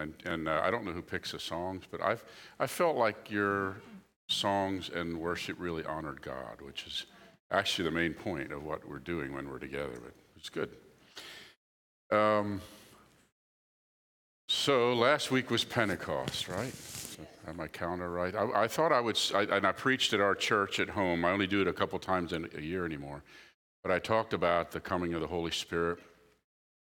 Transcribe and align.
And, 0.00 0.14
and 0.24 0.48
uh, 0.48 0.60
I 0.64 0.70
don't 0.70 0.84
know 0.84 0.92
who 0.92 1.02
picks 1.02 1.32
the 1.32 1.38
songs, 1.38 1.84
but 1.90 2.02
I've, 2.02 2.24
I 2.58 2.66
felt 2.66 2.96
like 2.96 3.30
your 3.30 3.76
songs 4.28 4.90
and 4.94 5.18
worship 5.18 5.56
really 5.58 5.84
honored 5.84 6.22
God, 6.22 6.60
which 6.62 6.86
is 6.86 7.06
actually 7.50 7.84
the 7.84 7.90
main 7.90 8.14
point 8.14 8.52
of 8.52 8.64
what 8.64 8.88
we're 8.88 8.98
doing 8.98 9.34
when 9.34 9.48
we're 9.48 9.58
together. 9.58 9.94
But 10.02 10.14
it's 10.36 10.48
good. 10.48 10.70
Um, 12.10 12.60
so 14.48 14.94
last 14.94 15.30
week 15.30 15.50
was 15.50 15.64
Pentecost, 15.64 16.48
right? 16.48 16.72
I 17.44 17.48
have 17.48 17.56
my 17.56 17.68
calendar 17.68 18.10
right. 18.10 18.34
I, 18.34 18.62
I 18.62 18.68
thought 18.68 18.92
I 18.92 19.00
would, 19.00 19.18
I, 19.34 19.42
and 19.42 19.66
I 19.66 19.72
preached 19.72 20.12
at 20.12 20.20
our 20.20 20.34
church 20.34 20.80
at 20.80 20.88
home. 20.88 21.24
I 21.24 21.30
only 21.30 21.46
do 21.46 21.60
it 21.60 21.68
a 21.68 21.72
couple 21.72 21.98
times 21.98 22.32
in 22.32 22.48
a 22.56 22.60
year 22.60 22.86
anymore. 22.86 23.22
But 23.82 23.92
I 23.92 23.98
talked 23.98 24.32
about 24.32 24.70
the 24.70 24.80
coming 24.80 25.14
of 25.14 25.20
the 25.20 25.26
Holy 25.26 25.50
Spirit. 25.50 25.98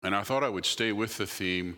And 0.04 0.16
I 0.16 0.24
thought 0.24 0.44
I 0.44 0.50
would 0.50 0.66
stay 0.66 0.92
with 0.92 1.18
the 1.18 1.26
theme 1.26 1.78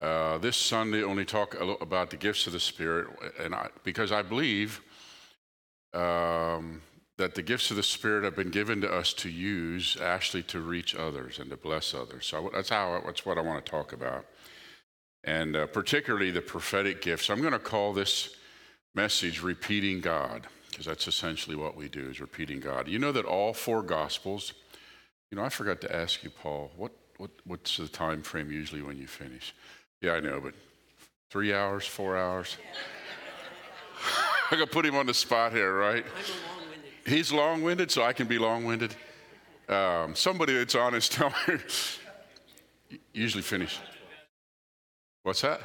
uh, 0.00 0.38
this 0.38 0.56
Sunday, 0.56 1.02
only 1.02 1.24
talk 1.24 1.56
about 1.80 2.10
the 2.10 2.16
gifts 2.16 2.46
of 2.46 2.52
the 2.52 2.60
Spirit, 2.60 3.08
and 3.40 3.54
I, 3.54 3.68
because 3.82 4.12
I 4.12 4.22
believe 4.22 4.80
um, 5.92 6.82
that 7.16 7.34
the 7.34 7.42
gifts 7.42 7.70
of 7.70 7.76
the 7.76 7.82
Spirit 7.82 8.22
have 8.22 8.36
been 8.36 8.50
given 8.50 8.80
to 8.82 8.92
us 8.92 9.12
to 9.14 9.28
use 9.28 9.96
actually 10.00 10.44
to 10.44 10.60
reach 10.60 10.94
others 10.94 11.40
and 11.40 11.50
to 11.50 11.56
bless 11.56 11.94
others. 11.94 12.26
So 12.26 12.48
that's 12.54 12.68
how 12.68 13.02
that's 13.04 13.26
what 13.26 13.38
I 13.38 13.40
want 13.40 13.64
to 13.64 13.70
talk 13.70 13.92
about, 13.92 14.24
and 15.24 15.56
uh, 15.56 15.66
particularly 15.66 16.30
the 16.30 16.42
prophetic 16.42 17.02
gifts. 17.02 17.28
I'm 17.28 17.40
going 17.40 17.52
to 17.52 17.58
call 17.58 17.92
this 17.92 18.36
message 18.94 19.42
"Repeating 19.42 20.00
God" 20.00 20.46
because 20.70 20.86
that's 20.86 21.08
essentially 21.08 21.56
what 21.56 21.76
we 21.76 21.88
do 21.88 22.08
is 22.08 22.20
repeating 22.20 22.60
God. 22.60 22.86
You 22.86 23.00
know 23.00 23.10
that 23.10 23.24
all 23.24 23.52
four 23.52 23.82
Gospels. 23.82 24.52
You 25.32 25.36
know, 25.36 25.44
I 25.44 25.48
forgot 25.48 25.80
to 25.82 25.94
ask 25.94 26.22
you, 26.22 26.30
Paul. 26.30 26.70
What 26.76 26.92
what 27.16 27.32
what's 27.44 27.78
the 27.78 27.88
time 27.88 28.22
frame 28.22 28.52
usually 28.52 28.80
when 28.80 28.96
you 28.96 29.08
finish? 29.08 29.52
Yeah, 30.00 30.12
I 30.12 30.20
know, 30.20 30.40
but 30.40 30.54
three 31.30 31.52
hours, 31.52 31.86
four 31.86 32.16
hours. 32.16 32.56
I 34.50 34.56
gotta 34.56 34.66
put 34.66 34.86
him 34.86 34.94
on 34.94 35.06
the 35.06 35.14
spot 35.14 35.52
here, 35.52 35.74
right? 35.74 36.04
He's 37.04 37.32
long 37.32 37.62
winded, 37.62 37.90
so 37.90 38.02
I 38.02 38.12
can 38.12 38.26
be 38.26 38.38
long 38.38 38.64
winded. 38.64 38.94
Um, 39.68 40.14
somebody 40.14 40.54
that's 40.54 40.74
honest, 40.74 41.12
tell 41.14 41.32
me. 41.46 41.58
Usually 43.12 43.42
finish. 43.42 43.78
What's 45.22 45.42
that? 45.42 45.60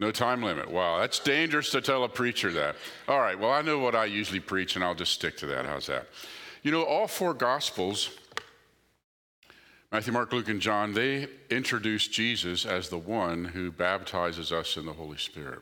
No 0.00 0.10
time 0.10 0.42
limit. 0.42 0.70
Wow, 0.70 0.98
that's 0.98 1.20
dangerous 1.20 1.70
to 1.70 1.80
tell 1.80 2.04
a 2.04 2.08
preacher 2.08 2.52
that. 2.52 2.76
All 3.08 3.20
right, 3.20 3.38
well, 3.38 3.52
I 3.52 3.62
know 3.62 3.78
what 3.78 3.94
I 3.94 4.06
usually 4.06 4.40
preach, 4.40 4.74
and 4.74 4.84
I'll 4.84 4.94
just 4.94 5.12
stick 5.12 5.36
to 5.38 5.46
that. 5.46 5.64
How's 5.64 5.86
that? 5.86 6.08
You 6.62 6.72
know, 6.72 6.82
all 6.82 7.06
four 7.06 7.32
Gospels 7.32 8.10
Matthew, 9.94 10.12
Mark, 10.12 10.32
Luke, 10.32 10.48
and 10.48 10.60
John, 10.60 10.92
they 10.92 11.28
introduce 11.50 12.08
Jesus 12.08 12.66
as 12.66 12.88
the 12.88 12.98
one 12.98 13.44
who 13.44 13.70
baptizes 13.70 14.50
us 14.50 14.76
in 14.76 14.86
the 14.86 14.92
Holy 14.92 15.18
Spirit. 15.18 15.60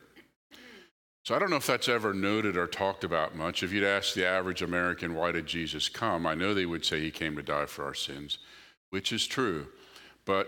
So 1.21 1.35
I 1.35 1.39
don't 1.39 1.51
know 1.51 1.57
if 1.57 1.67
that's 1.67 1.87
ever 1.87 2.15
noted 2.15 2.57
or 2.57 2.65
talked 2.65 3.03
about 3.03 3.35
much. 3.35 3.61
If 3.61 3.71
you'd 3.71 3.83
ask 3.83 4.15
the 4.15 4.25
average 4.25 4.63
American, 4.63 5.13
why 5.13 5.31
did 5.33 5.45
Jesus 5.45 5.87
come? 5.87 6.25
I 6.25 6.33
know 6.33 6.55
they 6.55 6.65
would 6.65 6.83
say 6.83 6.99
he 6.99 7.11
came 7.11 7.35
to 7.35 7.43
die 7.43 7.67
for 7.67 7.85
our 7.85 7.93
sins, 7.93 8.39
which 8.89 9.13
is 9.13 9.27
true. 9.27 9.67
But 10.25 10.47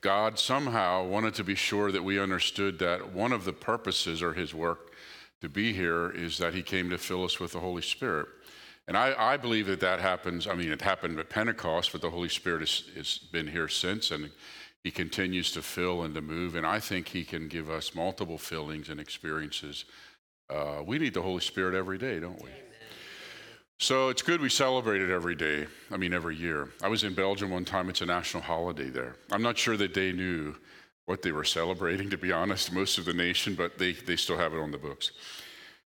God 0.00 0.38
somehow 0.38 1.04
wanted 1.04 1.34
to 1.34 1.42
be 1.42 1.56
sure 1.56 1.90
that 1.90 2.04
we 2.04 2.20
understood 2.20 2.78
that 2.78 3.12
one 3.12 3.32
of 3.32 3.44
the 3.44 3.52
purposes 3.52 4.22
or 4.22 4.34
his 4.34 4.54
work 4.54 4.92
to 5.40 5.48
be 5.48 5.72
here 5.72 6.08
is 6.08 6.38
that 6.38 6.54
he 6.54 6.62
came 6.62 6.88
to 6.90 6.98
fill 6.98 7.24
us 7.24 7.40
with 7.40 7.50
the 7.50 7.58
Holy 7.58 7.82
Spirit. 7.82 8.28
And 8.86 8.96
I, 8.96 9.14
I, 9.16 9.36
believe 9.38 9.66
that 9.68 9.80
that 9.80 10.00
happens. 10.00 10.46
I 10.46 10.54
mean, 10.54 10.70
it 10.70 10.82
happened 10.82 11.18
at 11.18 11.30
Pentecost, 11.30 11.92
but 11.92 12.02
the 12.02 12.10
Holy 12.10 12.28
Spirit 12.28 12.60
has, 12.60 12.82
has 12.96 13.18
been 13.18 13.46
here 13.46 13.68
since, 13.68 14.10
and 14.10 14.30
He 14.82 14.90
continues 14.90 15.52
to 15.52 15.62
fill 15.62 16.02
and 16.02 16.14
to 16.14 16.20
move. 16.20 16.54
And 16.54 16.66
I 16.66 16.80
think 16.80 17.08
He 17.08 17.24
can 17.24 17.48
give 17.48 17.70
us 17.70 17.94
multiple 17.94 18.36
fillings 18.36 18.90
and 18.90 19.00
experiences. 19.00 19.86
Uh, 20.50 20.82
we 20.86 20.98
need 20.98 21.14
the 21.14 21.22
Holy 21.22 21.40
Spirit 21.40 21.74
every 21.74 21.96
day, 21.96 22.20
don't 22.20 22.42
we? 22.42 22.50
So 23.78 24.08
it's 24.08 24.22
good 24.22 24.40
we 24.40 24.48
celebrate 24.48 25.02
it 25.02 25.10
every 25.10 25.34
day. 25.34 25.66
I 25.90 25.96
mean, 25.96 26.14
every 26.14 26.36
year. 26.36 26.70
I 26.82 26.88
was 26.88 27.04
in 27.04 27.12
Belgium 27.12 27.50
one 27.50 27.64
time, 27.64 27.88
it's 27.88 28.02
a 28.02 28.06
national 28.06 28.42
holiday 28.42 28.88
there. 28.88 29.16
I'm 29.32 29.42
not 29.42 29.58
sure 29.58 29.76
that 29.76 29.94
they 29.94 30.12
knew 30.12 30.54
what 31.06 31.22
they 31.22 31.32
were 31.32 31.44
celebrating, 31.44 32.08
to 32.10 32.16
be 32.16 32.32
honest, 32.32 32.72
most 32.72 32.98
of 32.98 33.04
the 33.04 33.12
nation, 33.12 33.54
but 33.54 33.78
they, 33.78 33.92
they 33.92 34.16
still 34.16 34.38
have 34.38 34.54
it 34.54 34.58
on 34.58 34.70
the 34.70 34.78
books. 34.78 35.10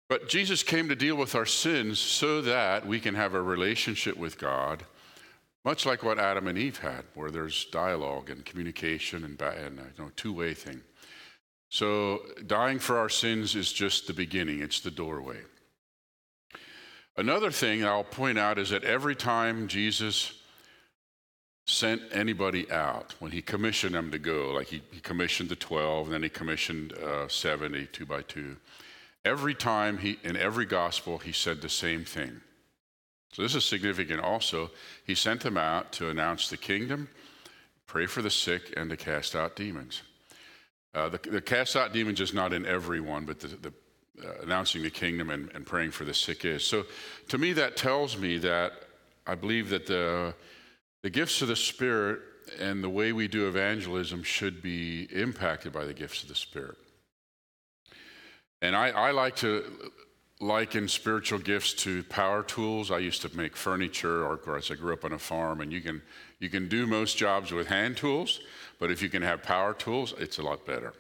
But 0.09 0.29
Jesus 0.29 0.63
came 0.63 0.87
to 0.87 0.95
deal 0.95 1.15
with 1.15 1.35
our 1.35 1.45
sins 1.45 1.99
so 1.99 2.41
that 2.41 2.87
we 2.87 2.99
can 2.99 3.15
have 3.15 3.33
a 3.33 3.41
relationship 3.41 4.15
with 4.15 4.37
God, 4.37 4.83
much 5.65 5.85
like 5.85 6.01
what 6.01 6.17
Adam 6.17 6.47
and 6.47 6.57
Eve 6.57 6.77
had, 6.77 7.03
where 7.13 7.29
there's 7.29 7.65
dialogue 7.65 8.29
and 8.29 8.45
communication 8.45 9.25
and, 9.25 9.41
and 9.41 9.79
uh, 9.79 9.83
you 9.97 10.03
know, 10.03 10.11
two-way 10.15 10.53
thing. 10.53 10.81
So 11.69 12.21
dying 12.45 12.79
for 12.79 12.97
our 12.97 13.09
sins 13.09 13.55
is 13.55 13.73
just 13.73 14.07
the 14.07 14.13
beginning, 14.13 14.61
it's 14.61 14.79
the 14.79 14.91
doorway. 14.91 15.39
Another 17.17 17.51
thing 17.51 17.83
I'll 17.83 18.03
point 18.03 18.37
out 18.37 18.57
is 18.59 18.69
that 18.69 18.83
every 18.83 19.15
time 19.15 19.67
Jesus 19.67 20.33
sent 21.65 22.01
anybody 22.11 22.71
out, 22.71 23.15
when 23.19 23.31
he 23.31 23.41
commissioned 23.41 23.95
them 23.95 24.11
to 24.11 24.19
go, 24.19 24.51
like 24.53 24.67
he, 24.67 24.81
he 24.91 25.01
commissioned 25.01 25.49
the 25.49 25.55
12, 25.55 26.07
and 26.07 26.13
then 26.13 26.23
he 26.23 26.29
commissioned 26.29 26.93
uh, 26.93 27.27
70, 27.27 27.87
two 27.87 28.05
by 28.05 28.21
two, 28.21 28.55
Every 29.27 29.53
time 29.53 29.97
he, 29.97 30.17
in 30.23 30.37
every 30.37 30.65
gospel, 30.65 31.17
he 31.17 31.33
said 31.33 31.61
the 31.61 31.67
same 31.67 32.05
thing. 32.05 32.39
So 33.33 33.41
this 33.41 33.55
is 33.55 33.65
significant 33.65 34.21
also. 34.21 34.71
He 35.05 35.15
sent 35.15 35.41
them 35.41 35.57
out 35.57 35.91
to 35.93 36.07
announce 36.07 36.49
the 36.49 36.55
kingdom, 36.55 37.09
pray 37.87 38.05
for 38.05 38.21
the 38.21 38.29
sick, 38.29 38.73
and 38.77 38.89
to 38.89 38.95
cast 38.95 39.35
out 39.35 39.57
demons. 39.57 40.01
Uh, 40.95 41.09
the, 41.09 41.17
the, 41.17 41.41
cast 41.41 41.75
out 41.75 41.91
demons 41.91 42.21
is 42.21 42.33
not 42.33 42.53
in 42.53 42.65
everyone, 42.65 43.25
but 43.25 43.41
the, 43.41 43.47
the 43.47 43.73
uh, 44.25 44.43
announcing 44.43 44.81
the 44.81 44.89
kingdom 44.89 45.29
and, 45.29 45.51
and 45.53 45.65
praying 45.65 45.91
for 45.91 46.05
the 46.05 46.13
sick 46.13 46.45
is. 46.45 46.63
So 46.63 46.85
to 47.27 47.37
me, 47.37 47.51
that 47.51 47.75
tells 47.75 48.17
me 48.17 48.37
that 48.37 48.71
I 49.27 49.35
believe 49.35 49.69
that 49.71 49.87
the, 49.87 50.33
the 51.01 51.09
gifts 51.09 51.41
of 51.41 51.49
the 51.49 51.55
Spirit 51.57 52.21
and 52.59 52.81
the 52.81 52.89
way 52.89 53.11
we 53.11 53.27
do 53.27 53.49
evangelism 53.49 54.23
should 54.23 54.61
be 54.61 55.09
impacted 55.11 55.73
by 55.73 55.83
the 55.83 55.93
gifts 55.93 56.23
of 56.23 56.29
the 56.29 56.35
Spirit. 56.35 56.77
And 58.61 58.75
I, 58.75 58.89
I 58.89 59.11
like 59.11 59.35
to 59.37 59.91
liken 60.39 60.87
spiritual 60.87 61.39
gifts 61.39 61.73
to 61.73 62.03
power 62.03 62.43
tools. 62.43 62.91
I 62.91 62.99
used 62.99 63.21
to 63.23 63.35
make 63.35 63.55
furniture, 63.55 64.25
or 64.25 64.33
of 64.33 64.43
course, 64.43 64.71
I 64.71 64.75
grew 64.75 64.93
up 64.93 65.05
on 65.05 65.13
a 65.13 65.19
farm, 65.19 65.61
and 65.61 65.71
you 65.71 65.81
can, 65.81 66.01
you 66.39 66.49
can 66.49 66.67
do 66.67 66.85
most 66.85 67.17
jobs 67.17 67.51
with 67.51 67.67
hand 67.67 67.97
tools, 67.97 68.39
but 68.79 68.91
if 68.91 69.01
you 69.01 69.09
can 69.09 69.21
have 69.21 69.41
power 69.41 69.73
tools, 69.73 70.13
it's 70.17 70.37
a 70.37 70.43
lot 70.43 70.65
better. 70.65 70.93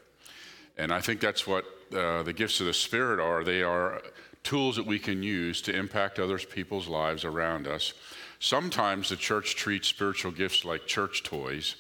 And 0.77 0.91
I 0.91 1.01
think 1.01 1.19
that's 1.19 1.45
what 1.45 1.65
uh, 1.95 2.23
the 2.23 2.33
gifts 2.33 2.59
of 2.59 2.67
the 2.67 2.73
Spirit 2.73 3.19
are. 3.19 3.43
They 3.43 3.63
are 3.63 4.01
tools 4.43 4.75
that 4.75 4.85
we 4.85 4.99
can 4.99 5.23
use 5.23 5.61
to 5.63 5.75
impact 5.75 6.19
other 6.19 6.37
people's 6.37 6.87
lives 6.87 7.25
around 7.25 7.67
us. 7.67 7.93
Sometimes 8.39 9.09
the 9.09 9.15
church 9.15 9.55
treats 9.55 9.87
spiritual 9.87 10.31
gifts 10.31 10.63
like 10.63 10.85
church 10.85 11.23
toys, 11.23 11.75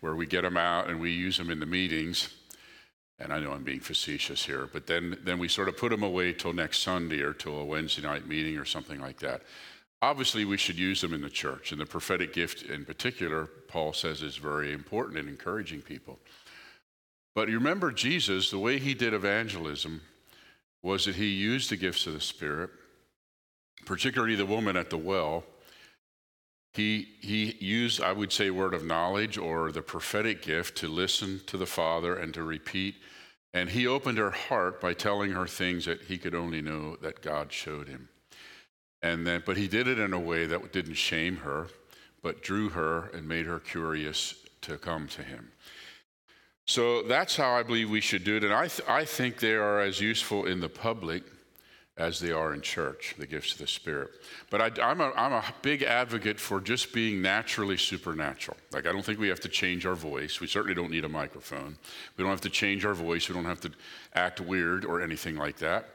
where 0.00 0.16
we 0.16 0.26
get 0.26 0.42
them 0.42 0.56
out 0.56 0.90
and 0.90 1.00
we 1.00 1.12
use 1.12 1.38
them 1.38 1.50
in 1.50 1.60
the 1.60 1.66
meetings 1.66 2.28
and 3.18 3.32
I 3.32 3.38
know 3.38 3.52
I'm 3.52 3.64
being 3.64 3.80
facetious 3.80 4.44
here, 4.44 4.68
but 4.72 4.86
then, 4.86 5.18
then 5.22 5.38
we 5.38 5.48
sort 5.48 5.68
of 5.68 5.76
put 5.76 5.90
them 5.90 6.02
away 6.02 6.32
till 6.32 6.52
next 6.52 6.82
Sunday 6.82 7.20
or 7.20 7.32
till 7.32 7.58
a 7.58 7.64
Wednesday 7.64 8.02
night 8.02 8.26
meeting 8.26 8.56
or 8.58 8.64
something 8.64 9.00
like 9.00 9.20
that. 9.20 9.42
Obviously, 10.00 10.44
we 10.44 10.56
should 10.56 10.78
use 10.78 11.00
them 11.00 11.14
in 11.14 11.22
the 11.22 11.30
church, 11.30 11.70
and 11.70 11.80
the 11.80 11.86
prophetic 11.86 12.32
gift 12.32 12.62
in 12.62 12.84
particular, 12.84 13.46
Paul 13.68 13.92
says, 13.92 14.20
is 14.22 14.36
very 14.36 14.72
important 14.72 15.18
in 15.18 15.28
encouraging 15.28 15.80
people. 15.80 16.18
But 17.34 17.48
you 17.48 17.54
remember 17.54 17.92
Jesus, 17.92 18.50
the 18.50 18.58
way 18.58 18.78
he 18.78 18.94
did 18.94 19.14
evangelism 19.14 20.00
was 20.82 21.04
that 21.04 21.14
he 21.14 21.28
used 21.28 21.70
the 21.70 21.76
gifts 21.76 22.06
of 22.08 22.14
the 22.14 22.20
Spirit, 22.20 22.70
particularly 23.86 24.34
the 24.34 24.44
woman 24.44 24.76
at 24.76 24.90
the 24.90 24.98
well. 24.98 25.44
He, 26.74 27.08
he 27.20 27.56
used, 27.60 28.00
I 28.00 28.12
would 28.12 28.32
say, 28.32 28.50
word 28.50 28.72
of 28.72 28.84
knowledge 28.84 29.36
or 29.36 29.70
the 29.70 29.82
prophetic 29.82 30.42
gift 30.42 30.76
to 30.78 30.88
listen 30.88 31.40
to 31.46 31.56
the 31.56 31.66
Father 31.66 32.16
and 32.16 32.32
to 32.34 32.42
repeat 32.42 32.94
and 33.54 33.68
he 33.68 33.86
opened 33.86 34.18
her 34.18 34.30
heart 34.30 34.80
by 34.80 34.94
telling 34.94 35.32
her 35.32 35.46
things 35.46 35.84
that 35.84 36.02
he 36.02 36.16
could 36.16 36.34
only 36.34 36.62
know 36.62 36.96
that 36.96 37.20
God 37.20 37.52
showed 37.52 37.88
him. 37.88 38.08
And 39.02 39.26
then, 39.26 39.42
but 39.44 39.56
he 39.56 39.68
did 39.68 39.88
it 39.88 39.98
in 39.98 40.12
a 40.12 40.20
way 40.20 40.46
that 40.46 40.72
didn't 40.72 40.94
shame 40.94 41.38
her, 41.38 41.68
but 42.22 42.42
drew 42.42 42.70
her 42.70 43.08
and 43.08 43.28
made 43.28 43.46
her 43.46 43.58
curious 43.58 44.34
to 44.62 44.78
come 44.78 45.06
to 45.08 45.22
him. 45.22 45.50
So 46.66 47.02
that's 47.02 47.36
how 47.36 47.52
I 47.52 47.64
believe 47.64 47.90
we 47.90 48.00
should 48.00 48.24
do 48.24 48.36
it. 48.36 48.44
And 48.44 48.54
I, 48.54 48.68
th- 48.68 48.88
I 48.88 49.04
think 49.04 49.38
they 49.38 49.54
are 49.54 49.80
as 49.80 50.00
useful 50.00 50.46
in 50.46 50.60
the 50.60 50.68
public 50.68 51.24
as 51.98 52.18
they 52.20 52.32
are 52.32 52.54
in 52.54 52.62
church, 52.62 53.14
the 53.18 53.26
gifts 53.26 53.52
of 53.52 53.58
the 53.58 53.66
Spirit. 53.66 54.10
But 54.50 54.80
I, 54.80 54.90
am 54.90 55.00
a, 55.02 55.12
I'm 55.14 55.32
a 55.32 55.44
big 55.60 55.82
advocate 55.82 56.40
for 56.40 56.60
just 56.60 56.92
being 56.92 57.20
naturally 57.20 57.76
supernatural. 57.76 58.56
Like, 58.72 58.86
I 58.86 58.92
don't 58.92 59.04
think 59.04 59.18
we 59.18 59.28
have 59.28 59.40
to 59.40 59.48
change 59.48 59.84
our 59.84 59.94
voice. 59.94 60.40
We 60.40 60.46
certainly 60.46 60.74
don't 60.74 60.90
need 60.90 61.04
a 61.04 61.08
microphone. 61.08 61.76
We 62.16 62.24
don't 62.24 62.30
have 62.30 62.40
to 62.42 62.50
change 62.50 62.86
our 62.86 62.94
voice. 62.94 63.28
We 63.28 63.34
don't 63.34 63.44
have 63.44 63.60
to 63.60 63.70
act 64.14 64.40
weird 64.40 64.86
or 64.86 65.02
anything 65.02 65.36
like 65.36 65.58
that. 65.58 65.90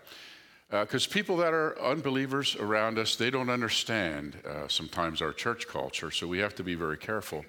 Because 0.70 1.08
uh, 1.08 1.12
people 1.12 1.38
that 1.38 1.54
are 1.54 1.82
unbelievers 1.82 2.56
around 2.58 3.00
us, 3.00 3.16
they 3.16 3.32
don't 3.32 3.50
understand 3.50 4.38
uh, 4.48 4.68
sometimes 4.68 5.22
our 5.22 5.32
church 5.32 5.68
culture, 5.68 6.12
so 6.12 6.28
we 6.28 6.40
have 6.40 6.54
to 6.56 6.64
be 6.64 6.76
very 6.76 6.98
careful. 6.98 7.44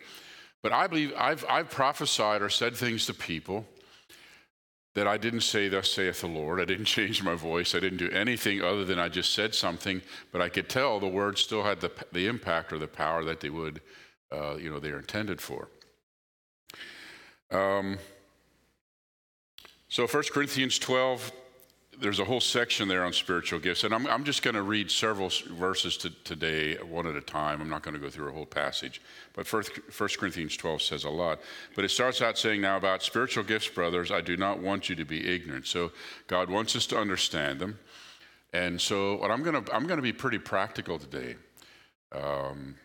But 0.62 0.72
I 0.72 0.86
believe 0.86 1.12
I've, 1.18 1.44
I've 1.48 1.68
prophesied 1.68 2.42
or 2.42 2.48
said 2.48 2.76
things 2.76 3.06
to 3.06 3.14
people 3.14 3.66
that 4.94 5.06
I 5.06 5.16
didn't 5.16 5.42
say, 5.42 5.68
Thus 5.68 5.92
saith 5.92 6.20
the 6.20 6.26
Lord. 6.26 6.60
I 6.60 6.64
didn't 6.64 6.84
change 6.96 7.22
my 7.22 7.34
voice. 7.34 7.74
I 7.74 7.80
didn't 7.80 7.98
do 7.98 8.10
anything 8.10 8.62
other 8.62 8.84
than 8.84 8.98
I 8.98 9.08
just 9.08 9.32
said 9.32 9.54
something, 9.54 10.02
but 10.32 10.40
I 10.40 10.48
could 10.48 10.68
tell 10.68 11.00
the 11.00 11.08
words 11.08 11.40
still 11.40 11.62
had 11.62 11.80
the, 11.80 11.90
the 12.12 12.26
impact 12.26 12.72
or 12.72 12.78
the 12.78 12.88
power 12.88 13.24
that 13.24 13.40
they 13.40 13.50
would, 13.50 13.80
uh, 14.32 14.56
you 14.56 14.70
know, 14.70 14.78
they're 14.78 14.98
intended 14.98 15.40
for. 15.40 15.68
Um, 17.50 17.98
so 19.88 20.06
1 20.06 20.24
Corinthians 20.32 20.78
12, 20.78 21.32
there's 22.00 22.20
a 22.20 22.24
whole 22.24 22.40
section 22.40 22.88
there 22.88 23.04
on 23.04 23.12
spiritual 23.12 23.58
gifts, 23.58 23.84
and 23.84 23.94
I'm, 23.94 24.06
I'm 24.06 24.24
just 24.24 24.42
going 24.42 24.54
to 24.54 24.62
read 24.62 24.90
several 24.90 25.30
verses 25.50 25.96
to, 25.98 26.10
today, 26.24 26.76
one 26.76 27.06
at 27.06 27.16
a 27.16 27.20
time. 27.20 27.60
I'm 27.60 27.68
not 27.68 27.82
going 27.82 27.94
to 27.94 28.00
go 28.00 28.08
through 28.08 28.28
a 28.28 28.32
whole 28.32 28.46
passage, 28.46 29.00
but 29.32 29.50
1 29.50 29.62
Corinthians 30.18 30.56
12 30.56 30.82
says 30.82 31.04
a 31.04 31.10
lot. 31.10 31.40
But 31.74 31.84
it 31.84 31.90
starts 31.90 32.22
out 32.22 32.38
saying, 32.38 32.60
Now 32.60 32.76
about 32.76 33.02
spiritual 33.02 33.44
gifts, 33.44 33.68
brothers, 33.68 34.10
I 34.10 34.20
do 34.20 34.36
not 34.36 34.60
want 34.60 34.88
you 34.88 34.94
to 34.96 35.04
be 35.04 35.34
ignorant. 35.34 35.66
So 35.66 35.92
God 36.26 36.48
wants 36.48 36.76
us 36.76 36.86
to 36.88 36.98
understand 36.98 37.58
them. 37.58 37.78
And 38.52 38.80
so 38.80 39.16
what 39.16 39.30
I'm 39.30 39.42
going 39.42 39.62
to, 39.62 39.74
I'm 39.74 39.86
going 39.86 39.98
to 39.98 40.02
be 40.02 40.12
pretty 40.12 40.38
practical 40.38 40.98
today 40.98 41.36
um, 42.12 42.76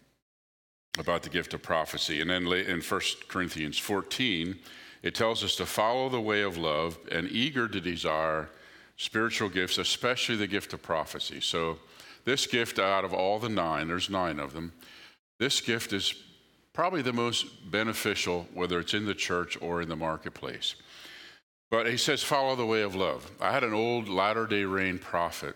about 0.97 1.23
the 1.23 1.29
gift 1.29 1.53
of 1.53 1.61
prophecy. 1.61 2.21
And 2.21 2.29
then 2.29 2.47
in 2.47 2.81
1 2.81 3.01
Corinthians 3.27 3.77
14, 3.77 4.57
it 5.03 5.15
tells 5.15 5.43
us 5.43 5.55
to 5.57 5.65
follow 5.65 6.09
the 6.09 6.19
way 6.19 6.41
of 6.41 6.57
love 6.57 6.97
and 7.11 7.29
eager 7.29 7.67
to 7.67 7.79
desire 7.79 8.49
spiritual 8.97 9.49
gifts, 9.49 9.77
especially 9.77 10.35
the 10.35 10.47
gift 10.47 10.73
of 10.73 10.81
prophecy. 10.81 11.41
So, 11.41 11.79
this 12.25 12.47
gift 12.47 12.79
out 12.79 13.03
of 13.03 13.13
all 13.13 13.37
the 13.37 13.49
nine, 13.49 13.89
there's 13.89 14.09
nine 14.09 14.39
of 14.39 14.53
them, 14.53 14.71
this 15.39 15.59
gift 15.59 15.91
is 15.91 16.13
probably 16.71 17.01
the 17.01 17.13
most 17.13 17.69
beneficial, 17.69 18.47
whether 18.53 18.79
it's 18.79 18.93
in 18.93 19.05
the 19.05 19.13
church 19.13 19.57
or 19.61 19.81
in 19.81 19.89
the 19.89 19.95
marketplace. 19.95 20.75
But 21.69 21.87
he 21.87 21.97
says, 21.97 22.23
follow 22.23 22.55
the 22.55 22.65
way 22.65 22.81
of 22.81 22.95
love. 22.95 23.29
I 23.41 23.51
had 23.51 23.63
an 23.63 23.73
old 23.73 24.07
Latter 24.07 24.45
day 24.45 24.63
Rain 24.63 24.99
prophet. 24.99 25.55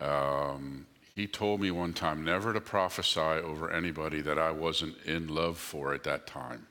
Um, 0.00 0.86
he 1.14 1.26
told 1.26 1.60
me 1.60 1.70
one 1.70 1.92
time 1.92 2.24
never 2.24 2.52
to 2.52 2.60
prophesy 2.60 3.20
over 3.20 3.70
anybody 3.70 4.20
that 4.22 4.38
I 4.38 4.50
wasn't 4.50 4.96
in 5.04 5.28
love 5.28 5.58
for 5.58 5.92
at 5.94 6.04
that 6.04 6.26
time. 6.26 6.66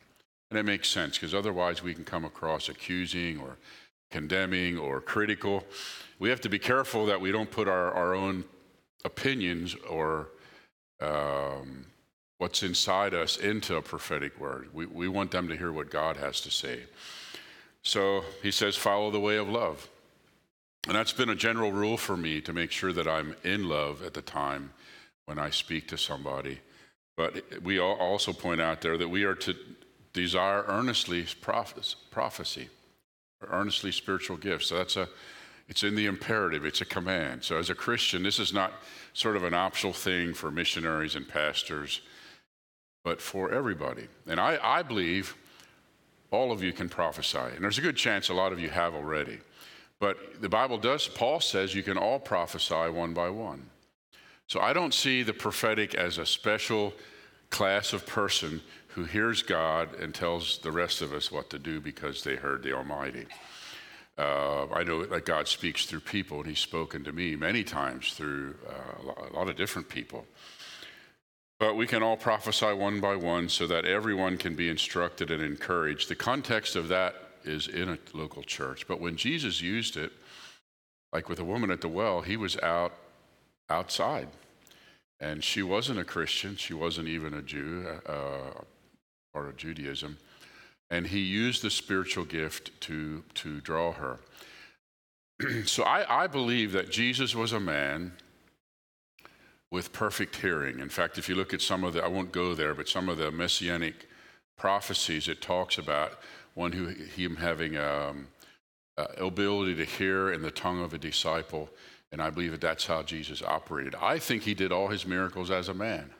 And 0.49 0.59
it 0.59 0.63
makes 0.63 0.89
sense 0.89 1.17
because 1.17 1.33
otherwise 1.33 1.83
we 1.83 1.93
can 1.93 2.03
come 2.03 2.25
across 2.25 2.67
accusing 2.67 3.39
or 3.39 3.57
condemning 4.11 4.77
or 4.77 5.01
critical. 5.01 5.63
We 6.19 6.29
have 6.29 6.41
to 6.41 6.49
be 6.49 6.59
careful 6.59 7.05
that 7.07 7.19
we 7.19 7.31
don't 7.31 7.49
put 7.49 7.67
our, 7.67 7.91
our 7.91 8.13
own 8.13 8.43
opinions 9.03 9.75
or 9.89 10.29
um, 11.01 11.85
what's 12.37 12.63
inside 12.63 13.13
us 13.13 13.37
into 13.37 13.75
a 13.75 13.81
prophetic 13.81 14.39
word. 14.39 14.69
We, 14.73 14.85
we 14.85 15.07
want 15.07 15.31
them 15.31 15.47
to 15.47 15.57
hear 15.57 15.71
what 15.71 15.89
God 15.89 16.17
has 16.17 16.41
to 16.41 16.51
say. 16.51 16.81
So 17.83 18.23
he 18.43 18.51
says, 18.51 18.75
follow 18.75 19.09
the 19.09 19.19
way 19.19 19.37
of 19.37 19.49
love. 19.49 19.89
And 20.87 20.95
that's 20.95 21.13
been 21.13 21.29
a 21.29 21.35
general 21.35 21.71
rule 21.71 21.97
for 21.97 22.17
me 22.17 22.41
to 22.41 22.53
make 22.53 22.71
sure 22.71 22.93
that 22.93 23.07
I'm 23.07 23.35
in 23.43 23.69
love 23.69 24.03
at 24.03 24.13
the 24.13 24.21
time 24.21 24.71
when 25.25 25.37
I 25.37 25.49
speak 25.49 25.87
to 25.89 25.97
somebody. 25.97 26.59
But 27.15 27.43
we 27.63 27.79
also 27.79 28.33
point 28.33 28.61
out 28.61 28.81
there 28.81 28.97
that 28.97 29.07
we 29.07 29.23
are 29.23 29.35
to 29.35 29.55
desire 30.13 30.63
earnestly 30.67 31.25
prophecy, 31.41 32.69
earnestly 33.49 33.91
spiritual 33.91 34.37
gifts. 34.37 34.67
So 34.67 34.77
that's 34.77 34.97
a, 34.97 35.07
it's 35.67 35.83
in 35.83 35.95
the 35.95 36.05
imperative, 36.05 36.65
it's 36.65 36.81
a 36.81 36.85
command. 36.85 37.43
So 37.43 37.57
as 37.57 37.69
a 37.69 37.75
Christian, 37.75 38.23
this 38.23 38.39
is 38.39 38.53
not 38.53 38.73
sort 39.13 39.35
of 39.35 39.43
an 39.43 39.53
optional 39.53 39.93
thing 39.93 40.33
for 40.33 40.51
missionaries 40.51 41.15
and 41.15 41.27
pastors, 41.27 42.01
but 43.03 43.21
for 43.21 43.51
everybody. 43.51 44.07
And 44.27 44.39
I, 44.39 44.59
I 44.61 44.83
believe 44.83 45.35
all 46.31 46.51
of 46.51 46.63
you 46.63 46.71
can 46.73 46.89
prophesy. 46.89 47.37
And 47.37 47.63
there's 47.63 47.77
a 47.77 47.81
good 47.81 47.97
chance 47.97 48.29
a 48.29 48.33
lot 48.33 48.53
of 48.53 48.59
you 48.59 48.69
have 48.69 48.93
already. 48.93 49.39
But 49.99 50.41
the 50.41 50.49
Bible 50.49 50.77
does, 50.77 51.07
Paul 51.07 51.39
says 51.39 51.75
you 51.75 51.83
can 51.83 51.97
all 51.97 52.19
prophesy 52.19 52.89
one 52.89 53.13
by 53.13 53.29
one. 53.29 53.69
So 54.47 54.59
I 54.59 54.73
don't 54.73 54.93
see 54.93 55.23
the 55.23 55.33
prophetic 55.33 55.93
as 55.95 56.17
a 56.17 56.25
special 56.25 56.93
class 57.49 57.93
of 57.93 58.05
person 58.05 58.61
who 58.93 59.05
hears 59.05 59.41
God 59.41 59.93
and 59.95 60.13
tells 60.13 60.57
the 60.59 60.71
rest 60.71 61.01
of 61.01 61.13
us 61.13 61.31
what 61.31 61.49
to 61.49 61.59
do 61.59 61.79
because 61.79 62.23
they 62.23 62.35
heard 62.35 62.63
the 62.63 62.73
Almighty. 62.73 63.25
Uh, 64.17 64.67
I 64.73 64.83
know 64.83 65.05
that 65.05 65.25
God 65.25 65.47
speaks 65.47 65.85
through 65.85 66.01
people, 66.01 66.39
and 66.39 66.47
He's 66.47 66.59
spoken 66.59 67.03
to 67.05 67.11
me 67.11 67.35
many 67.35 67.63
times 67.63 68.13
through 68.13 68.55
uh, 68.67 69.29
a 69.31 69.33
lot 69.33 69.49
of 69.49 69.55
different 69.55 69.89
people. 69.89 70.25
But 71.59 71.75
we 71.75 71.87
can 71.87 72.03
all 72.03 72.17
prophesy 72.17 72.73
one 72.73 72.99
by 72.99 73.15
one 73.15 73.47
so 73.47 73.67
that 73.67 73.85
everyone 73.85 74.37
can 74.37 74.55
be 74.55 74.67
instructed 74.67 75.31
and 75.31 75.43
encouraged. 75.43 76.09
The 76.09 76.15
context 76.15 76.75
of 76.75 76.87
that 76.87 77.15
is 77.43 77.67
in 77.67 77.89
a 77.89 77.97
local 78.13 78.43
church. 78.43 78.87
But 78.87 78.99
when 78.99 79.15
Jesus 79.15 79.61
used 79.61 79.95
it, 79.95 80.11
like 81.13 81.29
with 81.29 81.39
a 81.39 81.43
woman 81.43 81.71
at 81.71 81.81
the 81.81 81.87
well, 81.87 82.21
he 82.21 82.35
was 82.35 82.57
out 82.57 82.93
outside. 83.69 84.27
And 85.19 85.43
she 85.43 85.61
wasn't 85.61 85.99
a 85.99 86.03
Christian. 86.03 86.55
She 86.55 86.73
wasn't 86.73 87.07
even 87.07 87.35
a 87.35 87.41
Jew. 87.43 87.85
Uh, 88.07 88.61
part 89.33 89.47
of 89.47 89.57
Judaism. 89.57 90.17
And 90.89 91.07
he 91.07 91.19
used 91.19 91.61
the 91.61 91.69
spiritual 91.69 92.25
gift 92.25 92.79
to, 92.81 93.23
to 93.35 93.61
draw 93.61 93.93
her. 93.93 94.19
so 95.65 95.83
I, 95.83 96.23
I 96.23 96.27
believe 96.27 96.73
that 96.73 96.91
Jesus 96.91 97.33
was 97.33 97.53
a 97.53 97.59
man 97.59 98.13
with 99.71 99.93
perfect 99.93 100.35
hearing. 100.35 100.79
In 100.79 100.89
fact, 100.89 101.17
if 101.17 101.29
you 101.29 101.35
look 101.35 101.53
at 101.53 101.61
some 101.61 101.83
of 101.83 101.93
the, 101.93 102.03
I 102.03 102.07
won't 102.07 102.33
go 102.33 102.53
there, 102.53 102.75
but 102.75 102.89
some 102.89 103.07
of 103.07 103.17
the 103.17 103.31
messianic 103.31 104.07
prophecies, 104.57 105.29
it 105.29 105.41
talks 105.41 105.77
about 105.77 106.19
one 106.53 106.73
who 106.73 106.87
him 106.87 107.37
having 107.37 107.77
um, 107.77 108.27
uh, 108.97 109.05
ability 109.17 109.75
to 109.75 109.85
hear 109.85 110.33
in 110.33 110.41
the 110.41 110.51
tongue 110.51 110.83
of 110.83 110.93
a 110.93 110.97
disciple, 110.97 111.69
and 112.11 112.21
I 112.21 112.29
believe 112.29 112.51
that 112.51 112.59
that's 112.59 112.85
how 112.85 113.01
Jesus 113.01 113.41
operated. 113.41 113.95
I 113.95 114.19
think 114.19 114.43
he 114.43 114.53
did 114.53 114.73
all 114.73 114.89
his 114.89 115.07
miracles 115.07 115.49
as 115.49 115.69
a 115.69 115.73
man 115.73 116.11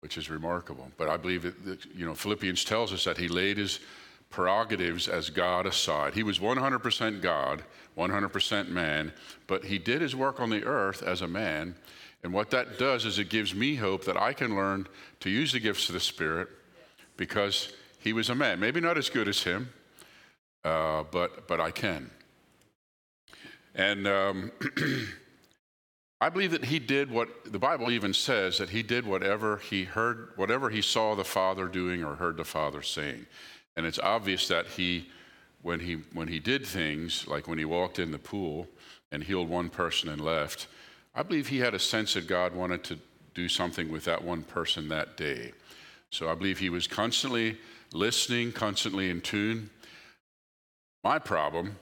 which 0.00 0.16
is 0.16 0.30
remarkable. 0.30 0.90
But 0.96 1.08
I 1.08 1.16
believe 1.16 1.42
that, 1.64 1.84
you 1.94 2.06
know, 2.06 2.14
Philippians 2.14 2.64
tells 2.64 2.92
us 2.92 3.04
that 3.04 3.18
he 3.18 3.28
laid 3.28 3.58
his 3.58 3.80
prerogatives 4.30 5.08
as 5.08 5.28
God 5.28 5.66
aside. 5.66 6.14
He 6.14 6.22
was 6.22 6.38
100% 6.38 7.20
God, 7.20 7.62
100% 7.98 8.68
man, 8.68 9.12
but 9.46 9.64
he 9.64 9.78
did 9.78 10.00
his 10.00 10.16
work 10.16 10.40
on 10.40 10.50
the 10.50 10.64
earth 10.64 11.02
as 11.02 11.20
a 11.20 11.28
man. 11.28 11.74
And 12.22 12.32
what 12.32 12.50
that 12.50 12.78
does 12.78 13.04
is 13.04 13.18
it 13.18 13.28
gives 13.28 13.54
me 13.54 13.76
hope 13.76 14.04
that 14.04 14.16
I 14.16 14.32
can 14.32 14.54
learn 14.54 14.86
to 15.20 15.30
use 15.30 15.52
the 15.52 15.60
gifts 15.60 15.88
of 15.88 15.94
the 15.94 16.00
Spirit 16.00 16.48
because 17.16 17.72
he 17.98 18.12
was 18.12 18.30
a 18.30 18.34
man. 18.34 18.60
Maybe 18.60 18.80
not 18.80 18.96
as 18.96 19.10
good 19.10 19.28
as 19.28 19.42
him, 19.42 19.68
uh, 20.64 21.04
but, 21.10 21.48
but 21.48 21.60
I 21.60 21.70
can. 21.70 22.10
And 23.74 24.06
um, 24.06 24.52
I 26.20 26.28
believe 26.28 26.50
that 26.50 26.66
he 26.66 26.78
did 26.78 27.10
what 27.10 27.50
the 27.50 27.58
Bible 27.58 27.90
even 27.90 28.12
says 28.12 28.58
that 28.58 28.68
he 28.68 28.82
did 28.82 29.06
whatever 29.06 29.56
he 29.56 29.84
heard, 29.84 30.32
whatever 30.36 30.68
he 30.68 30.82
saw 30.82 31.14
the 31.14 31.24
Father 31.24 31.66
doing 31.66 32.04
or 32.04 32.14
heard 32.14 32.36
the 32.36 32.44
Father 32.44 32.82
saying. 32.82 33.26
And 33.76 33.86
it's 33.86 33.98
obvious 33.98 34.46
that 34.48 34.66
he, 34.66 35.08
when 35.62 35.80
he, 35.80 35.94
when 36.12 36.28
he 36.28 36.38
did 36.38 36.66
things, 36.66 37.26
like 37.26 37.48
when 37.48 37.56
he 37.56 37.64
walked 37.64 37.98
in 37.98 38.12
the 38.12 38.18
pool 38.18 38.68
and 39.10 39.24
healed 39.24 39.48
one 39.48 39.70
person 39.70 40.10
and 40.10 40.20
left, 40.20 40.66
I 41.14 41.22
believe 41.22 41.48
he 41.48 41.58
had 41.58 41.74
a 41.74 41.78
sense 41.78 42.14
that 42.14 42.26
God 42.26 42.54
wanted 42.54 42.84
to 42.84 42.98
do 43.34 43.48
something 43.48 43.90
with 43.90 44.04
that 44.04 44.22
one 44.22 44.42
person 44.42 44.88
that 44.90 45.16
day. 45.16 45.52
So 46.10 46.28
I 46.28 46.34
believe 46.34 46.58
he 46.58 46.68
was 46.68 46.86
constantly 46.86 47.56
listening, 47.94 48.52
constantly 48.52 49.08
in 49.08 49.22
tune. 49.22 49.70
My 51.02 51.18
problem 51.18 51.76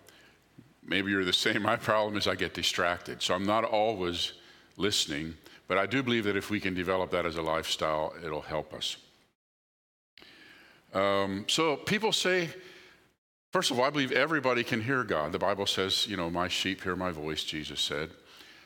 Maybe 0.89 1.11
you're 1.11 1.25
the 1.25 1.33
same. 1.33 1.63
My 1.75 1.77
problem 1.77 2.17
is 2.17 2.27
I 2.27 2.35
get 2.35 2.55
distracted. 2.55 3.23
So 3.23 3.35
I'm 3.35 3.47
not 3.47 3.65
always 3.65 4.33
listening, 4.77 5.35
but 5.69 5.79
I 5.79 5.87
do 5.87 6.03
believe 6.03 6.25
that 6.25 6.37
if 6.37 6.51
we 6.51 6.59
can 6.59 6.75
develop 6.75 7.11
that 7.11 7.27
as 7.27 7.37
a 7.37 7.43
lifestyle, 7.43 8.15
it'll 8.25 8.41
help 8.41 8.73
us. 8.73 8.97
Um, 10.95 11.45
so 11.49 11.77
people 11.77 12.13
say, 12.13 12.49
first 13.53 13.71
of 13.71 13.79
all, 13.79 13.85
I 13.85 13.91
believe 13.91 14.11
everybody 14.13 14.65
can 14.65 14.81
hear 14.81 15.05
God. 15.05 15.33
The 15.33 15.39
Bible 15.39 15.67
says, 15.67 16.07
you 16.07 16.17
know, 16.17 16.31
my 16.31 16.49
sheep 16.49 16.83
hear 16.83 16.97
my 16.97 17.11
voice, 17.11 17.45
Jesus 17.45 17.81
said. 17.81 18.11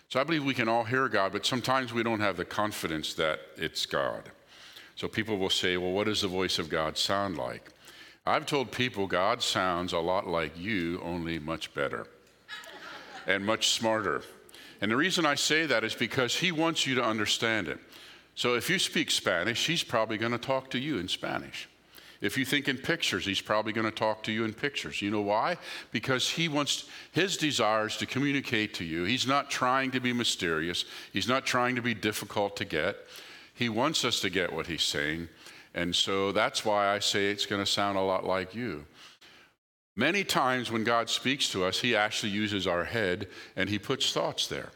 So 0.09 0.21
I 0.21 0.25
believe 0.25 0.45
we 0.45 0.55
can 0.55 0.69
all 0.69 0.85
hear 0.85 1.09
God, 1.09 1.33
but 1.33 1.45
sometimes 1.45 1.93
we 1.93 2.02
don't 2.02 2.21
have 2.21 2.37
the 2.37 2.45
confidence 2.45 3.14
that 3.14 3.41
it's 3.57 3.87
God. 3.87 4.31
So 4.95 5.09
people 5.09 5.38
will 5.38 5.50
say, 5.50 5.79
well, 5.79 5.91
what 5.91 6.05
does 6.05 6.21
the 6.21 6.29
voice 6.29 6.59
of 6.59 6.69
God 6.69 6.99
sound 6.99 7.38
like? 7.38 7.71
I've 8.25 8.47
told 8.47 8.71
people 8.71 9.07
God 9.07 9.43
sounds 9.43 9.93
a 9.93 9.99
lot 9.99 10.29
like 10.29 10.57
you, 10.57 11.00
only 11.02 11.41
much 11.41 11.75
better 11.75 12.07
and 13.26 13.45
much 13.45 13.71
smarter. 13.71 14.23
And 14.81 14.91
the 14.91 14.97
reason 14.97 15.25
I 15.26 15.35
say 15.35 15.67
that 15.67 15.85
is 15.85 15.95
because 15.95 16.37
He 16.37 16.52
wants 16.52 16.87
you 16.87 16.95
to 16.97 17.05
understand 17.05 17.69
it. 17.69 17.79
So 18.35 18.55
if 18.55 18.69
you 18.71 18.79
speak 18.79 19.11
Spanish, 19.11 19.67
He's 19.67 19.85
probably 19.85 20.19
going 20.19 20.33
to 20.33 20.38
talk 20.38 20.71
to 20.71 20.79
you 20.79 20.99
in 20.99 21.09
Spanish. 21.09 21.69
If 22.23 22.38
you 22.38 22.45
think 22.45 22.69
in 22.69 22.79
pictures, 22.79 23.26
he's 23.26 23.41
probably 23.41 23.73
going 23.73 23.85
to 23.85 23.91
talk 23.91 24.23
to 24.23 24.33
you 24.33 24.45
in 24.45 24.55
pictures. 24.55 25.02
You 25.02 25.11
know 25.11 25.21
why? 25.23 25.57
Because 25.91 26.31
he 26.31 26.49
wants 26.49 26.85
his 27.11 27.37
desires 27.37 27.97
to 27.97 28.07
communicate 28.07 28.75
to 28.75 28.85
you. 28.85 29.02
He's 29.02 29.26
not 29.26 29.50
trying 29.50 29.91
to 29.91 30.00
be 30.00 30.12
mysterious, 30.12 30.85
he's 31.12 31.29
not 31.29 31.45
trying 31.45 31.75
to 31.75 31.83
be 31.83 31.95
difficult 31.95 32.57
to 32.57 32.64
get. 32.64 32.97
He 33.55 33.69
wants 33.69 34.05
us 34.05 34.21
to 34.21 34.31
get 34.31 34.52
what 34.52 34.67
he's 34.67 34.83
saying. 34.83 35.29
And 35.75 35.95
so 35.95 36.33
that's 36.33 36.64
why 36.64 36.88
I 36.88 37.00
say 37.00 37.26
it's 37.26 37.45
going 37.45 37.62
to 37.62 37.71
sound 37.71 37.99
a 37.99 38.02
lot 38.02 38.25
like 38.25 38.55
you. 38.55 38.87
Many 39.94 40.25
times 40.25 40.70
when 40.70 40.84
God 40.84 41.11
speaks 41.11 41.50
to 41.50 41.64
us, 41.64 41.80
He 41.80 41.94
actually 41.94 42.32
uses 42.32 42.66
our 42.66 42.84
head 42.84 43.28
and 43.56 43.68
He 43.68 43.78
puts 43.78 44.12
thoughts 44.12 44.46
there. 44.46 44.70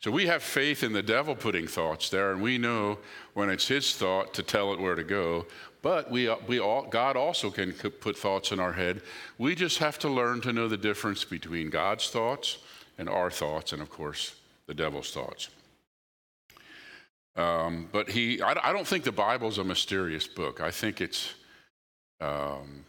So 0.00 0.10
we 0.10 0.26
have 0.26 0.42
faith 0.42 0.82
in 0.82 0.94
the 0.94 1.02
devil 1.02 1.34
putting 1.34 1.66
thoughts 1.66 2.08
there, 2.08 2.32
and 2.32 2.40
we 2.40 2.56
know 2.56 2.98
when 3.34 3.50
it's 3.50 3.68
his 3.68 3.94
thought 3.94 4.32
to 4.32 4.42
tell 4.42 4.72
it 4.72 4.80
where 4.80 4.94
to 4.94 5.04
go. 5.04 5.46
But 5.82 6.10
we, 6.10 6.34
we 6.46 6.58
all, 6.58 6.86
God 6.86 7.16
also 7.16 7.50
can 7.50 7.72
put 7.72 8.16
thoughts 8.16 8.50
in 8.50 8.60
our 8.60 8.72
head. 8.72 9.02
We 9.36 9.54
just 9.54 9.76
have 9.78 9.98
to 9.98 10.08
learn 10.08 10.40
to 10.40 10.54
know 10.54 10.68
the 10.68 10.78
difference 10.78 11.24
between 11.24 11.68
God's 11.68 12.08
thoughts 12.08 12.58
and 12.96 13.10
our 13.10 13.30
thoughts, 13.30 13.74
and 13.74 13.82
of 13.82 13.90
course, 13.90 14.34
the 14.66 14.72
devil's 14.72 15.10
thoughts. 15.10 15.50
Um, 17.36 17.88
but 17.92 18.08
he, 18.08 18.40
I, 18.40 18.70
I, 18.70 18.72
don't 18.72 18.86
think 18.86 19.04
the 19.04 19.12
Bible's 19.12 19.58
a 19.58 19.64
mysterious 19.64 20.26
book. 20.26 20.60
I 20.60 20.70
think 20.70 21.00
it's, 21.00 21.34
um, 22.20 22.84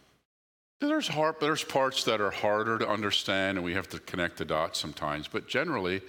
there's, 0.88 1.08
hard, 1.08 1.36
there's 1.40 1.64
parts 1.64 2.04
that 2.04 2.20
are 2.20 2.30
harder 2.30 2.78
to 2.78 2.88
understand, 2.88 3.58
and 3.58 3.64
we 3.64 3.74
have 3.74 3.88
to 3.90 3.98
connect 4.00 4.38
the 4.38 4.44
dots 4.44 4.78
sometimes. 4.78 5.28
But 5.28 5.48
generally, 5.48 6.02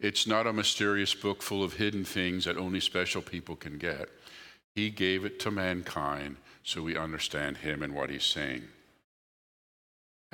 it's 0.00 0.26
not 0.26 0.46
a 0.46 0.52
mysterious 0.52 1.14
book 1.14 1.42
full 1.42 1.62
of 1.62 1.74
hidden 1.74 2.04
things 2.04 2.44
that 2.44 2.56
only 2.56 2.80
special 2.80 3.22
people 3.22 3.56
can 3.56 3.78
get. 3.78 4.08
He 4.74 4.90
gave 4.90 5.24
it 5.24 5.38
to 5.40 5.50
mankind 5.50 6.36
so 6.62 6.82
we 6.82 6.96
understand 6.96 7.58
him 7.58 7.82
and 7.82 7.94
what 7.94 8.10
he's 8.10 8.24
saying. 8.24 8.62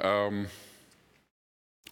Um, 0.02 0.46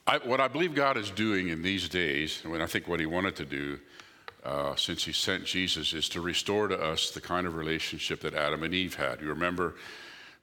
I, 0.06 0.18
what 0.18 0.40
I 0.40 0.48
believe 0.48 0.74
God 0.74 0.96
is 0.96 1.10
doing 1.10 1.48
in 1.48 1.62
these 1.62 1.88
days, 1.88 2.40
and 2.44 2.62
I 2.62 2.66
think 2.66 2.88
what 2.88 3.00
he 3.00 3.06
wanted 3.06 3.36
to 3.36 3.44
do 3.44 3.78
uh, 4.44 4.74
since 4.76 5.04
he 5.04 5.12
sent 5.12 5.44
Jesus, 5.44 5.92
is 5.92 6.08
to 6.10 6.20
restore 6.20 6.68
to 6.68 6.80
us 6.80 7.10
the 7.10 7.20
kind 7.20 7.46
of 7.46 7.56
relationship 7.56 8.20
that 8.20 8.34
Adam 8.34 8.62
and 8.62 8.72
Eve 8.72 8.94
had. 8.94 9.20
You 9.20 9.28
remember 9.28 9.74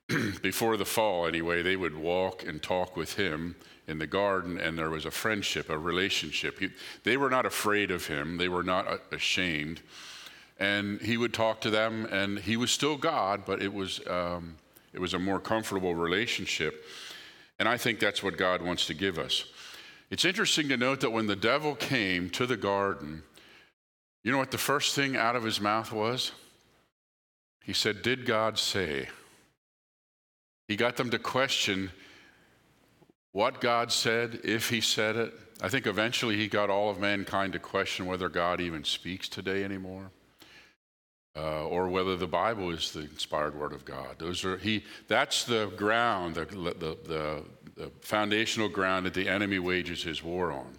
before 0.42 0.78
the 0.78 0.86
fall, 0.86 1.26
anyway, 1.26 1.62
they 1.62 1.76
would 1.76 1.96
walk 1.96 2.44
and 2.46 2.62
talk 2.62 2.96
with 2.96 3.16
him 3.16 3.56
in 3.88 4.00
the 4.00 4.08
garden, 4.08 4.60
and 4.60 4.78
there 4.78 4.90
was 4.90 5.06
a 5.06 5.12
friendship, 5.12 5.70
a 5.70 5.78
relationship. 5.78 6.60
He, 6.60 6.70
they 7.04 7.18
were 7.18 7.30
not 7.30 7.46
afraid 7.46 7.92
of 7.92 8.08
him, 8.08 8.38
they 8.38 8.50
were 8.50 8.64
not 8.64 9.02
ashamed. 9.12 9.82
And 10.58 11.02
he 11.02 11.18
would 11.18 11.34
talk 11.34 11.62
to 11.62 11.70
them, 11.70 12.06
and 12.12 12.40
he 12.40 12.56
was 12.56 12.72
still 12.72 12.98
God, 12.98 13.44
but 13.46 13.62
it 13.62 13.74
was, 13.74 14.00
um, 14.08 14.56
it 14.94 15.00
was 15.02 15.14
a 15.14 15.20
more 15.20 15.40
comfortable 15.40 15.94
relationship. 15.94 16.86
And 17.60 17.68
I 17.68 17.78
think 17.78 18.00
that's 18.00 18.24
what 18.24 18.38
God 18.38 18.62
wants 18.62 18.88
to 18.88 18.94
give 18.94 19.20
us. 19.20 19.46
It's 20.10 20.24
interesting 20.24 20.70
to 20.70 20.78
note 20.78 21.02
that 21.02 21.12
when 21.12 21.28
the 21.28 21.36
devil 21.36 21.76
came 21.76 22.30
to 22.32 22.46
the 22.46 22.58
garden, 22.58 23.24
you 24.24 24.32
know 24.32 24.38
what 24.38 24.52
the 24.52 24.58
first 24.58 24.96
thing 24.96 25.16
out 25.16 25.36
of 25.36 25.44
his 25.44 25.60
mouth 25.60 25.92
was? 25.92 26.32
He 27.64 27.74
said, 27.74 28.02
Did 28.02 28.26
God 28.26 28.58
say? 28.58 29.10
He 30.68 30.76
got 30.76 30.96
them 30.96 31.10
to 31.12 31.20
question 31.20 31.92
what 33.32 33.62
God 33.62 33.92
said, 33.92 34.42
if 34.44 34.70
He 34.70 34.82
said 34.82 35.16
it. 35.16 35.34
I 35.62 35.70
think 35.70 35.88
eventually 35.88 36.38
He 36.38 36.48
got 36.48 36.70
all 36.70 36.90
of 36.90 37.00
mankind 37.00 37.54
to 37.54 37.60
question 37.60 38.06
whether 38.06 38.30
God 38.30 38.62
even 38.62 38.84
speaks 38.84 39.28
today 39.30 39.64
anymore. 39.64 40.12
Uh, 41.38 41.66
or 41.66 41.90
whether 41.90 42.16
the 42.16 42.26
Bible 42.26 42.72
is 42.72 42.94
the 42.94 43.02
inspired 43.02 43.54
word 43.60 43.74
of 43.74 43.84
God. 43.84 44.16
Those 44.20 44.46
are 44.46 44.56
he. 44.56 44.86
That's 45.10 45.44
the 45.44 45.70
ground, 45.76 46.36
the, 46.36 46.46
the, 46.46 46.98
the, 47.06 47.44
the 47.76 47.92
foundational 48.00 48.70
ground 48.70 49.06
that 49.06 49.14
the 49.14 49.28
enemy 49.28 49.60
wages 49.60 50.02
his 50.02 50.24
war 50.24 50.54
on, 50.54 50.72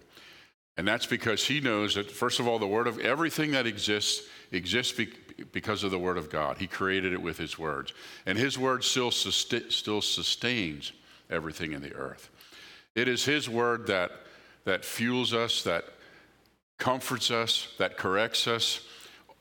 and 0.75 0.87
that's 0.87 1.05
because 1.05 1.45
he 1.45 1.59
knows 1.59 1.93
that 1.93 2.09
first 2.09 2.39
of 2.39 2.47
all, 2.47 2.57
the 2.57 2.65
word 2.65 2.87
of 2.87 2.97
everything 2.97 3.51
that 3.51 3.67
exists 3.67 4.27
exists 4.51 4.93
be, 4.93 5.09
because 5.51 5.83
of 5.83 5.91
the 5.91 5.99
word 5.99 6.17
of 6.17 6.29
God. 6.29 6.57
He 6.57 6.67
created 6.67 7.13
it 7.13 7.21
with 7.21 7.37
his 7.37 7.59
words, 7.59 7.93
and 8.25 8.37
his 8.37 8.57
word 8.57 8.83
still 8.83 9.11
still 9.11 10.01
sustains 10.01 10.91
everything 11.29 11.73
in 11.73 11.81
the 11.81 11.93
earth. 11.93 12.29
It 12.97 13.07
is 13.07 13.25
His 13.25 13.47
word 13.47 13.85
that, 13.87 14.09
that 14.65 14.83
fuels 14.83 15.31
us, 15.31 15.61
that 15.63 15.85
comforts 16.79 17.29
us, 17.29 17.67
that 17.77 17.95
corrects 17.95 18.47
us. 18.47 18.81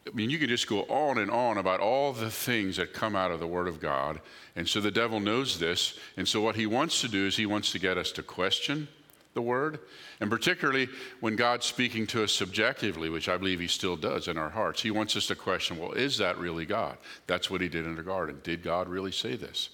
I 0.07 0.15
mean, 0.15 0.29
you 0.29 0.39
can 0.39 0.49
just 0.49 0.67
go 0.67 0.83
on 0.83 1.17
and 1.17 1.31
on 1.31 1.57
about 1.57 1.81
all 1.81 2.13
the 2.13 2.31
things 2.31 2.77
that 2.77 2.93
come 2.93 3.17
out 3.17 3.31
of 3.31 3.41
the 3.41 3.47
Word 3.47 3.67
of 3.67 3.81
God. 3.81 4.21
And 4.57 4.69
so 4.69 4.83
the 4.83 4.91
devil 4.91 5.21
knows 5.21 5.59
this. 5.59 5.99
And 6.19 6.29
so 6.29 6.43
what 6.43 6.55
he 6.55 6.67
wants 6.67 7.01
to 7.01 7.09
do 7.09 7.27
is 7.27 7.37
he 7.37 7.47
wants 7.47 7.73
to 7.73 7.79
get 7.79 7.97
us 7.97 8.13
to 8.13 8.23
question 8.23 8.89
the 9.37 9.43
Word. 9.43 9.79
And 10.19 10.29
particularly 10.29 10.89
when 11.21 11.37
God's 11.37 11.67
speaking 11.67 12.09
to 12.09 12.25
us 12.25 12.33
subjectively, 12.33 13.09
which 13.09 13.29
I 13.29 13.37
believe 13.37 13.61
he 13.61 13.69
still 13.69 13.97
does 13.97 14.27
in 14.27 14.37
our 14.37 14.51
hearts, 14.51 14.83
he 14.83 14.91
wants 14.91 15.15
us 15.15 15.29
to 15.29 15.37
question 15.37 15.79
well, 15.79 15.93
is 15.93 16.19
that 16.19 16.39
really 16.39 16.67
God? 16.67 16.99
That's 17.29 17.49
what 17.49 17.61
he 17.61 17.69
did 17.69 17.87
in 17.87 17.95
the 17.95 18.03
garden. 18.03 18.41
Did 18.43 18.65
God 18.65 18.89
really 18.89 19.13
say 19.13 19.37
this? 19.37 19.71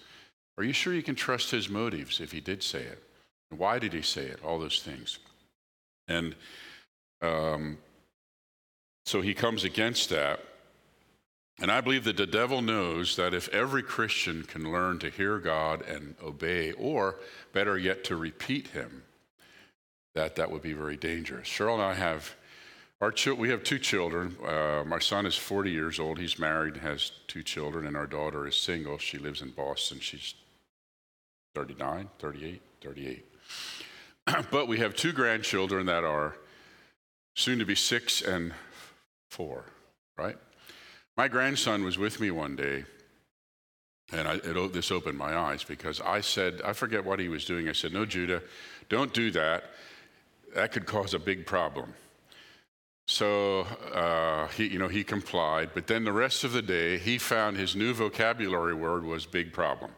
Are 0.58 0.64
you 0.64 0.74
sure 0.74 0.92
you 0.92 1.02
can 1.02 1.14
trust 1.14 1.50
his 1.50 1.70
motives 1.70 2.20
if 2.20 2.32
he 2.32 2.40
did 2.40 2.62
say 2.62 2.82
it? 2.82 3.02
Why 3.48 3.78
did 3.78 3.94
he 3.94 4.02
say 4.02 4.24
it? 4.24 4.40
All 4.44 4.58
those 4.58 4.82
things. 4.82 5.18
And 6.08 6.34
um, 7.22 7.78
so 9.06 9.22
he 9.22 9.32
comes 9.32 9.64
against 9.64 10.10
that. 10.10 10.40
And 11.60 11.70
I 11.70 11.80
believe 11.80 12.04
that 12.04 12.16
the 12.16 12.26
devil 12.26 12.60
knows 12.60 13.14
that 13.16 13.34
if 13.34 13.48
every 13.50 13.82
Christian 13.82 14.42
can 14.42 14.72
learn 14.72 14.98
to 15.00 15.10
hear 15.10 15.38
God 15.38 15.82
and 15.82 16.16
obey, 16.22 16.72
or 16.72 17.16
better 17.52 17.78
yet, 17.78 18.04
to 18.04 18.16
repeat 18.16 18.68
him, 18.68 19.04
that 20.14 20.36
that 20.36 20.50
would 20.50 20.62
be 20.62 20.72
very 20.72 20.96
dangerous. 20.96 21.48
Cheryl 21.48 21.74
and 21.74 21.82
I 21.82 21.94
have 21.94 22.34
our 23.00 23.10
ch- 23.10 23.28
we 23.28 23.48
have 23.48 23.64
two 23.64 23.78
children. 23.78 24.36
Uh, 24.46 24.84
my 24.86 24.98
son 25.00 25.26
is 25.26 25.36
40 25.36 25.70
years 25.70 25.98
old. 25.98 26.18
He's 26.18 26.38
married, 26.38 26.76
has 26.76 27.10
two 27.26 27.42
children, 27.42 27.86
and 27.86 27.96
our 27.96 28.06
daughter 28.06 28.46
is 28.46 28.54
single. 28.54 28.96
She 28.98 29.18
lives 29.18 29.42
in 29.42 29.50
Boston. 29.50 29.98
She's 29.98 30.34
39, 31.54 32.08
38, 32.18 32.62
38. 32.80 33.26
but 34.50 34.68
we 34.68 34.78
have 34.78 34.94
two 34.94 35.12
grandchildren 35.12 35.86
that 35.86 36.04
are 36.04 36.36
soon 37.34 37.58
to 37.58 37.64
be 37.64 37.74
six 37.74 38.22
and 38.22 38.52
four, 39.30 39.64
right? 40.16 40.36
My 41.16 41.28
grandson 41.28 41.84
was 41.84 41.98
with 41.98 42.20
me 42.20 42.30
one 42.30 42.54
day, 42.54 42.84
and 44.12 44.28
I, 44.28 44.34
it, 44.34 44.72
this 44.72 44.90
opened 44.90 45.18
my 45.18 45.36
eyes 45.36 45.64
because 45.64 46.00
I 46.00 46.20
said, 46.20 46.60
I 46.64 46.72
forget 46.72 47.04
what 47.04 47.18
he 47.18 47.28
was 47.28 47.44
doing. 47.44 47.68
I 47.68 47.72
said, 47.72 47.92
No, 47.92 48.06
Judah, 48.06 48.42
don't 48.88 49.12
do 49.12 49.30
that. 49.32 49.64
That 50.54 50.72
could 50.72 50.86
cause 50.86 51.14
a 51.14 51.18
big 51.18 51.46
problem. 51.46 51.94
So 53.06 53.62
uh, 53.94 54.48
he, 54.48 54.66
you 54.66 54.78
know, 54.78 54.88
he 54.88 55.04
complied. 55.04 55.70
But 55.74 55.86
then 55.86 56.04
the 56.04 56.12
rest 56.12 56.44
of 56.44 56.52
the 56.52 56.62
day, 56.62 56.98
he 56.98 57.18
found 57.18 57.56
his 57.56 57.74
new 57.74 57.92
vocabulary 57.94 58.74
word 58.74 59.04
was 59.04 59.26
big 59.26 59.52
problem. 59.52 59.90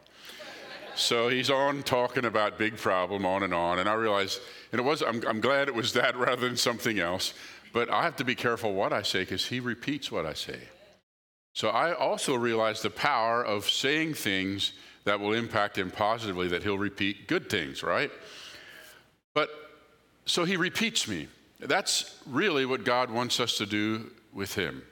So 0.95 1.27
he's 1.27 1.49
on 1.49 1.83
talking 1.83 2.25
about 2.25 2.57
big 2.57 2.77
problem, 2.77 3.25
on 3.25 3.43
and 3.43 3.53
on. 3.53 3.79
And 3.79 3.89
I 3.89 3.93
realized, 3.93 4.39
and 4.71 4.79
it 4.79 4.83
was, 4.83 5.01
I'm, 5.01 5.21
I'm 5.27 5.41
glad 5.41 5.67
it 5.67 5.75
was 5.75 5.93
that 5.93 6.17
rather 6.17 6.47
than 6.47 6.57
something 6.57 6.99
else. 6.99 7.33
But 7.73 7.89
I 7.89 8.03
have 8.03 8.15
to 8.17 8.23
be 8.23 8.35
careful 8.35 8.73
what 8.73 8.93
I 8.93 9.01
say 9.01 9.19
because 9.19 9.45
he 9.45 9.59
repeats 9.59 10.11
what 10.11 10.25
I 10.25 10.33
say. 10.33 10.59
So 11.53 11.69
I 11.69 11.93
also 11.93 12.35
realize 12.35 12.81
the 12.81 12.89
power 12.89 13.43
of 13.43 13.69
saying 13.69 14.15
things 14.15 14.73
that 15.03 15.19
will 15.19 15.33
impact 15.33 15.77
him 15.77 15.91
positively, 15.91 16.47
that 16.49 16.63
he'll 16.63 16.77
repeat 16.77 17.27
good 17.27 17.49
things, 17.49 17.83
right? 17.83 18.11
But 19.33 19.49
so 20.25 20.43
he 20.43 20.57
repeats 20.57 21.07
me. 21.07 21.27
That's 21.59 22.19
really 22.25 22.65
what 22.65 22.83
God 22.83 23.09
wants 23.09 23.39
us 23.39 23.57
to 23.57 23.65
do 23.65 24.11
with 24.33 24.53
him. 24.55 24.83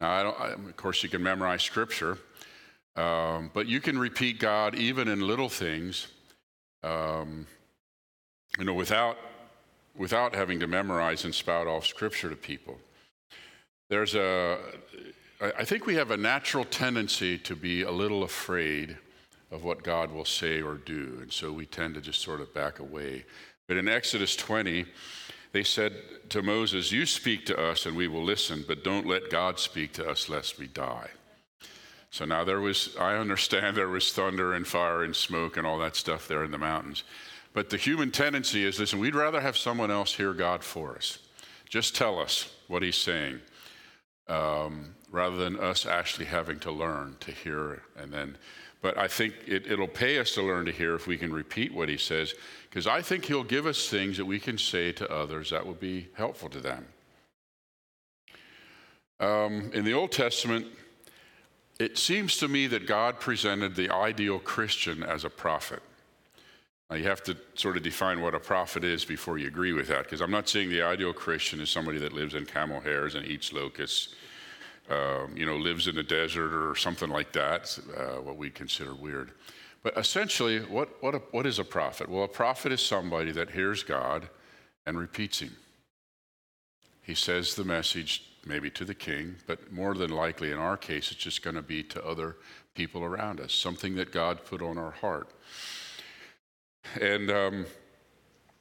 Now, 0.00 0.10
I 0.10 0.30
I, 0.30 0.48
of 0.52 0.76
course, 0.76 1.02
you 1.02 1.08
can 1.08 1.22
memorize 1.22 1.62
scripture, 1.62 2.18
um, 2.96 3.50
but 3.52 3.66
you 3.66 3.80
can 3.80 3.98
repeat 3.98 4.38
God 4.38 4.74
even 4.74 5.08
in 5.08 5.26
little 5.26 5.48
things, 5.48 6.08
um, 6.82 7.46
you 8.58 8.64
know, 8.64 8.74
without, 8.74 9.18
without 9.96 10.34
having 10.34 10.60
to 10.60 10.66
memorize 10.66 11.24
and 11.24 11.34
spout 11.34 11.66
off 11.66 11.86
scripture 11.86 12.30
to 12.30 12.36
people. 12.36 12.78
There's 13.90 14.14
a, 14.14 14.58
I 15.40 15.64
think 15.64 15.86
we 15.86 15.94
have 15.94 16.10
a 16.10 16.16
natural 16.16 16.64
tendency 16.64 17.38
to 17.38 17.56
be 17.56 17.82
a 17.82 17.90
little 17.90 18.22
afraid 18.22 18.96
of 19.50 19.64
what 19.64 19.82
God 19.82 20.10
will 20.10 20.24
say 20.24 20.60
or 20.60 20.74
do, 20.74 21.18
and 21.22 21.32
so 21.32 21.52
we 21.52 21.64
tend 21.64 21.94
to 21.94 22.00
just 22.00 22.20
sort 22.20 22.40
of 22.40 22.52
back 22.52 22.80
away. 22.80 23.24
But 23.68 23.76
in 23.76 23.86
Exodus 23.86 24.34
20, 24.34 24.86
they 25.52 25.62
said 25.62 25.92
to 26.30 26.42
Moses, 26.42 26.90
You 26.90 27.06
speak 27.06 27.46
to 27.46 27.60
us 27.60 27.86
and 27.86 27.96
we 27.96 28.08
will 28.08 28.24
listen, 28.24 28.64
but 28.66 28.82
don't 28.82 29.06
let 29.06 29.30
God 29.30 29.60
speak 29.60 29.92
to 29.94 30.08
us 30.08 30.28
lest 30.28 30.58
we 30.58 30.66
die. 30.66 31.10
So 32.10 32.24
now 32.24 32.42
there 32.42 32.60
was, 32.60 32.96
I 32.98 33.16
understand 33.16 33.76
there 33.76 33.88
was 33.88 34.12
thunder 34.12 34.54
and 34.54 34.66
fire 34.66 35.04
and 35.04 35.14
smoke 35.14 35.58
and 35.58 35.66
all 35.66 35.78
that 35.78 35.94
stuff 35.94 36.26
there 36.26 36.42
in 36.42 36.50
the 36.50 36.58
mountains. 36.58 37.04
But 37.52 37.68
the 37.68 37.76
human 37.76 38.10
tendency 38.10 38.64
is 38.64 38.80
listen, 38.80 38.98
we'd 38.98 39.14
rather 39.14 39.40
have 39.40 39.56
someone 39.56 39.90
else 39.90 40.14
hear 40.14 40.32
God 40.32 40.64
for 40.64 40.96
us. 40.96 41.18
Just 41.68 41.94
tell 41.94 42.18
us 42.18 42.54
what 42.66 42.82
he's 42.82 42.96
saying 42.96 43.40
um, 44.28 44.94
rather 45.10 45.36
than 45.36 45.58
us 45.58 45.84
actually 45.84 46.24
having 46.24 46.58
to 46.60 46.72
learn 46.72 47.16
to 47.20 47.30
hear 47.30 47.82
and 47.96 48.12
then. 48.12 48.38
But 48.80 48.96
I 48.96 49.08
think 49.08 49.34
it, 49.46 49.66
it'll 49.66 49.88
pay 49.88 50.18
us 50.18 50.32
to 50.34 50.42
learn 50.42 50.66
to 50.66 50.72
hear 50.72 50.94
if 50.94 51.06
we 51.06 51.18
can 51.18 51.32
repeat 51.32 51.74
what 51.74 51.88
he 51.88 51.96
says, 51.96 52.34
because 52.68 52.86
I 52.86 53.02
think 53.02 53.24
he'll 53.24 53.42
give 53.42 53.66
us 53.66 53.88
things 53.88 54.16
that 54.18 54.24
we 54.24 54.38
can 54.38 54.56
say 54.56 54.92
to 54.92 55.10
others 55.10 55.50
that 55.50 55.66
will 55.66 55.74
be 55.74 56.08
helpful 56.14 56.48
to 56.50 56.60
them. 56.60 56.86
Um, 59.20 59.72
in 59.74 59.84
the 59.84 59.94
Old 59.94 60.12
Testament, 60.12 60.66
it 61.80 61.98
seems 61.98 62.36
to 62.36 62.46
me 62.46 62.68
that 62.68 62.86
God 62.86 63.18
presented 63.18 63.74
the 63.74 63.90
ideal 63.90 64.38
Christian 64.38 65.02
as 65.02 65.24
a 65.24 65.30
prophet. 65.30 65.82
Now, 66.88 66.96
you 66.96 67.04
have 67.04 67.22
to 67.24 67.36
sort 67.54 67.76
of 67.76 67.82
define 67.82 68.20
what 68.20 68.34
a 68.34 68.40
prophet 68.40 68.82
is 68.84 69.04
before 69.04 69.38
you 69.38 69.48
agree 69.48 69.72
with 69.72 69.88
that, 69.88 70.04
because 70.04 70.20
I'm 70.20 70.30
not 70.30 70.48
saying 70.48 70.70
the 70.70 70.82
ideal 70.82 71.12
Christian 71.12 71.60
is 71.60 71.68
somebody 71.68 71.98
that 71.98 72.12
lives 72.12 72.34
in 72.34 72.46
camel 72.46 72.80
hairs 72.80 73.14
and 73.14 73.26
eats 73.26 73.52
locusts, 73.52 74.14
um, 74.90 75.36
you 75.36 75.44
know, 75.44 75.56
lives 75.56 75.86
in 75.86 75.94
the 75.94 76.02
desert 76.02 76.52
or 76.52 76.74
something 76.74 77.10
like 77.10 77.32
that, 77.32 77.78
uh, 77.96 78.20
what 78.20 78.36
we 78.36 78.50
consider 78.50 78.94
weird. 78.94 79.32
But 79.82 79.96
essentially, 79.96 80.60
what, 80.60 81.02
what, 81.02 81.14
a, 81.14 81.18
what 81.30 81.46
is 81.46 81.58
a 81.58 81.64
prophet? 81.64 82.08
Well, 82.08 82.24
a 82.24 82.28
prophet 82.28 82.72
is 82.72 82.80
somebody 82.80 83.32
that 83.32 83.50
hears 83.50 83.82
God 83.82 84.28
and 84.86 84.98
repeats 84.98 85.40
him. 85.40 85.56
He 87.02 87.14
says 87.14 87.54
the 87.54 87.64
message 87.64 88.24
maybe 88.44 88.70
to 88.70 88.84
the 88.84 88.94
king, 88.94 89.36
but 89.46 89.72
more 89.72 89.94
than 89.94 90.10
likely 90.10 90.52
in 90.52 90.58
our 90.58 90.76
case, 90.76 91.12
it's 91.12 91.20
just 91.20 91.42
going 91.42 91.56
to 91.56 91.62
be 91.62 91.82
to 91.82 92.04
other 92.04 92.36
people 92.74 93.04
around 93.04 93.40
us, 93.40 93.52
something 93.52 93.94
that 93.96 94.12
God 94.12 94.44
put 94.44 94.62
on 94.62 94.78
our 94.78 94.90
heart. 94.90 95.28
And 97.00 97.30
um, 97.30 97.66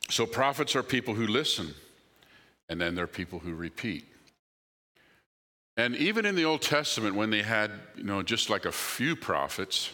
so 0.09 0.25
prophets 0.25 0.75
are 0.75 0.83
people 0.83 1.13
who 1.13 1.27
listen, 1.27 1.73
and 2.69 2.79
then 2.79 2.95
they're 2.95 3.07
people 3.07 3.39
who 3.39 3.53
repeat. 3.53 4.05
And 5.77 5.95
even 5.95 6.25
in 6.25 6.33
the 6.33 6.43
Old 6.43 6.63
Testament, 6.63 7.15
when 7.15 7.29
they 7.29 7.43
had, 7.43 7.71
you 7.95 8.03
know, 8.03 8.23
just 8.23 8.49
like 8.49 8.65
a 8.65 8.71
few 8.71 9.15
prophets, 9.15 9.93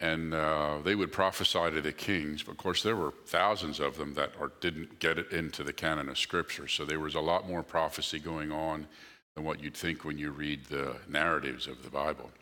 and 0.00 0.34
uh, 0.34 0.78
they 0.82 0.96
would 0.96 1.12
prophesy 1.12 1.70
to 1.70 1.80
the 1.80 1.92
kings. 1.92 2.42
But 2.42 2.52
of 2.52 2.58
course, 2.58 2.82
there 2.82 2.96
were 2.96 3.14
thousands 3.26 3.78
of 3.78 3.96
them 3.96 4.14
that 4.14 4.32
are, 4.40 4.50
didn't 4.60 4.98
get 4.98 5.16
it 5.16 5.30
into 5.30 5.62
the 5.62 5.72
canon 5.72 6.08
of 6.08 6.18
Scripture. 6.18 6.66
So 6.66 6.84
there 6.84 6.98
was 6.98 7.14
a 7.14 7.20
lot 7.20 7.48
more 7.48 7.62
prophecy 7.62 8.18
going 8.18 8.50
on 8.50 8.88
than 9.36 9.44
what 9.44 9.62
you'd 9.62 9.76
think 9.76 10.04
when 10.04 10.18
you 10.18 10.32
read 10.32 10.64
the 10.66 10.96
narratives 11.08 11.68
of 11.68 11.84
the 11.84 11.90
Bible. 11.90 12.32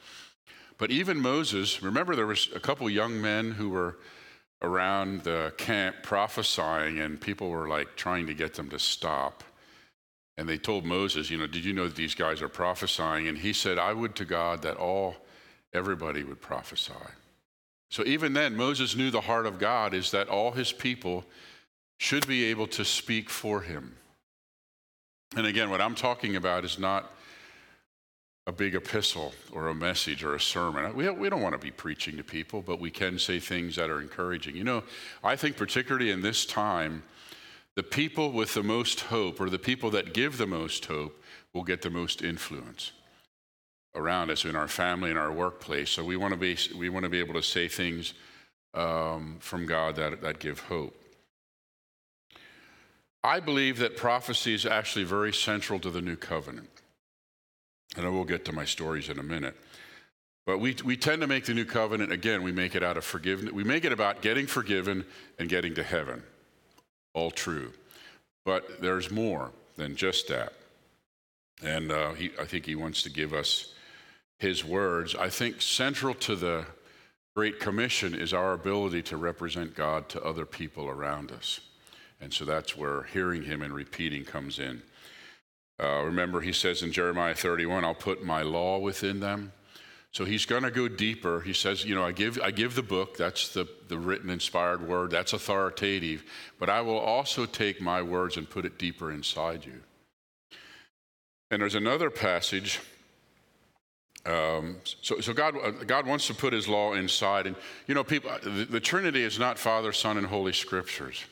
But 0.79 0.91
even 0.91 1.21
Moses, 1.21 1.83
remember 1.83 2.17
there 2.17 2.27
was 2.27 2.49
a 2.55 2.61
couple 2.61 2.89
young 2.89 3.21
men 3.21 3.51
who 3.51 3.69
were 3.69 3.99
around 4.63 5.25
the 5.25 5.53
camp 5.59 5.97
prophesying, 6.03 6.99
and 7.01 7.21
people 7.21 7.51
were 7.51 7.69
like 7.69 7.95
trying 7.97 8.27
to 8.29 8.35
get 8.35 8.55
them 8.55 8.71
to 8.71 8.79
stop. 8.79 9.45
And 10.41 10.49
they 10.49 10.57
told 10.57 10.87
Moses, 10.87 11.29
you 11.29 11.37
know, 11.37 11.47
did 11.47 11.67
you 11.67 11.75
know 11.75 11.85
that 11.87 11.97
these 11.97 12.15
guys 12.15 12.41
are 12.41 12.49
prophesying? 12.49 13.29
And 13.29 13.37
he 13.37 13.53
said, 13.53 13.77
I 13.77 13.93
would 13.93 14.17
to 14.17 14.25
God 14.25 14.63
that 14.63 14.79
all, 14.79 15.17
everybody 15.75 16.25
would 16.25 16.41
prophesy. 16.41 16.95
So 17.91 18.03
even 18.07 18.33
then, 18.33 18.57
Moses 18.57 18.97
knew 18.97 19.11
the 19.11 19.21
heart 19.21 19.45
of 19.45 19.59
God 19.59 19.93
is 19.93 20.13
that 20.13 20.31
all 20.31 20.53
his 20.53 20.73
people 20.73 21.27
should 21.99 22.27
be 22.27 22.45
able 22.45 22.67
to 22.69 22.87
speak 22.87 23.29
for 23.29 23.61
him. 23.61 23.95
And 25.37 25.47
again, 25.47 25.69
what 25.69 25.83
I'm 25.83 25.95
talking 25.95 26.37
about 26.37 26.65
is 26.65 26.79
not 26.79 27.13
a 28.47 28.53
big 28.53 28.75
epistle 28.75 29.35
or 29.53 29.69
a 29.69 29.75
message 29.75 30.25
or 30.25 30.37
a 30.37 30.41
sermon. 30.41 30.97
We, 30.97 31.05
don't 31.05 31.43
want 31.43 31.53
to 31.53 31.59
be 31.59 31.71
preaching 31.71 32.17
to 32.17 32.25
people, 32.25 32.63
but 32.63 32.81
we 32.81 32.91
can 32.91 33.19
say 33.19 33.41
things 33.41 33.77
that 33.77 33.91
are 33.91 34.01
encouraging. 34.01 34.57
You 34.57 34.65
know, 34.65 34.85
I 35.23 35.37
think 35.37 35.59
particularly 35.59 36.11
in 36.11 36.23
this 36.23 36.47
time, 36.47 37.03
the 37.81 37.85
people 37.85 38.31
with 38.31 38.53
the 38.53 38.63
most 38.63 39.01
hope 39.01 39.41
or 39.41 39.49
the 39.49 39.59
people 39.59 39.89
that 39.89 40.13
give 40.13 40.37
the 40.37 40.47
most 40.47 40.85
hope 40.85 41.19
will 41.55 41.65
get 41.65 41.81
the 41.81 41.89
most 41.89 42.21
influence 42.21 42.93
around 43.95 44.31
us 44.31 44.45
in 44.45 44.55
our 44.55 44.69
family, 44.69 45.11
in 45.11 45.17
our 45.17 45.33
workplace. 45.33 45.89
So 45.89 46.05
we 46.05 46.19
want 46.19 46.35
to 46.35 46.39
be, 46.39 46.59
we 46.77 46.91
want 46.91 47.05
to 47.05 47.09
be 47.09 47.21
able 47.21 47.33
to 47.33 47.43
say 47.43 47.69
things 47.69 48.13
um, 48.75 49.39
from 49.41 49.65
God 49.65 49.97
that, 49.97 50.21
that 50.21 50.41
give 50.41 50.61
hope. 50.61 50.95
I 53.25 53.41
believe 53.41 53.79
that 53.79 53.97
prophecy 53.97 54.53
is 54.53 54.67
actually 54.67 55.07
very 55.07 55.33
central 55.33 55.81
to 55.81 55.91
the 55.91 56.03
new 56.03 56.17
covenant. 56.17 56.69
And 57.97 58.05
I 58.05 58.11
will 58.11 58.27
get 58.27 58.45
to 58.45 58.53
my 58.53 58.67
stories 58.67 59.09
in 59.09 59.19
a 59.19 59.23
minute. 59.23 59.57
But 60.45 60.59
we, 60.59 60.77
we 60.85 60.99
tend 60.99 61.23
to 61.23 61.27
make 61.27 61.47
the 61.47 61.55
new 61.55 61.65
covenant, 61.65 62.13
again, 62.13 62.43
we 62.43 62.53
make 62.53 62.75
it 62.75 62.83
out 62.83 62.99
of 62.99 63.07
forgiveness. 63.07 63.55
We 63.55 63.65
make 63.65 63.87
it 63.87 63.93
about 63.93 64.21
getting 64.21 64.47
forgiven 64.47 65.07
and 65.39 65.49
getting 65.49 65.75
to 65.77 65.83
heaven. 65.83 66.23
All 67.15 67.31
true. 67.31 67.73
But 68.45 68.81
there's 68.81 69.11
more 69.11 69.51
than 69.77 69.97
just 69.97 70.29
that. 70.29 70.53
And 71.63 71.93
uh, 71.93 72.13
he, 72.13 72.31
I 72.41 72.45
think 72.45 72.67
he 72.67 72.75
wants 72.75 73.03
to 73.03 73.11
give 73.11 73.33
us 73.35 73.75
his 74.41 74.65
words, 74.65 75.15
I 75.15 75.29
think 75.29 75.61
central 75.61 76.15
to 76.15 76.35
the 76.35 76.65
Great 77.37 77.61
Commission 77.61 78.15
is 78.15 78.33
our 78.33 78.55
ability 78.55 79.03
to 79.03 79.19
represent 79.19 79.77
God 79.77 80.09
to 80.09 80.23
other 80.23 80.47
people 80.47 80.89
around 80.89 81.31
us. 81.31 81.61
And 82.23 82.33
so 82.33 82.47
that's 82.47 82.75
where 82.75 83.03
hearing 83.05 83.43
him 83.43 83.61
and 83.61 83.73
repeating 83.73 84.25
comes 84.25 84.59
in. 84.59 84.83
Uh, 85.79 86.03
remember, 86.05 86.41
he 86.41 86.55
says 86.55 86.83
in 86.83 86.91
Jeremiah 86.91 87.35
31, 87.35 87.85
I'll 87.85 87.95
put 87.95 88.25
my 88.25 88.41
law 88.41 88.79
within 88.79 89.21
them. 89.21 89.53
So 90.13 90.25
he's 90.25 90.45
going 90.45 90.65
to 90.65 90.71
go 90.71 90.89
deeper. 90.89 91.41
He 91.41 91.53
says, 91.53 91.85
you 91.85 91.95
know, 91.95 92.05
I 92.05 92.13
give, 92.13 92.41
I 92.43 92.51
give 92.51 92.75
the 92.75 92.83
book, 92.83 93.17
that's 93.17 93.51
the, 93.51 93.69
the 93.89 93.99
written, 93.99 94.29
inspired 94.29 94.87
word, 94.87 95.13
that's 95.13 95.33
authoritative, 95.33 96.25
but 96.59 96.69
I 96.69 96.81
will 96.81 96.99
also 96.99 97.47
take 97.47 97.81
my 97.81 98.03
words 98.03 98.37
and 98.37 98.51
put 98.51 98.65
it 98.65 98.79
deeper 98.79 99.13
inside 99.13 99.65
you. 99.65 99.81
And 101.51 101.63
there's 101.63 101.77
another 101.77 102.11
passage 102.11 102.81
um, 104.27 104.77
so, 105.01 105.21
so 105.21 105.33
God, 105.33 105.55
uh, 105.57 105.71
God 105.71 106.07
wants 106.07 106.27
to 106.27 106.35
put 106.35 106.53
His 106.53 106.69
law 106.69 106.93
inside, 106.93 107.47
and 107.47 107.57
you 107.87 107.95
know, 107.95 108.05
people. 108.05 108.31
The, 108.43 108.67
the 108.67 108.81
Trinity 108.81 109.23
is 109.23 109.39
not 109.39 109.59
Father, 109.59 109.93
Son, 109.93 110.19
and 110.19 110.27
Holy 110.27 110.53
Scriptures. 110.53 111.25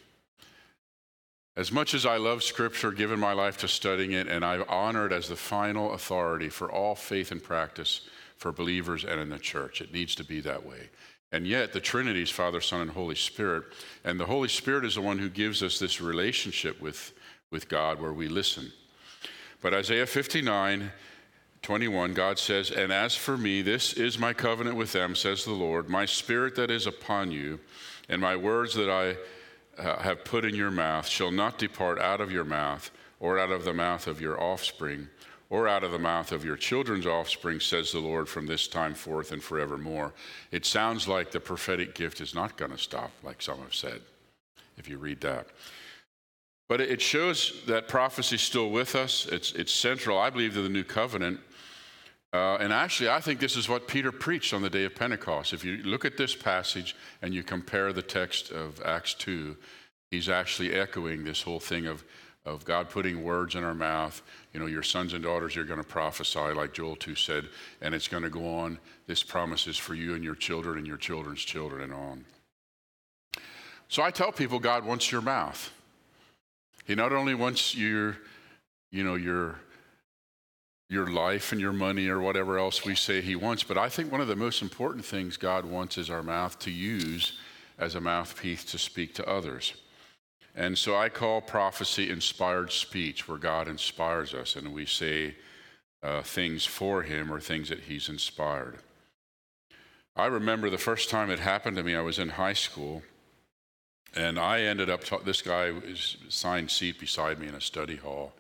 As 1.57 1.71
much 1.71 1.93
as 1.93 2.07
I 2.07 2.17
love 2.17 2.43
Scripture, 2.43 2.93
given 2.93 3.21
my 3.21 3.33
life 3.33 3.59
to 3.59 3.69
studying 3.69 4.13
it, 4.13 4.27
and 4.27 4.45
I 4.45 4.63
honor 4.69 5.07
it 5.07 5.13
as 5.13 5.29
the 5.29 5.37
final 5.37 5.93
authority 5.93 6.49
for 6.49 6.71
all 6.73 6.95
faith 6.95 7.31
and 7.31 7.43
practice 7.43 8.03
for 8.39 8.53
believers 8.53 9.05
and 9.05 9.21
in 9.21 9.29
the 9.29 9.39
church, 9.39 9.81
it 9.81 9.93
needs 9.93 10.15
to 10.15 10.25
be 10.25 10.41
that 10.41 10.65
way. 10.65 10.89
And 11.31 11.47
yet, 11.47 11.73
the 11.73 11.81
Trinity 11.81 12.23
is 12.23 12.31
Father, 12.31 12.61
Son, 12.61 12.81
and 12.81 12.91
Holy 12.91 13.15
Spirit, 13.15 13.65
and 14.05 14.19
the 14.19 14.25
Holy 14.25 14.49
Spirit 14.49 14.85
is 14.85 14.95
the 14.95 15.03
one 15.03 15.19
who 15.19 15.29
gives 15.29 15.63
us 15.63 15.79
this 15.79 16.01
relationship 16.01 16.81
with, 16.81 17.13
with 17.51 17.69
God 17.69 18.01
where 18.01 18.15
we 18.15 18.29
listen. 18.29 18.73
But 19.61 19.75
Isaiah 19.75 20.07
59 20.07 20.91
21, 21.63 22.15
God 22.15 22.39
says, 22.39 22.71
And 22.71 22.93
as 22.93 23.17
for 23.17 23.37
me, 23.37 23.63
this 23.63 23.93
is 23.93 24.19
my 24.19 24.33
covenant 24.33 24.77
with 24.77 24.93
them, 24.93 25.17
says 25.17 25.45
the 25.45 25.53
Lord, 25.53 25.89
my 25.89 26.07
spirit 26.07 26.55
that 26.55 26.71
is 26.71 26.87
upon 26.87 27.33
you, 27.33 27.59
and 28.09 28.23
my 28.23 28.37
words 28.37 28.75
that 28.75 28.89
I 28.89 29.17
uh, 29.83 29.99
have 29.99 30.25
put 30.25 30.45
in 30.45 30.55
your 30.55 30.71
mouth 30.71 31.07
shall 31.07 31.31
not 31.31 31.59
depart 31.59 31.99
out 31.99 32.21
of 32.21 32.31
your 32.31 32.45
mouth, 32.45 32.91
or 33.21 33.39
out 33.39 33.51
of 33.51 33.65
the 33.65 33.75
mouth 33.75 34.07
of 34.07 34.21
your 34.21 34.41
offspring, 34.41 35.09
or 35.51 35.67
out 35.67 35.85
of 35.85 35.93
the 35.93 35.99
mouth 35.99 36.33
of 36.33 36.45
your 36.45 36.57
children's 36.57 37.07
offspring, 37.07 37.61
says 37.61 37.93
the 37.93 38.01
Lord, 38.01 38.29
from 38.29 38.47
this 38.47 38.69
time 38.69 38.95
forth 38.95 39.33
and 39.33 39.43
forevermore. 39.43 40.13
It 40.51 40.67
sounds 40.67 41.09
like 41.09 41.31
the 41.31 41.41
prophetic 41.41 41.95
gift 41.95 42.21
is 42.21 42.35
not 42.35 42.57
going 42.57 42.71
to 42.71 42.79
stop, 42.79 43.11
like 43.23 43.41
some 43.41 43.59
have 43.61 43.75
said, 43.75 44.01
if 44.77 44.89
you 44.89 44.99
read 44.99 45.21
that. 45.23 45.47
But 46.69 46.83
it 46.83 47.01
shows 47.01 47.63
that 47.67 47.89
prophecy 47.89 48.37
is 48.37 48.43
still 48.43 48.71
with 48.71 48.95
us. 48.95 49.27
It's, 49.27 49.53
it's 49.53 49.73
central, 49.73 50.19
I 50.19 50.29
believe, 50.29 50.53
to 50.53 50.63
the 50.63 50.69
new 50.69 50.85
covenant. 50.85 51.41
Uh, 52.31 52.57
and 52.57 52.75
actually, 52.75 53.09
I 53.09 53.21
think 53.21 53.41
this 53.41 53.57
is 53.57 53.71
what 53.71 53.89
Peter 53.89 54.13
preached 54.13 54.53
on 54.53 54.61
the 54.61 54.69
day 54.69 54.85
of 54.85 54.95
Pentecost. 54.95 55.55
If 55.55 55.65
you 55.65 55.79
look 55.79 56.05
at 56.05 56.19
this 56.19 56.35
passage 56.35 56.95
and 57.23 57.33
you 57.33 57.43
compare 57.43 57.91
the 57.95 58.03
text 58.03 58.51
of 58.51 58.83
Acts 58.85 59.15
2, 59.15 59.57
he's 60.11 60.29
actually 60.29 60.75
echoing 60.75 61.25
this 61.25 61.41
whole 61.41 61.61
thing 61.61 61.87
of, 61.87 62.05
of 62.55 62.65
God 62.65 62.89
putting 62.89 63.23
words 63.23 63.55
in 63.55 63.65
our 63.65 63.75
mouth. 63.75 64.23
You 64.53 64.61
know, 64.61 64.67
your 64.67 64.83
sons 64.83 65.13
and 65.13 65.23
daughters 65.23 65.57
are 65.57 65.65
going 65.65 65.81
to 65.81 65.87
prophesy, 65.87 66.39
like 66.39 66.73
Joel 66.73 66.97
2 66.97 67.15
said, 67.15 67.49
and 67.81 67.95
it's 67.95 68.09
going 68.09 68.23
to 68.23 68.31
go 68.31 68.47
on. 68.59 68.79
This 69.07 69.23
promise 69.23 69.67
is 69.67 69.77
for 69.77 69.95
you 69.95 70.15
and 70.15 70.25
your 70.25 70.35
children 70.35 70.79
and 70.79 70.87
your 70.87 70.97
children's 70.97 71.43
children 71.43 71.83
and 71.83 71.93
on. 71.93 72.25
So 73.89 74.03
I 74.03 74.11
tell 74.11 74.33
people 74.33 74.59
God 74.59 74.85
wants 74.85 75.11
your 75.11 75.23
mouth. 75.23 75.73
He 76.85 76.95
not 76.95 77.13
only 77.13 77.35
wants 77.35 77.75
your, 77.75 78.17
you 78.91 79.05
know, 79.05 79.15
your 79.15 79.57
your 80.91 81.07
life 81.07 81.53
and 81.53 81.61
your 81.61 81.73
money 81.73 82.09
or 82.09 82.19
whatever 82.19 82.59
else 82.59 82.85
we 82.85 82.95
say 82.95 83.21
he 83.21 83.37
wants. 83.37 83.63
But 83.63 83.77
I 83.77 83.91
think 83.91 84.11
one 84.11 84.23
of 84.23 84.29
the 84.29 84.37
most 84.37 84.63
important 84.63 85.05
things 85.05 85.37
God 85.37 85.67
wants 85.67 85.99
is 85.99 86.09
our 86.09 86.23
mouth 86.23 86.59
to 86.61 86.71
use 86.71 87.39
as 87.79 87.95
a 87.95 88.01
mouthpiece 88.01 88.65
to 88.65 88.79
speak 88.79 89.15
to 89.17 89.29
others. 89.29 89.75
And 90.59 90.77
so 90.77 90.97
I 90.97 91.09
call 91.09 91.41
prophecy 91.41 92.11
inspired 92.11 92.73
speech, 92.73 93.29
where 93.29 93.39
God 93.39 93.69
inspires 93.69 94.35
us 94.35 94.57
and 94.57 94.75
we 94.75 94.87
say 94.87 95.37
uh, 96.03 96.23
things 96.23 96.67
for 96.67 97.03
him 97.03 97.33
or 97.33 97.39
things 97.39 97.69
that 97.69 97.79
he's 97.79 98.09
inspired. 98.09 98.79
I 100.17 100.27
remember 100.27 100.69
the 100.69 100.77
first 100.77 101.11
time 101.11 101.31
it 101.31 101.39
happened 101.39 101.77
to 101.77 101.85
me, 101.85 101.95
I 101.95 102.01
was 102.01 102.19
in 102.19 102.31
high 102.31 102.55
school. 102.55 103.03
And 104.17 104.37
I 104.37 104.63
ended 104.63 104.91
up, 104.91 105.05
ta- 105.05 105.19
this 105.19 105.43
guy 105.43 105.71
was 105.71 106.17
assigned 106.29 106.73
seat 106.73 106.99
beside 106.99 107.39
me 107.39 107.47
in 107.47 107.55
a 107.55 107.61
study 107.61 107.97
hall. 107.97 108.33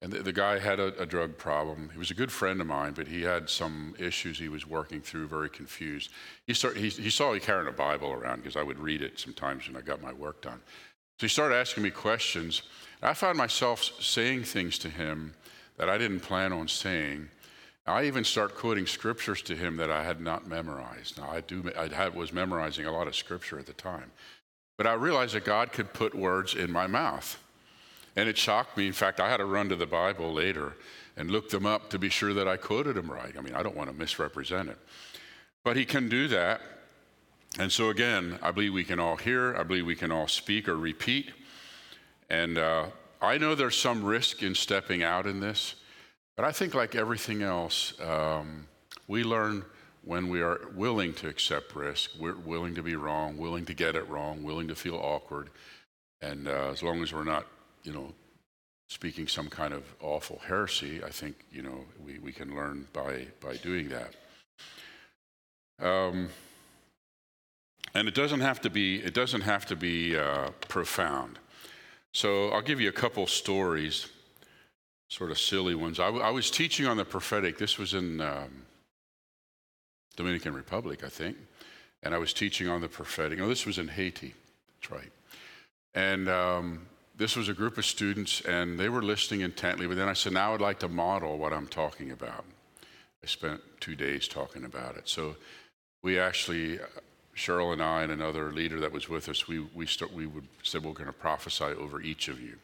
And 0.00 0.10
the, 0.10 0.22
the 0.22 0.32
guy 0.32 0.58
had 0.58 0.80
a, 0.80 0.98
a, 0.98 1.04
drug 1.04 1.36
problem. 1.36 1.90
He 1.92 1.98
was 1.98 2.10
a 2.10 2.14
good 2.14 2.32
friend 2.32 2.58
of 2.62 2.66
mine, 2.66 2.94
but 2.94 3.06
he 3.06 3.20
had 3.20 3.50
some 3.50 3.94
issues 3.98 4.38
he 4.38 4.48
was 4.48 4.66
working 4.66 5.02
through, 5.02 5.28
very 5.28 5.50
confused. 5.50 6.10
He, 6.46 6.54
started, 6.54 6.80
he, 6.80 6.88
he 6.88 7.10
saw 7.10 7.32
me 7.32 7.40
carrying 7.40 7.68
a 7.68 7.72
Bible 7.72 8.12
around 8.12 8.36
because 8.36 8.56
I 8.56 8.62
would 8.62 8.78
read 8.78 9.02
it 9.02 9.20
sometimes 9.20 9.66
when 9.66 9.76
I 9.76 9.82
got 9.82 10.00
my 10.00 10.12
work 10.12 10.40
done. 10.40 10.60
So 11.18 11.26
he 11.26 11.28
started 11.28 11.56
asking 11.56 11.82
me 11.82 11.90
questions. 11.90 12.62
I 13.02 13.14
found 13.14 13.38
myself 13.38 13.84
saying 14.00 14.44
things 14.44 14.78
to 14.78 14.88
him 14.88 15.34
that 15.76 15.88
I 15.88 15.98
didn't 15.98 16.20
plan 16.20 16.52
on 16.52 16.68
saying. 16.68 17.28
I 17.86 18.04
even 18.04 18.24
start 18.24 18.56
quoting 18.56 18.86
scriptures 18.86 19.42
to 19.42 19.54
him 19.54 19.76
that 19.76 19.90
I 19.90 20.02
had 20.02 20.20
not 20.20 20.46
memorized. 20.46 21.18
Now 21.18 21.30
I 21.30 21.40
do. 21.42 21.70
I 21.78 21.88
had, 21.88 22.14
was 22.14 22.32
memorizing 22.32 22.86
a 22.86 22.92
lot 22.92 23.06
of 23.06 23.14
scripture 23.14 23.58
at 23.58 23.66
the 23.66 23.74
time, 23.74 24.10
But 24.78 24.86
I 24.86 24.94
realized 24.94 25.34
that 25.34 25.44
God 25.44 25.72
could 25.72 25.92
put 25.92 26.14
words 26.14 26.54
in 26.54 26.72
my 26.72 26.86
mouth. 26.86 27.38
And 28.16 28.28
it 28.28 28.38
shocked 28.38 28.76
me. 28.76 28.86
In 28.86 28.92
fact, 28.92 29.20
I 29.20 29.28
had 29.28 29.38
to 29.38 29.44
run 29.44 29.68
to 29.68 29.76
the 29.76 29.86
Bible 29.86 30.32
later 30.32 30.74
and 31.16 31.30
look 31.30 31.50
them 31.50 31.66
up 31.66 31.90
to 31.90 31.98
be 31.98 32.08
sure 32.08 32.32
that 32.32 32.48
I 32.48 32.56
quoted 32.56 32.94
them 32.94 33.10
right. 33.10 33.34
I 33.36 33.40
mean, 33.40 33.54
I 33.54 33.62
don't 33.62 33.76
want 33.76 33.90
to 33.90 33.96
misrepresent 33.96 34.68
it. 34.68 34.78
But 35.62 35.76
He 35.76 35.84
can 35.84 36.08
do 36.08 36.28
that. 36.28 36.60
And 37.58 37.70
so, 37.70 37.90
again, 37.90 38.38
I 38.42 38.50
believe 38.50 38.72
we 38.72 38.84
can 38.84 38.98
all 38.98 39.16
hear, 39.16 39.56
I 39.56 39.62
believe 39.62 39.86
we 39.86 39.94
can 39.94 40.10
all 40.10 40.26
speak 40.26 40.68
or 40.68 40.76
repeat. 40.76 41.30
And 42.28 42.58
uh, 42.58 42.86
I 43.22 43.38
know 43.38 43.54
there's 43.54 43.78
some 43.78 44.04
risk 44.04 44.42
in 44.42 44.56
stepping 44.56 45.04
out 45.04 45.26
in 45.26 45.38
this, 45.38 45.76
but 46.36 46.44
I 46.44 46.50
think, 46.50 46.74
like 46.74 46.96
everything 46.96 47.42
else, 47.42 47.94
um, 48.00 48.66
we 49.06 49.22
learn 49.22 49.64
when 50.02 50.28
we 50.28 50.42
are 50.42 50.68
willing 50.74 51.14
to 51.14 51.28
accept 51.28 51.74
risk, 51.76 52.10
we're 52.18 52.34
willing 52.34 52.74
to 52.74 52.82
be 52.82 52.96
wrong, 52.96 53.38
willing 53.38 53.64
to 53.66 53.74
get 53.74 53.94
it 53.94 54.08
wrong, 54.08 54.42
willing 54.42 54.68
to 54.68 54.74
feel 54.74 54.96
awkward. 54.96 55.50
And 56.20 56.48
uh, 56.48 56.70
as 56.72 56.82
long 56.82 57.02
as 57.02 57.12
we're 57.12 57.24
not, 57.24 57.46
you 57.84 57.92
know, 57.92 58.12
speaking 58.88 59.28
some 59.28 59.48
kind 59.48 59.72
of 59.72 59.84
awful 60.00 60.40
heresy, 60.46 61.02
I 61.04 61.10
think, 61.10 61.36
you 61.52 61.62
know, 61.62 61.84
we, 62.04 62.18
we 62.18 62.32
can 62.32 62.54
learn 62.54 62.86
by, 62.92 63.28
by 63.40 63.56
doing 63.56 63.90
that. 63.90 64.14
Um, 65.80 66.28
and 67.94 68.08
it 68.08 68.14
doesn't 68.14 68.40
have 68.40 68.60
to 68.62 68.70
be, 68.70 68.96
it 68.96 69.14
doesn't 69.14 69.42
have 69.42 69.66
to 69.66 69.76
be 69.76 70.16
uh, 70.16 70.50
profound. 70.68 71.38
So 72.12 72.50
I'll 72.50 72.62
give 72.62 72.80
you 72.80 72.88
a 72.88 72.92
couple 72.92 73.26
stories, 73.26 74.08
sort 75.08 75.30
of 75.30 75.38
silly 75.38 75.74
ones. 75.74 75.98
I, 75.98 76.08
I 76.08 76.30
was 76.30 76.50
teaching 76.50 76.86
on 76.86 76.96
the 76.96 77.04
prophetic. 77.04 77.58
This 77.58 77.78
was 77.78 77.94
in 77.94 78.20
um, 78.20 78.64
Dominican 80.16 80.54
Republic, 80.54 81.02
I 81.04 81.08
think. 81.08 81.36
And 82.02 82.14
I 82.14 82.18
was 82.18 82.32
teaching 82.32 82.68
on 82.68 82.80
the 82.80 82.88
prophetic. 82.88 83.38
No, 83.38 83.48
this 83.48 83.66
was 83.66 83.78
in 83.78 83.88
Haiti. 83.88 84.34
That's 84.80 84.90
right. 84.90 85.12
And 85.94 86.28
um, 86.28 86.86
this 87.16 87.36
was 87.36 87.48
a 87.48 87.54
group 87.54 87.78
of 87.78 87.86
students, 87.86 88.42
and 88.42 88.78
they 88.78 88.88
were 88.88 89.02
listening 89.02 89.40
intently. 89.40 89.86
But 89.86 89.96
then 89.96 90.08
I 90.08 90.12
said, 90.12 90.32
now 90.32 90.54
I'd 90.54 90.60
like 90.60 90.80
to 90.80 90.88
model 90.88 91.38
what 91.38 91.52
I'm 91.52 91.66
talking 91.66 92.10
about. 92.10 92.44
I 93.22 93.26
spent 93.26 93.60
two 93.80 93.96
days 93.96 94.28
talking 94.28 94.64
about 94.64 94.96
it. 94.96 95.08
So 95.08 95.36
we 96.02 96.18
actually, 96.18 96.78
Cheryl 97.36 97.72
and 97.72 97.82
I 97.82 98.02
and 98.02 98.12
another 98.12 98.52
leader 98.52 98.80
that 98.80 98.92
was 98.92 99.08
with 99.08 99.28
us, 99.28 99.48
we, 99.48 99.66
we, 99.74 99.86
start, 99.86 100.12
we 100.12 100.26
would, 100.26 100.46
said 100.62 100.84
we're 100.84 100.92
going 100.92 101.06
to 101.06 101.12
prophesy 101.12 101.64
over 101.64 102.00
each 102.00 102.28
of 102.28 102.40
you. 102.40 102.56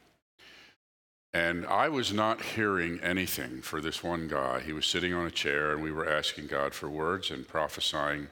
And 1.33 1.65
I 1.67 1.89
was 1.89 2.13
not 2.13 2.43
hearing 2.43 2.99
anything 3.01 3.63
for 3.63 3.81
this 3.81 4.03
one 4.03 4.27
guy. 4.27 4.61
He 4.61 4.73
was 4.73 4.87
sitting 4.87 5.15
on 5.15 5.27
a 5.27 5.31
chair, 5.31 5.73
and 5.73 5.83
we 5.83 5.93
were 5.93 6.09
asking 6.09 6.49
God 6.49 6.75
for 6.75 6.89
words 6.89 7.31
and 7.31 7.47
prophesying, 7.47 8.29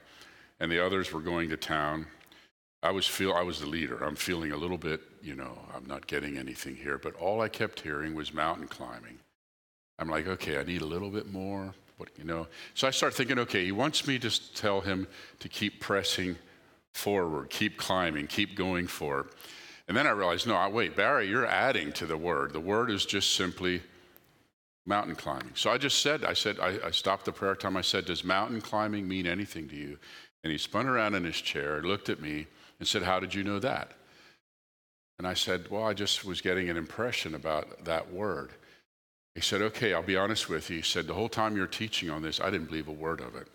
and 0.58 0.70
the 0.70 0.84
others 0.84 1.12
were 1.12 1.20
going 1.20 1.48
to 1.50 1.56
town. 1.56 2.06
I 2.82 2.90
was 2.90 3.06
feel 3.06 3.32
I 3.32 3.42
was 3.42 3.60
the 3.60 3.66
leader. 3.66 4.02
I'm 4.04 4.16
feeling 4.16 4.52
a 4.52 4.56
little 4.56 4.78
bit, 4.78 5.00
you 5.22 5.36
know, 5.36 5.58
I'm 5.74 5.86
not 5.86 6.06
getting 6.06 6.38
anything 6.38 6.74
here, 6.74 6.98
but 6.98 7.14
all 7.16 7.40
I 7.40 7.48
kept 7.48 7.80
hearing 7.80 8.14
was 8.14 8.34
mountain 8.34 8.66
climbing. 8.66 9.18
I'm 9.98 10.08
like, 10.08 10.26
okay, 10.26 10.58
I 10.58 10.62
need 10.62 10.82
a 10.82 10.86
little 10.86 11.10
bit 11.10 11.32
more, 11.32 11.74
but 11.98 12.08
you 12.16 12.24
know. 12.24 12.46
So 12.74 12.86
I 12.86 12.90
start 12.90 13.14
thinking, 13.14 13.38
okay, 13.40 13.64
he 13.64 13.72
wants 13.72 14.06
me 14.06 14.18
to 14.20 14.54
tell 14.54 14.80
him 14.80 15.06
to 15.40 15.48
keep 15.48 15.80
pressing 15.80 16.36
forward, 16.94 17.50
keep 17.50 17.76
climbing, 17.76 18.26
keep 18.26 18.56
going 18.56 18.86
for 18.86 19.20
it. 19.20 19.26
And 19.88 19.96
then 19.96 20.06
I 20.06 20.10
realized, 20.10 20.46
no, 20.46 20.68
wait, 20.68 20.94
Barry, 20.94 21.28
you're 21.28 21.46
adding 21.46 21.92
to 21.92 22.06
the 22.06 22.16
word. 22.16 22.52
The 22.52 22.60
word 22.60 22.90
is 22.90 23.06
just 23.06 23.34
simply 23.34 23.82
mountain 24.88 25.14
climbing. 25.14 25.52
So 25.54 25.70
I 25.70 25.78
just 25.78 26.00
said, 26.00 26.24
I 26.24 26.32
said, 26.32 26.58
I, 26.60 26.78
I, 26.86 26.90
stopped 26.90 27.26
the 27.26 27.32
prayer 27.32 27.54
time. 27.54 27.76
I 27.76 27.82
said, 27.82 28.06
Does 28.06 28.24
mountain 28.24 28.60
climbing 28.60 29.06
mean 29.06 29.26
anything 29.26 29.68
to 29.68 29.76
you? 29.76 29.98
And 30.42 30.50
he 30.50 30.58
spun 30.58 30.86
around 30.86 31.14
in 31.14 31.24
his 31.24 31.40
chair, 31.40 31.82
looked 31.82 32.08
at 32.08 32.20
me, 32.20 32.46
and 32.78 32.88
said, 32.88 33.02
How 33.02 33.20
did 33.20 33.34
you 33.34 33.44
know 33.44 33.58
that? 33.58 33.92
And 35.18 35.26
I 35.26 35.34
said, 35.34 35.68
Well, 35.70 35.84
I 35.84 35.92
just 35.94 36.24
was 36.24 36.40
getting 36.40 36.70
an 36.70 36.76
impression 36.76 37.34
about 37.34 37.84
that 37.84 38.12
word. 38.12 38.52
He 39.38 39.42
said, 39.42 39.62
Okay, 39.62 39.94
I'll 39.94 40.02
be 40.02 40.16
honest 40.16 40.48
with 40.48 40.68
you. 40.68 40.78
He 40.78 40.82
said, 40.82 41.06
The 41.06 41.14
whole 41.14 41.28
time 41.28 41.56
you're 41.56 41.68
teaching 41.68 42.10
on 42.10 42.22
this, 42.22 42.40
I 42.40 42.50
didn't 42.50 42.66
believe 42.66 42.88
a 42.88 42.92
word 42.92 43.20
of 43.20 43.36
it. 43.36 43.46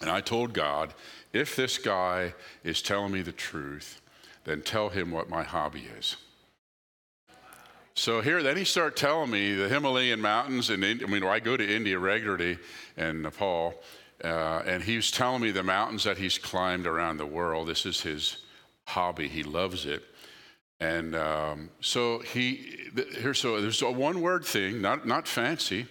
And 0.00 0.10
I 0.10 0.20
told 0.20 0.54
God, 0.54 0.92
If 1.32 1.54
this 1.54 1.78
guy 1.78 2.34
is 2.64 2.82
telling 2.82 3.12
me 3.12 3.22
the 3.22 3.30
truth, 3.30 4.00
then 4.42 4.62
tell 4.62 4.88
him 4.88 5.12
what 5.12 5.30
my 5.30 5.44
hobby 5.44 5.84
is. 5.96 6.16
So 7.94 8.20
here, 8.20 8.42
then 8.42 8.56
he 8.56 8.64
started 8.64 8.96
telling 8.96 9.30
me 9.30 9.54
the 9.54 9.68
Himalayan 9.68 10.20
mountains, 10.20 10.68
and 10.68 10.84
I 10.84 10.94
mean, 10.94 11.22
I 11.22 11.38
go 11.38 11.56
to 11.56 11.76
India 11.76 11.96
regularly 11.96 12.58
and 12.96 13.22
Nepal, 13.22 13.72
uh, 14.24 14.62
and 14.66 14.82
he 14.82 14.96
was 14.96 15.12
telling 15.12 15.42
me 15.42 15.52
the 15.52 15.62
mountains 15.62 16.02
that 16.02 16.18
he's 16.18 16.38
climbed 16.38 16.88
around 16.88 17.18
the 17.18 17.26
world. 17.26 17.68
This 17.68 17.86
is 17.86 18.00
his 18.00 18.38
hobby; 18.84 19.28
he 19.28 19.44
loves 19.44 19.86
it. 19.86 20.02
And 20.80 21.14
um, 21.16 21.70
so 21.80 22.18
he 22.18 22.90
here, 23.18 23.34
so 23.34 23.60
there's 23.60 23.82
a 23.82 23.90
one-word 23.90 24.44
thing, 24.44 24.82
not 24.82 25.06
not 25.06 25.26
fancy, 25.26 25.86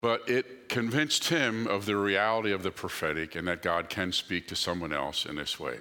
but 0.00 0.28
it 0.28 0.68
convinced 0.68 1.28
him 1.28 1.66
of 1.66 1.84
the 1.84 1.96
reality 1.96 2.52
of 2.52 2.62
the 2.62 2.70
prophetic 2.70 3.36
and 3.36 3.46
that 3.48 3.62
God 3.62 3.88
can 3.88 4.10
speak 4.10 4.48
to 4.48 4.56
someone 4.56 4.92
else 4.92 5.26
in 5.26 5.36
this 5.36 5.60
way. 5.60 5.78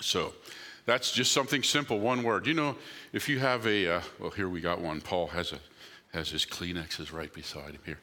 So 0.00 0.32
that's 0.86 1.12
just 1.12 1.32
something 1.32 1.62
simple, 1.62 2.00
one 2.00 2.22
word. 2.22 2.46
You 2.46 2.54
know, 2.54 2.76
if 3.12 3.28
you 3.28 3.38
have 3.38 3.66
a, 3.66 3.96
uh, 3.96 4.00
well, 4.18 4.30
here 4.30 4.48
we 4.48 4.60
got 4.60 4.80
one. 4.80 5.00
Paul 5.00 5.28
has, 5.28 5.52
a, 5.52 5.58
has 6.12 6.30
his 6.30 6.44
Kleenexes 6.44 7.12
right 7.12 7.32
beside 7.32 7.70
him 7.74 7.80
here. 7.84 8.00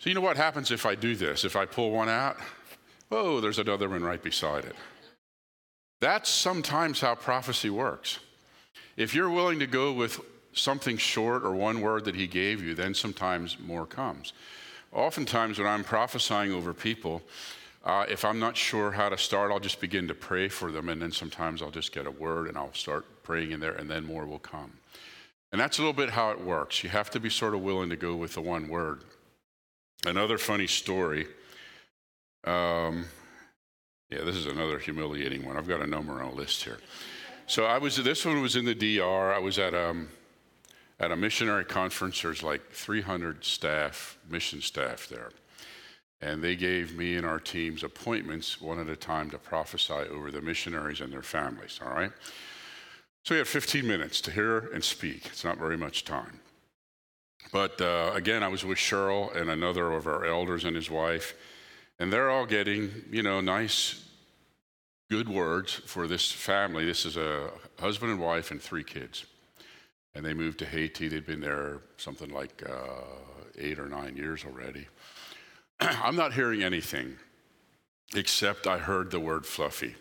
So 0.00 0.10
you 0.10 0.14
know 0.14 0.20
what 0.20 0.36
happens 0.36 0.70
if 0.70 0.84
I 0.84 0.94
do 0.94 1.14
this? 1.14 1.44
If 1.44 1.56
I 1.56 1.64
pull 1.64 1.90
one 1.92 2.08
out, 2.08 2.36
oh, 3.10 3.40
there's 3.40 3.58
another 3.58 3.88
one 3.88 4.02
right 4.02 4.22
beside 4.22 4.64
it. 4.64 4.76
That's 6.00 6.30
sometimes 6.30 7.00
how 7.00 7.14
prophecy 7.14 7.70
works. 7.70 8.18
If 8.96 9.14
you're 9.14 9.30
willing 9.30 9.58
to 9.58 9.66
go 9.66 9.92
with 9.92 10.20
something 10.52 10.96
short 10.96 11.44
or 11.44 11.52
one 11.52 11.80
word 11.80 12.04
that 12.06 12.14
he 12.14 12.26
gave 12.26 12.62
you, 12.62 12.74
then 12.74 12.94
sometimes 12.94 13.58
more 13.58 13.86
comes. 13.86 14.32
Oftentimes, 14.92 15.58
when 15.58 15.68
I'm 15.68 15.84
prophesying 15.84 16.52
over 16.52 16.74
people, 16.74 17.22
uh, 17.84 18.04
if 18.08 18.24
I'm 18.24 18.38
not 18.38 18.56
sure 18.56 18.90
how 18.90 19.08
to 19.08 19.16
start, 19.16 19.52
I'll 19.52 19.60
just 19.60 19.80
begin 19.80 20.08
to 20.08 20.14
pray 20.14 20.48
for 20.48 20.72
them, 20.72 20.88
and 20.88 21.00
then 21.00 21.12
sometimes 21.12 21.62
I'll 21.62 21.70
just 21.70 21.92
get 21.92 22.06
a 22.06 22.10
word 22.10 22.48
and 22.48 22.58
I'll 22.58 22.74
start 22.74 23.04
praying 23.22 23.52
in 23.52 23.60
there, 23.60 23.72
and 23.72 23.88
then 23.88 24.04
more 24.04 24.26
will 24.26 24.38
come. 24.38 24.72
And 25.52 25.60
that's 25.60 25.78
a 25.78 25.82
little 25.82 25.94
bit 25.94 26.10
how 26.10 26.30
it 26.30 26.40
works. 26.40 26.82
You 26.82 26.90
have 26.90 27.10
to 27.10 27.20
be 27.20 27.30
sort 27.30 27.54
of 27.54 27.62
willing 27.62 27.90
to 27.90 27.96
go 27.96 28.16
with 28.16 28.34
the 28.34 28.40
one 28.40 28.68
word. 28.68 29.02
Another 30.04 30.38
funny 30.38 30.66
story. 30.66 31.26
Um, 32.44 33.04
yeah, 34.10 34.22
this 34.24 34.36
is 34.36 34.46
another 34.46 34.78
humiliating 34.78 35.44
one. 35.44 35.56
I've 35.56 35.68
got 35.68 35.80
a 35.80 35.86
number 35.86 36.22
on 36.22 36.32
a 36.32 36.34
list 36.34 36.64
here. 36.64 36.78
So 37.46 37.64
I 37.64 37.78
was. 37.78 37.96
This 37.96 38.24
one 38.24 38.40
was 38.40 38.56
in 38.56 38.64
the 38.64 38.74
DR. 38.74 39.32
I 39.32 39.38
was 39.38 39.58
at 39.58 39.74
um, 39.74 40.08
at 41.00 41.10
a 41.10 41.16
missionary 41.16 41.64
conference. 41.64 42.20
There's 42.20 42.42
like 42.42 42.70
300 42.70 43.44
staff, 43.44 44.18
mission 44.28 44.60
staff 44.60 45.08
there. 45.08 45.30
And 46.22 46.44
they 46.44 46.54
gave 46.54 46.96
me 46.96 47.16
and 47.16 47.24
our 47.24 47.40
teams 47.40 47.82
appointments 47.82 48.60
one 48.60 48.78
at 48.78 48.88
a 48.88 48.96
time 48.96 49.30
to 49.30 49.38
prophesy 49.38 49.94
over 49.94 50.30
the 50.30 50.42
missionaries 50.42 51.00
and 51.00 51.10
their 51.10 51.22
families, 51.22 51.80
all 51.82 51.92
right? 51.92 52.12
So 53.24 53.34
we 53.34 53.38
had 53.38 53.48
15 53.48 53.86
minutes 53.86 54.20
to 54.22 54.30
hear 54.30 54.58
and 54.74 54.84
speak. 54.84 55.26
It's 55.26 55.44
not 55.44 55.56
very 55.56 55.78
much 55.78 56.04
time. 56.04 56.40
But 57.52 57.80
uh, 57.80 58.12
again, 58.14 58.42
I 58.42 58.48
was 58.48 58.66
with 58.66 58.76
Cheryl 58.76 59.34
and 59.34 59.48
another 59.48 59.92
of 59.92 60.06
our 60.06 60.26
elders 60.26 60.64
and 60.64 60.76
his 60.76 60.90
wife, 60.90 61.34
and 62.00 62.10
they're 62.10 62.30
all 62.30 62.46
getting, 62.46 62.90
you 63.10 63.22
know, 63.22 63.42
nice, 63.42 64.02
good 65.10 65.28
words 65.28 65.74
for 65.74 66.08
this 66.08 66.32
family. 66.32 66.86
This 66.86 67.04
is 67.04 67.18
a 67.18 67.50
husband 67.78 68.10
and 68.10 68.20
wife 68.20 68.50
and 68.50 68.60
three 68.60 68.82
kids. 68.82 69.26
And 70.14 70.24
they 70.24 70.32
moved 70.32 70.58
to 70.60 70.66
Haiti. 70.66 71.08
They'd 71.08 71.26
been 71.26 71.42
there 71.42 71.82
something 71.98 72.30
like 72.30 72.62
uh, 72.66 73.02
eight 73.58 73.78
or 73.78 73.86
nine 73.86 74.16
years 74.16 74.46
already. 74.46 74.88
I'm 75.80 76.16
not 76.16 76.32
hearing 76.32 76.62
anything 76.62 77.16
except 78.16 78.66
I 78.66 78.78
heard 78.78 79.10
the 79.10 79.20
word 79.20 79.44
fluffy. 79.44 79.94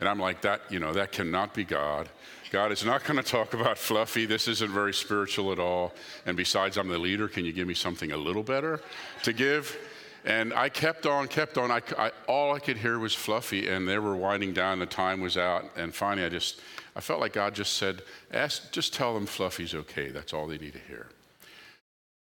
And 0.00 0.08
I'm 0.08 0.18
like, 0.18 0.42
that, 0.42 0.62
you 0.68 0.80
know, 0.80 0.92
that 0.94 1.12
cannot 1.12 1.54
be 1.54 1.64
God. 1.64 2.08
God 2.50 2.72
is 2.72 2.84
not 2.84 3.04
going 3.04 3.16
to 3.16 3.22
talk 3.22 3.54
about 3.54 3.78
fluffy. 3.78 4.26
This 4.26 4.48
isn't 4.48 4.70
very 4.70 4.92
spiritual 4.92 5.52
at 5.52 5.60
all. 5.60 5.94
And 6.26 6.36
besides, 6.36 6.76
I'm 6.76 6.88
the 6.88 6.98
leader. 6.98 7.28
Can 7.28 7.44
you 7.44 7.52
give 7.52 7.68
me 7.68 7.74
something 7.74 8.10
a 8.10 8.16
little 8.16 8.42
better 8.42 8.80
to 9.22 9.32
give? 9.32 9.78
And 10.26 10.52
I 10.52 10.68
kept 10.68 11.06
on, 11.06 11.28
kept 11.28 11.56
on. 11.56 11.70
I, 11.70 11.80
I, 11.96 12.10
all 12.26 12.52
I 12.52 12.58
could 12.58 12.76
hear 12.76 12.98
was 12.98 13.14
fluffy, 13.14 13.68
and 13.68 13.86
they 13.86 13.96
were 13.98 14.16
winding 14.16 14.52
down. 14.52 14.80
The 14.80 14.86
time 14.86 15.20
was 15.20 15.36
out, 15.36 15.64
and 15.76 15.94
finally, 15.94 16.26
I 16.26 16.28
just, 16.28 16.60
I 16.96 17.00
felt 17.00 17.20
like 17.20 17.32
God 17.32 17.54
just 17.54 17.74
said, 17.74 18.02
"Ask, 18.32 18.72
just 18.72 18.92
tell 18.92 19.14
them 19.14 19.24
fluffy's 19.24 19.72
okay. 19.72 20.08
That's 20.08 20.34
all 20.34 20.48
they 20.48 20.58
need 20.58 20.72
to 20.72 20.80
hear." 20.80 21.06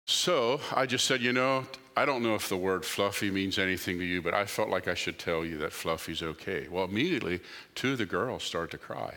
So 0.06 0.60
I 0.76 0.86
just 0.86 1.06
said, 1.06 1.22
you 1.22 1.34
know, 1.34 1.66
I 1.96 2.06
don't 2.06 2.24
know 2.24 2.36
if 2.36 2.48
the 2.48 2.58
word 2.58 2.86
fluffy 2.86 3.30
means 3.30 3.60
anything 3.60 4.00
to 4.00 4.06
you, 4.06 4.22
but 4.22 4.34
I 4.34 4.46
felt 4.46 4.70
like 4.70 4.88
I 4.88 4.94
should 4.96 5.20
tell 5.20 5.44
you 5.44 5.58
that 5.58 5.74
fluffy's 5.74 6.24
okay. 6.24 6.68
Well, 6.70 6.86
immediately, 6.86 7.42
two 7.76 7.94
of 7.94 7.98
the 7.98 8.06
girls 8.06 8.44
started 8.44 8.72
to 8.72 8.78
cry. 8.78 9.16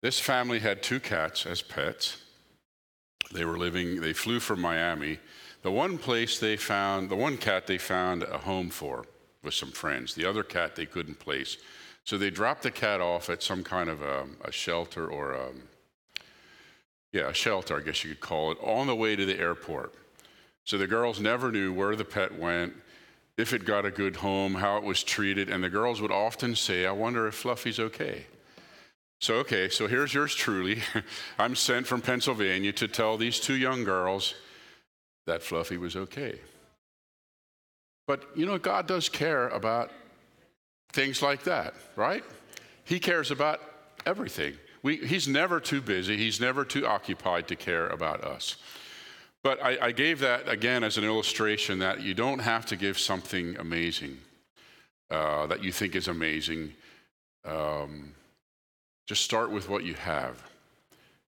This 0.00 0.20
family 0.20 0.58
had 0.58 0.82
two 0.82 1.00
cats 1.00 1.46
as 1.46 1.62
pets. 1.62 2.18
They 3.32 3.44
were 3.44 3.58
living, 3.58 4.00
they 4.00 4.12
flew 4.12 4.38
from 4.38 4.60
Miami. 4.60 5.18
The 5.64 5.70
one 5.70 5.96
place 5.96 6.38
they 6.38 6.58
found, 6.58 7.08
the 7.08 7.16
one 7.16 7.38
cat 7.38 7.66
they 7.66 7.78
found 7.78 8.22
a 8.22 8.36
home 8.36 8.68
for 8.68 9.06
with 9.42 9.54
some 9.54 9.70
friends. 9.70 10.14
The 10.14 10.26
other 10.26 10.42
cat 10.42 10.76
they 10.76 10.84
couldn't 10.84 11.18
place. 11.18 11.56
So 12.04 12.18
they 12.18 12.28
dropped 12.28 12.64
the 12.64 12.70
cat 12.70 13.00
off 13.00 13.30
at 13.30 13.42
some 13.42 13.64
kind 13.64 13.88
of 13.88 14.02
a, 14.02 14.26
a 14.44 14.52
shelter 14.52 15.08
or, 15.08 15.32
a, 15.32 15.48
yeah, 17.12 17.30
a 17.30 17.32
shelter, 17.32 17.78
I 17.78 17.80
guess 17.80 18.04
you 18.04 18.10
could 18.10 18.20
call 18.20 18.52
it, 18.52 18.58
on 18.60 18.86
the 18.86 18.94
way 18.94 19.16
to 19.16 19.24
the 19.24 19.38
airport. 19.40 19.94
So 20.64 20.76
the 20.76 20.86
girls 20.86 21.18
never 21.18 21.50
knew 21.50 21.72
where 21.72 21.96
the 21.96 22.04
pet 22.04 22.38
went, 22.38 22.74
if 23.38 23.54
it 23.54 23.64
got 23.64 23.86
a 23.86 23.90
good 23.90 24.16
home, 24.16 24.56
how 24.56 24.76
it 24.76 24.84
was 24.84 25.02
treated, 25.02 25.48
and 25.48 25.64
the 25.64 25.70
girls 25.70 26.02
would 26.02 26.12
often 26.12 26.54
say, 26.54 26.84
I 26.84 26.92
wonder 26.92 27.26
if 27.26 27.36
Fluffy's 27.36 27.80
okay. 27.80 28.26
So, 29.18 29.36
okay, 29.36 29.70
so 29.70 29.86
here's 29.86 30.12
yours 30.12 30.34
truly. 30.34 30.82
I'm 31.38 31.56
sent 31.56 31.86
from 31.86 32.02
Pennsylvania 32.02 32.74
to 32.74 32.86
tell 32.86 33.16
these 33.16 33.40
two 33.40 33.56
young 33.56 33.82
girls 33.82 34.34
that 35.26 35.42
Fluffy 35.42 35.76
was 35.76 35.96
okay. 35.96 36.38
But 38.06 38.24
you 38.34 38.46
know, 38.46 38.58
God 38.58 38.86
does 38.86 39.08
care 39.08 39.48
about 39.48 39.90
things 40.92 41.22
like 41.22 41.44
that, 41.44 41.74
right? 41.96 42.24
He 42.84 43.00
cares 43.00 43.30
about 43.30 43.60
everything. 44.06 44.54
We, 44.82 44.98
he's 44.98 45.26
never 45.26 45.60
too 45.60 45.80
busy, 45.80 46.16
he's 46.16 46.40
never 46.40 46.64
too 46.64 46.86
occupied 46.86 47.48
to 47.48 47.56
care 47.56 47.88
about 47.88 48.22
us. 48.22 48.56
But 49.42 49.62
I, 49.62 49.78
I 49.80 49.92
gave 49.92 50.20
that 50.20 50.48
again 50.48 50.84
as 50.84 50.96
an 50.96 51.04
illustration 51.04 51.78
that 51.80 52.02
you 52.02 52.14
don't 52.14 52.38
have 52.38 52.64
to 52.66 52.76
give 52.76 52.98
something 52.98 53.56
amazing 53.58 54.18
uh, 55.10 55.46
that 55.46 55.62
you 55.62 55.70
think 55.70 55.94
is 55.94 56.08
amazing. 56.08 56.72
Um, 57.44 58.14
just 59.06 59.22
start 59.22 59.50
with 59.50 59.68
what 59.68 59.84
you 59.84 59.94
have. 59.94 60.42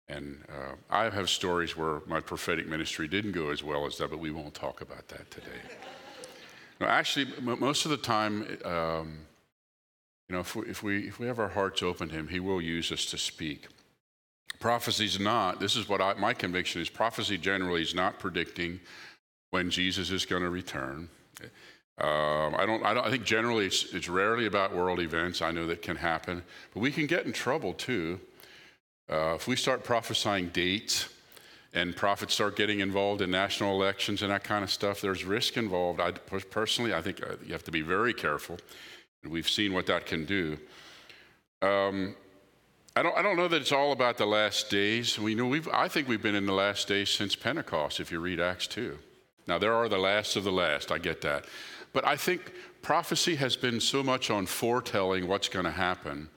And 0.08 0.44
uh, 0.48 0.74
I 0.88 1.10
have 1.10 1.28
stories 1.28 1.76
where 1.76 2.00
my 2.06 2.20
prophetic 2.20 2.68
ministry 2.68 3.08
didn't 3.08 3.32
go 3.32 3.50
as 3.50 3.64
well 3.64 3.86
as 3.86 3.98
that, 3.98 4.10
but 4.10 4.20
we 4.20 4.30
won't 4.30 4.54
talk 4.54 4.80
about 4.80 5.08
that 5.08 5.30
today. 5.30 5.58
no, 6.80 6.86
actually, 6.86 7.26
m- 7.38 7.58
most 7.58 7.84
of 7.84 7.90
the 7.90 7.96
time, 7.96 8.46
um, 8.64 9.18
you 10.28 10.34
know, 10.34 10.40
if 10.40 10.54
we, 10.54 10.66
if, 10.66 10.82
we, 10.82 11.08
if 11.08 11.18
we 11.18 11.26
have 11.26 11.40
our 11.40 11.48
hearts 11.48 11.82
open 11.82 12.08
to 12.08 12.14
Him, 12.14 12.28
He 12.28 12.38
will 12.38 12.62
use 12.62 12.92
us 12.92 13.04
to 13.06 13.18
speak. 13.18 13.66
Prophecy 14.60 15.06
is 15.06 15.18
not, 15.18 15.58
this 15.58 15.74
is 15.74 15.88
what 15.88 16.00
I, 16.00 16.14
my 16.14 16.32
conviction 16.32 16.80
is 16.80 16.88
prophecy 16.88 17.36
generally 17.36 17.82
is 17.82 17.94
not 17.94 18.18
predicting 18.18 18.80
when 19.50 19.70
Jesus 19.70 20.10
is 20.10 20.24
going 20.24 20.42
to 20.42 20.50
return. 20.50 21.08
Um, 21.98 22.54
I, 22.56 22.64
don't, 22.66 22.84
I 22.84 22.94
don't. 22.94 23.06
I 23.06 23.10
think 23.10 23.24
generally 23.24 23.66
it's, 23.66 23.94
it's 23.94 24.08
rarely 24.08 24.46
about 24.46 24.74
world 24.74 25.00
events. 25.00 25.40
I 25.40 25.50
know 25.50 25.66
that 25.66 25.80
can 25.80 25.96
happen, 25.96 26.42
but 26.74 26.80
we 26.80 26.92
can 26.92 27.06
get 27.06 27.24
in 27.24 27.32
trouble 27.32 27.72
too 27.72 28.20
uh, 29.10 29.34
if 29.34 29.46
we 29.46 29.56
start 29.56 29.84
prophesying 29.84 30.48
dates 30.48 31.08
and 31.76 31.94
prophets 31.94 32.34
start 32.34 32.56
getting 32.56 32.80
involved 32.80 33.20
in 33.20 33.30
national 33.30 33.70
elections 33.72 34.22
and 34.22 34.30
that 34.30 34.42
kind 34.42 34.64
of 34.64 34.70
stuff. 34.70 35.00
There's 35.00 35.24
risk 35.24 35.58
involved. 35.58 36.00
I 36.00 36.12
personally, 36.12 36.94
I 36.94 37.02
think 37.02 37.22
uh, 37.22 37.36
you 37.44 37.52
have 37.52 37.64
to 37.64 37.70
be 37.70 37.82
very 37.82 38.14
careful. 38.14 38.58
We've 39.22 39.48
seen 39.48 39.74
what 39.74 39.86
that 39.86 40.06
can 40.06 40.24
do. 40.24 40.58
Um, 41.60 42.16
I 42.96 43.02
don't, 43.02 43.16
I 43.16 43.20
don't 43.20 43.36
know 43.36 43.46
that 43.48 43.60
it's 43.60 43.72
all 43.72 43.92
about 43.92 44.16
the 44.16 44.26
last 44.26 44.70
days. 44.70 45.18
We 45.18 45.34
know 45.34 45.46
we've, 45.46 45.68
I 45.68 45.86
think 45.86 46.08
we've 46.08 46.22
been 46.22 46.34
in 46.34 46.46
the 46.46 46.54
last 46.54 46.88
days 46.88 47.10
since 47.10 47.36
Pentecost, 47.36 48.00
if 48.00 48.10
you 48.10 48.20
read 48.20 48.40
Acts 48.40 48.66
2. 48.68 48.96
Now, 49.46 49.58
there 49.58 49.74
are 49.74 49.88
the 49.88 49.98
last 49.98 50.34
of 50.36 50.44
the 50.44 50.52
last, 50.52 50.90
I 50.90 50.96
get 50.96 51.20
that. 51.20 51.44
But 51.92 52.06
I 52.06 52.16
think 52.16 52.52
prophecy 52.80 53.36
has 53.36 53.54
been 53.54 53.80
so 53.80 54.02
much 54.02 54.30
on 54.30 54.46
foretelling 54.46 55.28
what's 55.28 55.48
going 55.48 55.66
to 55.66 55.70
happen 55.70 56.30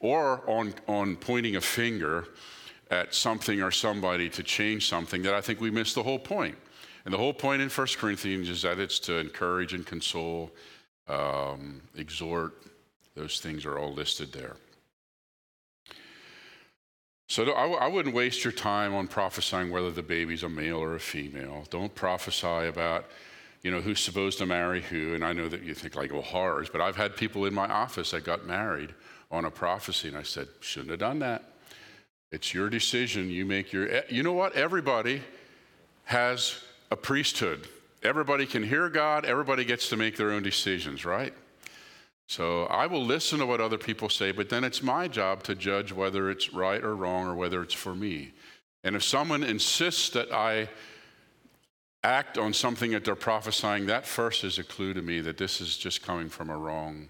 or 0.00 0.42
on, 0.48 0.74
on 0.88 1.16
pointing 1.16 1.56
a 1.56 1.60
finger 1.60 2.26
at 2.90 3.14
something 3.14 3.62
or 3.62 3.70
somebody 3.70 4.28
to 4.28 4.42
change 4.42 4.88
something 4.88 5.22
that 5.22 5.34
I 5.34 5.40
think 5.40 5.60
we 5.60 5.70
miss 5.70 5.94
the 5.94 6.02
whole 6.02 6.18
point. 6.18 6.56
And 7.04 7.14
the 7.14 7.18
whole 7.18 7.32
point 7.32 7.62
in 7.62 7.70
1 7.70 7.86
Corinthians 7.98 8.48
is 8.48 8.62
that 8.62 8.78
it's 8.78 8.98
to 9.00 9.18
encourage 9.18 9.72
and 9.72 9.86
console, 9.86 10.50
um, 11.08 11.80
exhort. 11.96 12.54
Those 13.14 13.40
things 13.40 13.64
are 13.64 13.78
all 13.78 13.92
listed 13.92 14.32
there. 14.32 14.56
So 17.28 17.44
I, 17.52 17.84
I 17.84 17.86
wouldn't 17.86 18.14
waste 18.14 18.42
your 18.42 18.52
time 18.52 18.92
on 18.92 19.06
prophesying 19.06 19.70
whether 19.70 19.92
the 19.92 20.02
baby's 20.02 20.42
a 20.42 20.48
male 20.48 20.78
or 20.78 20.96
a 20.96 21.00
female. 21.00 21.64
Don't 21.70 21.94
prophesy 21.94 22.66
about 22.66 23.06
you 23.62 23.70
know, 23.70 23.80
who's 23.80 24.00
supposed 24.00 24.38
to 24.38 24.46
marry 24.46 24.80
who. 24.80 25.14
And 25.14 25.24
I 25.24 25.32
know 25.32 25.48
that 25.48 25.62
you 25.62 25.74
think 25.74 25.94
like, 25.94 26.12
well, 26.12 26.22
horrors, 26.22 26.68
but 26.70 26.80
I've 26.80 26.96
had 26.96 27.16
people 27.16 27.44
in 27.44 27.54
my 27.54 27.68
office 27.68 28.10
that 28.12 28.24
got 28.24 28.46
married 28.46 28.94
on 29.30 29.44
a 29.44 29.50
prophecy, 29.50 30.08
and 30.08 30.16
I 30.16 30.22
said, 30.22 30.48
shouldn't 30.60 30.90
have 30.90 31.00
done 31.00 31.20
that. 31.20 31.44
It's 32.32 32.54
your 32.54 32.68
decision. 32.68 33.30
You 33.30 33.44
make 33.44 33.72
your, 33.72 34.02
you 34.08 34.22
know 34.22 34.32
what? 34.32 34.54
Everybody 34.54 35.22
has 36.04 36.56
a 36.90 36.96
priesthood. 36.96 37.68
Everybody 38.02 38.46
can 38.46 38.62
hear 38.62 38.88
God. 38.88 39.24
Everybody 39.24 39.64
gets 39.64 39.88
to 39.90 39.96
make 39.96 40.16
their 40.16 40.30
own 40.30 40.42
decisions, 40.42 41.04
right? 41.04 41.34
So 42.28 42.64
I 42.66 42.86
will 42.86 43.04
listen 43.04 43.40
to 43.40 43.46
what 43.46 43.60
other 43.60 43.78
people 43.78 44.08
say, 44.08 44.30
but 44.30 44.48
then 44.48 44.62
it's 44.62 44.82
my 44.82 45.08
job 45.08 45.42
to 45.44 45.54
judge 45.54 45.92
whether 45.92 46.30
it's 46.30 46.52
right 46.52 46.82
or 46.82 46.94
wrong 46.94 47.26
or 47.26 47.34
whether 47.34 47.62
it's 47.62 47.74
for 47.74 47.94
me. 47.94 48.32
And 48.84 48.94
if 48.94 49.02
someone 49.02 49.42
insists 49.42 50.10
that 50.10 50.32
I 50.32 50.68
act 52.02 52.38
on 52.38 52.52
something 52.52 52.92
that 52.92 53.04
they're 53.04 53.16
prophesying, 53.16 53.86
that 53.86 54.06
first 54.06 54.44
is 54.44 54.58
a 54.58 54.64
clue 54.64 54.94
to 54.94 55.02
me 55.02 55.20
that 55.20 55.38
this 55.38 55.60
is 55.60 55.76
just 55.76 56.02
coming 56.02 56.28
from 56.28 56.50
a 56.50 56.56
wrong, 56.56 57.08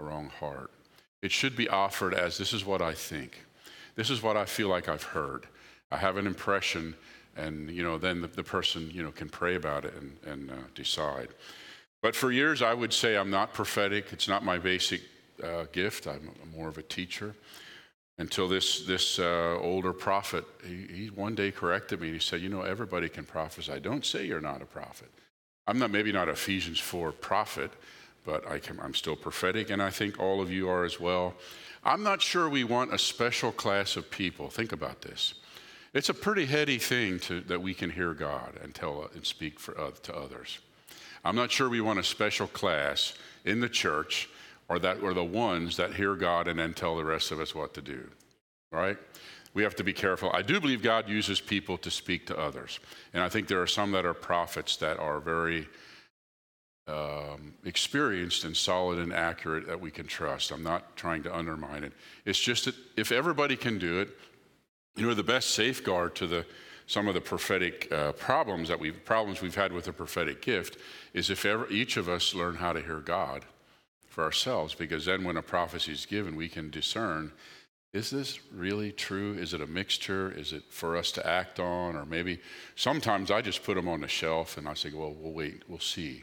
a 0.00 0.04
wrong 0.04 0.28
heart. 0.28 0.70
It 1.22 1.32
should 1.32 1.56
be 1.56 1.68
offered 1.68 2.14
as 2.14 2.38
this 2.38 2.52
is 2.52 2.64
what 2.64 2.82
I 2.82 2.92
think. 2.92 3.44
This 3.94 4.10
is 4.10 4.22
what 4.22 4.36
I 4.36 4.44
feel 4.44 4.68
like 4.68 4.88
I've 4.88 5.02
heard. 5.02 5.46
I 5.90 5.96
have 5.96 6.16
an 6.16 6.26
impression, 6.26 6.94
and 7.36 7.70
you 7.70 7.82
know, 7.82 7.98
then 7.98 8.20
the, 8.20 8.28
the 8.28 8.44
person 8.44 8.90
you 8.90 9.02
know 9.02 9.10
can 9.10 9.28
pray 9.28 9.54
about 9.54 9.84
it 9.84 9.94
and, 9.94 10.16
and 10.26 10.50
uh, 10.50 10.54
decide. 10.74 11.28
But 12.02 12.14
for 12.14 12.30
years, 12.30 12.62
I 12.62 12.74
would 12.74 12.92
say 12.92 13.16
I'm 13.16 13.30
not 13.30 13.54
prophetic. 13.54 14.12
It's 14.12 14.28
not 14.28 14.44
my 14.44 14.58
basic 14.58 15.00
uh, 15.42 15.64
gift. 15.72 16.06
I'm 16.06 16.30
more 16.54 16.68
of 16.68 16.78
a 16.78 16.82
teacher 16.82 17.34
until 18.18 18.48
this, 18.48 18.86
this 18.86 19.18
uh, 19.18 19.58
older 19.60 19.92
prophet, 19.92 20.44
he, 20.66 20.86
he, 20.90 21.06
one 21.08 21.34
day 21.34 21.50
corrected 21.50 22.00
me. 22.00 22.08
And 22.08 22.16
He 22.16 22.20
said, 22.20 22.40
You 22.40 22.48
know, 22.48 22.62
everybody 22.62 23.08
can 23.08 23.24
prophesy. 23.24 23.78
Don't 23.80 24.04
say 24.04 24.24
you're 24.24 24.40
not 24.40 24.62
a 24.62 24.66
prophet. 24.66 25.10
I'm 25.66 25.78
not, 25.78 25.90
maybe 25.90 26.12
not 26.12 26.28
Ephesians 26.28 26.78
4 26.78 27.12
prophet, 27.12 27.70
but 28.26 28.46
I 28.46 28.60
I'm 28.82 28.94
still 28.94 29.16
prophetic, 29.16 29.70
and 29.70 29.80
I 29.80 29.90
think 29.90 30.20
all 30.20 30.42
of 30.42 30.50
you 30.50 30.68
are 30.68 30.84
as 30.84 31.00
well. 31.00 31.34
I'm 31.84 32.02
not 32.02 32.20
sure 32.20 32.48
we 32.48 32.64
want 32.64 32.92
a 32.92 32.98
special 32.98 33.52
class 33.52 33.96
of 33.96 34.10
people. 34.10 34.50
Think 34.50 34.72
about 34.72 35.00
this. 35.00 35.34
It's 35.94 36.08
a 36.08 36.14
pretty 36.14 36.44
heady 36.44 36.78
thing 36.78 37.20
to, 37.20 37.40
that 37.42 37.62
we 37.62 37.72
can 37.72 37.88
hear 37.88 38.12
God 38.12 38.58
and 38.62 38.74
tell 38.74 39.08
and 39.14 39.24
speak 39.24 39.58
for, 39.60 39.80
uh, 39.80 39.92
to 40.02 40.14
others. 40.14 40.58
I'm 41.24 41.36
not 41.36 41.50
sure 41.50 41.68
we 41.68 41.80
want 41.80 41.98
a 41.98 42.02
special 42.02 42.48
class 42.48 43.14
in 43.44 43.60
the 43.60 43.68
church 43.68 44.28
or 44.68 44.78
that 44.80 45.02
are 45.02 45.14
the 45.14 45.24
ones 45.24 45.76
that 45.76 45.94
hear 45.94 46.14
God 46.14 46.48
and 46.48 46.58
then 46.58 46.74
tell 46.74 46.96
the 46.96 47.04
rest 47.04 47.30
of 47.30 47.40
us 47.40 47.54
what 47.54 47.72
to 47.74 47.80
do. 47.80 48.10
Right? 48.70 48.98
We 49.54 49.62
have 49.62 49.76
to 49.76 49.84
be 49.84 49.92
careful. 49.92 50.30
I 50.34 50.42
do 50.42 50.60
believe 50.60 50.82
God 50.82 51.08
uses 51.08 51.40
people 51.40 51.78
to 51.78 51.90
speak 51.90 52.26
to 52.26 52.38
others. 52.38 52.78
And 53.14 53.22
I 53.22 53.28
think 53.28 53.48
there 53.48 53.62
are 53.62 53.66
some 53.66 53.92
that 53.92 54.04
are 54.04 54.12
prophets 54.12 54.76
that 54.78 54.98
are 54.98 55.18
very 55.18 55.66
um, 56.88 57.54
experienced 57.64 58.44
and 58.44 58.56
solid 58.56 58.98
and 58.98 59.12
accurate 59.12 59.66
that 59.66 59.80
we 59.80 59.90
can 59.90 60.06
trust. 60.06 60.52
I'm 60.52 60.62
not 60.62 60.96
trying 60.96 61.22
to 61.24 61.36
undermine 61.36 61.84
it. 61.84 61.92
It's 62.24 62.38
just 62.38 62.66
that 62.66 62.74
if 62.96 63.10
everybody 63.10 63.56
can 63.56 63.78
do 63.78 64.00
it, 64.00 64.10
you 64.96 65.06
know, 65.06 65.14
the 65.14 65.22
best 65.22 65.50
safeguard 65.50 66.14
to 66.16 66.26
the 66.26 66.46
some 66.88 67.08
of 67.08 67.14
the 67.14 67.20
prophetic 67.20 67.90
uh, 67.90 68.12
problems 68.12 68.68
that 68.68 68.78
we've 68.78 69.04
problems 69.04 69.42
we've 69.42 69.56
had 69.56 69.72
with 69.72 69.86
the 69.86 69.92
prophetic 69.92 70.40
gift 70.40 70.78
is 71.14 71.30
if 71.30 71.44
ever, 71.44 71.68
each 71.68 71.96
of 71.96 72.08
us 72.08 72.32
learn 72.32 72.54
how 72.54 72.72
to 72.72 72.80
hear 72.80 73.00
God 73.00 73.44
for 74.06 74.22
ourselves 74.22 74.72
because 74.72 75.04
then 75.04 75.24
when 75.24 75.36
a 75.36 75.42
prophecy 75.42 75.90
is 75.92 76.06
given, 76.06 76.36
we 76.36 76.48
can 76.48 76.70
discern 76.70 77.32
is 77.92 78.10
this 78.10 78.40
really 78.52 78.92
true? 78.92 79.32
Is 79.38 79.54
it 79.54 79.62
a 79.62 79.66
mixture? 79.66 80.30
Is 80.30 80.52
it 80.52 80.64
for 80.68 80.98
us 80.98 81.10
to 81.12 81.26
act 81.26 81.58
on? 81.58 81.96
Or 81.96 82.04
maybe 82.04 82.40
sometimes 82.74 83.30
I 83.30 83.40
just 83.40 83.64
put 83.64 83.74
them 83.74 83.88
on 83.88 84.02
the 84.02 84.08
shelf 84.08 84.58
and 84.58 84.68
I 84.68 84.74
say, 84.74 84.90
well, 84.92 85.14
we'll 85.18 85.32
wait, 85.32 85.62
we'll 85.66 85.78
see. 85.78 86.22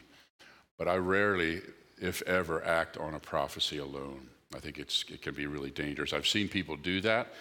But 0.78 0.88
I 0.88 0.96
rarely, 0.96 1.62
if 2.00 2.22
ever, 2.22 2.64
act 2.64 2.96
on 2.96 3.14
a 3.14 3.20
prophecy 3.20 3.78
alone. 3.78 4.28
I 4.54 4.60
think 4.60 4.78
it's, 4.78 5.04
it 5.08 5.22
can 5.22 5.34
be 5.34 5.46
really 5.46 5.70
dangerous. 5.70 6.12
I've 6.12 6.26
seen 6.26 6.48
people 6.48 6.76
do 6.76 7.00
that. 7.02 7.32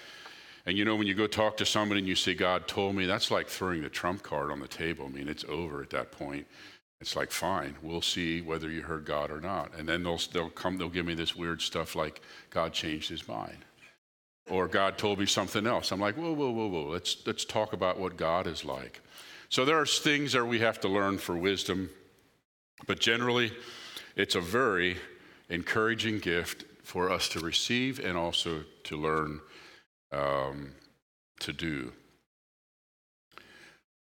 And 0.65 0.77
you 0.77 0.85
know, 0.85 0.95
when 0.95 1.07
you 1.07 1.13
go 1.13 1.27
talk 1.27 1.57
to 1.57 1.65
somebody 1.65 1.99
and 1.99 2.07
you 2.07 2.15
say, 2.15 2.33
God 2.33 2.67
told 2.67 2.95
me, 2.95 3.05
that's 3.05 3.31
like 3.31 3.47
throwing 3.47 3.81
the 3.81 3.89
trump 3.89 4.23
card 4.23 4.49
on 4.49 4.59
the 4.59 4.67
table. 4.67 5.05
I 5.05 5.09
mean, 5.09 5.27
it's 5.27 5.43
over 5.45 5.81
at 5.81 5.89
that 5.89 6.11
point. 6.11 6.47
It's 7.01 7.17
like, 7.17 7.31
fine, 7.31 7.75
we'll 7.81 8.01
see 8.01 8.41
whether 8.41 8.69
you 8.69 8.81
heard 8.81 9.03
God 9.03 9.29
or 9.29 9.41
not. 9.41 9.73
And 9.77 9.89
then 9.89 10.03
they'll, 10.03 10.21
they'll 10.31 10.49
come, 10.49 10.77
they'll 10.77 10.87
give 10.87 11.05
me 11.05 11.15
this 11.15 11.35
weird 11.35 11.61
stuff 11.61 11.95
like 11.95 12.21
God 12.49 12.71
changed 12.71 13.09
his 13.09 13.27
mind. 13.27 13.57
Or 14.49 14.69
God 14.69 14.97
told 14.97 15.19
me 15.19 15.25
something 15.25 15.67
else. 15.67 15.91
I'm 15.91 15.99
like, 15.99 16.15
whoa, 16.15 16.31
whoa, 16.31 16.51
whoa, 16.51 16.67
whoa. 16.67 16.89
Let's, 16.89 17.17
let's 17.25 17.43
talk 17.43 17.73
about 17.73 17.99
what 17.99 18.15
God 18.15 18.47
is 18.47 18.63
like. 18.63 19.01
So 19.49 19.65
there 19.65 19.77
are 19.77 19.85
things 19.85 20.31
that 20.31 20.45
we 20.45 20.59
have 20.59 20.79
to 20.81 20.87
learn 20.87 21.17
for 21.17 21.35
wisdom. 21.35 21.89
But 22.87 22.99
generally, 22.99 23.51
it's 24.15 24.35
a 24.35 24.41
very 24.41 24.97
encouraging 25.49 26.19
gift 26.19 26.65
for 26.83 27.11
us 27.11 27.29
to 27.29 27.39
receive 27.39 27.99
and 27.99 28.17
also 28.17 28.63
to 28.83 28.97
learn 28.97 29.39
um, 30.11 30.73
to 31.39 31.53
do. 31.53 31.91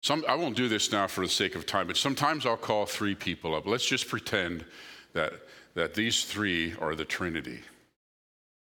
Some, 0.02 0.24
I 0.26 0.34
won't 0.34 0.56
do 0.56 0.68
this 0.68 0.90
now 0.90 1.06
for 1.06 1.20
the 1.20 1.30
sake 1.30 1.54
of 1.54 1.66
time, 1.66 1.86
but 1.86 1.96
sometimes 1.96 2.46
I'll 2.46 2.56
call 2.56 2.86
three 2.86 3.14
people 3.14 3.54
up. 3.54 3.66
Let's 3.66 3.84
just 3.84 4.08
pretend 4.08 4.64
that, 5.12 5.34
that 5.74 5.94
these 5.94 6.24
three 6.24 6.74
are 6.80 6.94
the 6.94 7.04
Trinity. 7.04 7.60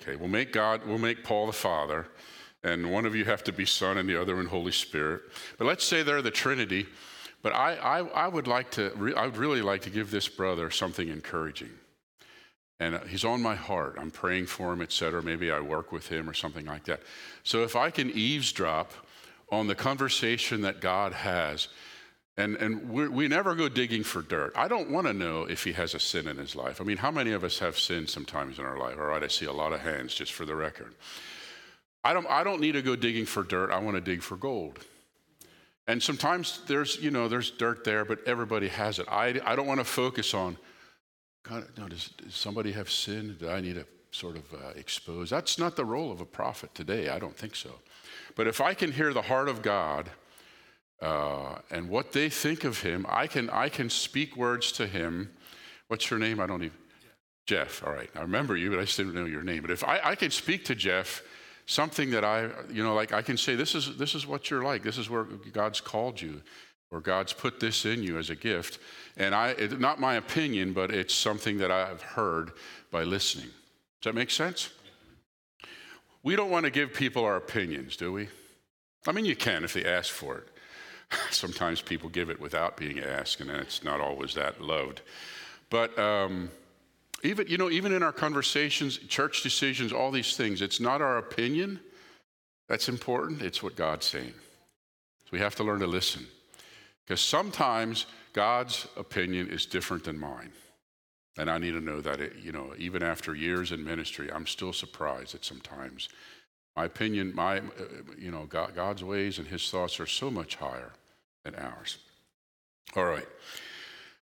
Okay, 0.02 0.16
we'll 0.16 0.28
make 0.28 0.52
God, 0.52 0.82
we'll 0.86 0.98
make 0.98 1.24
Paul 1.24 1.46
the 1.46 1.52
Father, 1.52 2.06
and 2.62 2.92
one 2.92 3.06
of 3.06 3.14
you 3.14 3.24
have 3.24 3.42
to 3.44 3.52
be 3.52 3.64
Son 3.64 3.96
and 3.96 4.08
the 4.08 4.20
other 4.20 4.36
one 4.36 4.46
Holy 4.46 4.72
Spirit. 4.72 5.22
But 5.58 5.66
let's 5.66 5.84
say 5.84 6.02
they're 6.02 6.22
the 6.22 6.30
Trinity. 6.30 6.86
But 7.42 7.54
I, 7.54 7.74
I, 7.74 7.98
I 7.98 8.28
would 8.28 8.46
like 8.46 8.70
to, 8.72 9.14
I 9.16 9.26
would 9.26 9.36
really 9.36 9.62
like 9.62 9.82
to 9.82 9.90
give 9.90 10.10
this 10.10 10.28
brother 10.28 10.70
something 10.70 11.08
encouraging. 11.08 11.70
And 12.78 12.94
uh, 12.94 13.00
he's 13.00 13.24
on 13.24 13.42
my 13.42 13.54
heart. 13.54 13.96
I'm 13.98 14.10
praying 14.10 14.46
for 14.46 14.72
him, 14.72 14.80
et 14.80 14.92
cetera. 14.92 15.22
Maybe 15.22 15.50
I 15.50 15.60
work 15.60 15.92
with 15.92 16.08
him 16.08 16.30
or 16.30 16.34
something 16.34 16.66
like 16.66 16.84
that. 16.84 17.00
So 17.42 17.62
if 17.62 17.76
I 17.76 17.90
can 17.90 18.10
eavesdrop 18.10 18.92
on 19.50 19.66
the 19.66 19.74
conversation 19.74 20.62
that 20.62 20.80
God 20.80 21.12
has, 21.12 21.68
and, 22.38 22.56
and 22.56 22.88
we 22.88 23.28
never 23.28 23.54
go 23.54 23.68
digging 23.68 24.02
for 24.02 24.22
dirt. 24.22 24.54
I 24.56 24.66
don't 24.66 24.90
want 24.90 25.06
to 25.06 25.12
know 25.12 25.44
if 25.44 25.64
he 25.64 25.72
has 25.72 25.92
a 25.94 26.00
sin 26.00 26.26
in 26.26 26.38
his 26.38 26.56
life. 26.56 26.80
I 26.80 26.84
mean, 26.84 26.96
how 26.96 27.10
many 27.10 27.32
of 27.32 27.44
us 27.44 27.58
have 27.58 27.78
sin 27.78 28.06
sometimes 28.06 28.58
in 28.58 28.64
our 28.64 28.78
life? 28.78 28.96
All 28.98 29.04
right, 29.04 29.22
I 29.22 29.28
see 29.28 29.44
a 29.44 29.52
lot 29.52 29.74
of 29.74 29.80
hands 29.80 30.14
just 30.14 30.32
for 30.32 30.46
the 30.46 30.54
record. 30.54 30.94
I 32.02 32.14
don't, 32.14 32.26
I 32.30 32.42
don't 32.42 32.62
need 32.62 32.72
to 32.72 32.82
go 32.82 32.96
digging 32.96 33.26
for 33.26 33.42
dirt. 33.42 33.70
I 33.70 33.78
want 33.80 33.96
to 33.96 34.00
dig 34.00 34.22
for 34.22 34.36
gold. 34.36 34.78
And 35.86 36.02
sometimes 36.02 36.60
there's, 36.66 37.00
you 37.00 37.10
know, 37.10 37.28
there's 37.28 37.50
dirt 37.50 37.84
there, 37.84 38.04
but 38.04 38.20
everybody 38.26 38.68
has 38.68 38.98
it. 38.98 39.06
I, 39.08 39.40
I 39.44 39.56
don't 39.56 39.66
want 39.66 39.80
to 39.80 39.84
focus 39.84 40.32
on, 40.32 40.56
God, 41.42 41.66
no, 41.76 41.88
does, 41.88 42.08
does 42.08 42.34
somebody 42.34 42.72
have 42.72 42.88
sin? 42.88 43.36
Do 43.40 43.48
I 43.48 43.60
need 43.60 43.74
to 43.74 43.86
sort 44.12 44.36
of 44.36 44.44
uh, 44.54 44.68
expose? 44.76 45.30
That's 45.30 45.58
not 45.58 45.74
the 45.74 45.84
role 45.84 46.12
of 46.12 46.20
a 46.20 46.24
prophet 46.24 46.74
today. 46.74 47.08
I 47.08 47.18
don't 47.18 47.36
think 47.36 47.56
so. 47.56 47.70
But 48.36 48.46
if 48.46 48.60
I 48.60 48.74
can 48.74 48.92
hear 48.92 49.12
the 49.12 49.22
heart 49.22 49.48
of 49.48 49.60
God 49.60 50.08
uh, 51.00 51.56
and 51.70 51.88
what 51.88 52.12
they 52.12 52.28
think 52.28 52.62
of 52.62 52.80
him, 52.80 53.04
I 53.08 53.26
can, 53.26 53.50
I 53.50 53.68
can 53.68 53.90
speak 53.90 54.36
words 54.36 54.70
to 54.72 54.86
him. 54.86 55.32
What's 55.88 56.08
your 56.10 56.20
name? 56.20 56.38
I 56.38 56.46
don't 56.46 56.62
even. 56.62 56.76
Jeff. 57.46 57.84
All 57.84 57.92
right. 57.92 58.08
I 58.14 58.20
remember 58.20 58.56
you, 58.56 58.70
but 58.70 58.78
I 58.78 58.84
still 58.84 59.06
don't 59.06 59.14
know 59.14 59.24
your 59.24 59.42
name. 59.42 59.62
But 59.62 59.72
if 59.72 59.82
I, 59.82 60.00
I 60.02 60.14
can 60.14 60.30
speak 60.30 60.64
to 60.66 60.76
Jeff 60.76 61.22
something 61.66 62.10
that 62.10 62.24
I, 62.24 62.50
you 62.70 62.82
know, 62.82 62.94
like 62.94 63.12
I 63.12 63.22
can 63.22 63.36
say, 63.36 63.54
this 63.54 63.74
is, 63.74 63.96
this 63.96 64.14
is 64.14 64.26
what 64.26 64.50
you're 64.50 64.62
like. 64.62 64.82
This 64.82 64.98
is 64.98 65.08
where 65.08 65.24
God's 65.24 65.80
called 65.80 66.20
you, 66.20 66.42
or 66.90 67.00
God's 67.00 67.32
put 67.32 67.60
this 67.60 67.84
in 67.84 68.02
you 68.02 68.18
as 68.18 68.30
a 68.30 68.36
gift. 68.36 68.78
And 69.16 69.34
I, 69.34 69.48
it, 69.50 69.78
not 69.80 70.00
my 70.00 70.14
opinion, 70.14 70.72
but 70.72 70.90
it's 70.90 71.14
something 71.14 71.58
that 71.58 71.70
I've 71.70 72.02
heard 72.02 72.52
by 72.90 73.04
listening. 73.04 73.46
Does 74.00 74.12
that 74.12 74.14
make 74.14 74.30
sense? 74.30 74.70
We 76.22 76.36
don't 76.36 76.50
want 76.50 76.64
to 76.64 76.70
give 76.70 76.92
people 76.92 77.24
our 77.24 77.36
opinions, 77.36 77.96
do 77.96 78.12
we? 78.12 78.28
I 79.06 79.12
mean, 79.12 79.24
you 79.24 79.34
can 79.34 79.64
if 79.64 79.72
they 79.72 79.84
ask 79.84 80.12
for 80.12 80.38
it. 80.38 80.48
Sometimes 81.30 81.80
people 81.80 82.08
give 82.08 82.30
it 82.30 82.40
without 82.40 82.76
being 82.76 83.00
asked, 83.00 83.40
and 83.40 83.50
it's 83.50 83.82
not 83.82 84.00
always 84.00 84.34
that 84.34 84.60
loved. 84.60 85.02
But 85.70 85.98
um, 85.98 86.50
even, 87.22 87.46
you 87.46 87.58
know, 87.58 87.70
even 87.70 87.92
in 87.92 88.02
our 88.02 88.12
conversations, 88.12 88.98
church 88.98 89.42
decisions, 89.42 89.92
all 89.92 90.10
these 90.10 90.36
things, 90.36 90.60
it's 90.60 90.80
not 90.80 91.00
our 91.00 91.18
opinion 91.18 91.80
that's 92.68 92.88
important, 92.88 93.42
it's 93.42 93.62
what 93.62 93.76
God's 93.76 94.06
saying. 94.06 94.32
So 94.32 95.28
we 95.30 95.38
have 95.38 95.54
to 95.56 95.64
learn 95.64 95.80
to 95.80 95.86
listen. 95.86 96.26
Because 97.04 97.20
sometimes 97.20 98.06
God's 98.32 98.86
opinion 98.96 99.48
is 99.48 99.66
different 99.66 100.04
than 100.04 100.18
mine. 100.18 100.52
And 101.38 101.50
I 101.50 101.58
need 101.58 101.72
to 101.72 101.80
know 101.80 102.00
that, 102.00 102.20
it, 102.20 102.34
you 102.42 102.52
know, 102.52 102.74
even 102.78 103.02
after 103.02 103.34
years 103.34 103.72
in 103.72 103.84
ministry, 103.84 104.30
I'm 104.32 104.46
still 104.46 104.72
surprised 104.72 105.34
that 105.34 105.44
sometimes 105.44 106.08
my 106.76 106.86
opinion, 106.86 107.34
my, 107.34 107.58
uh, 107.58 107.62
you 108.18 108.30
know, 108.30 108.46
God, 108.46 108.74
God's 108.74 109.04
ways 109.04 109.38
and 109.38 109.46
his 109.46 109.70
thoughts 109.70 110.00
are 110.00 110.06
so 110.06 110.30
much 110.30 110.56
higher 110.56 110.92
than 111.44 111.54
ours. 111.54 111.98
All 112.96 113.04
right. 113.04 113.26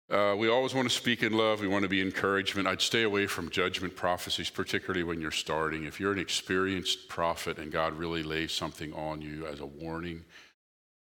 Uh, 0.10 0.36
we 0.38 0.50
always 0.50 0.74
want 0.74 0.88
to 0.88 0.94
speak 0.94 1.24
in 1.24 1.34
love. 1.34 1.62
We 1.62 1.68
want 1.68 1.84
to 1.84 1.90
be 1.90 2.02
encouragement. 2.02 2.68
I'd 2.68 2.82
stay 2.82 3.04
away 3.04 3.26
from 3.26 3.50
judgment 3.50 3.96
prophecies, 3.96 4.50
particularly 4.50 5.04
when 5.04 5.22
you're 5.22 5.32
starting. 5.32 5.86
If 5.86 6.00
you're 6.00 6.12
an 6.12 6.20
experienced 6.20 7.08
prophet 7.08 7.58
and 7.58 7.72
God 7.72 7.94
really 7.94 8.22
lays 8.22 8.52
something 8.52 8.94
on 8.94 9.22
you 9.22 9.48
as 9.48 9.60
a 9.60 9.66
warning, 9.66 10.26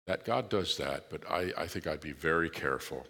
that 0.05 0.25
God 0.25 0.49
does 0.49 0.77
that. 0.77 1.09
But 1.09 1.29
I, 1.29 1.51
I 1.57 1.67
think 1.67 1.87
I'd 1.87 2.01
be 2.01 2.11
very 2.11 2.49
careful. 2.49 3.07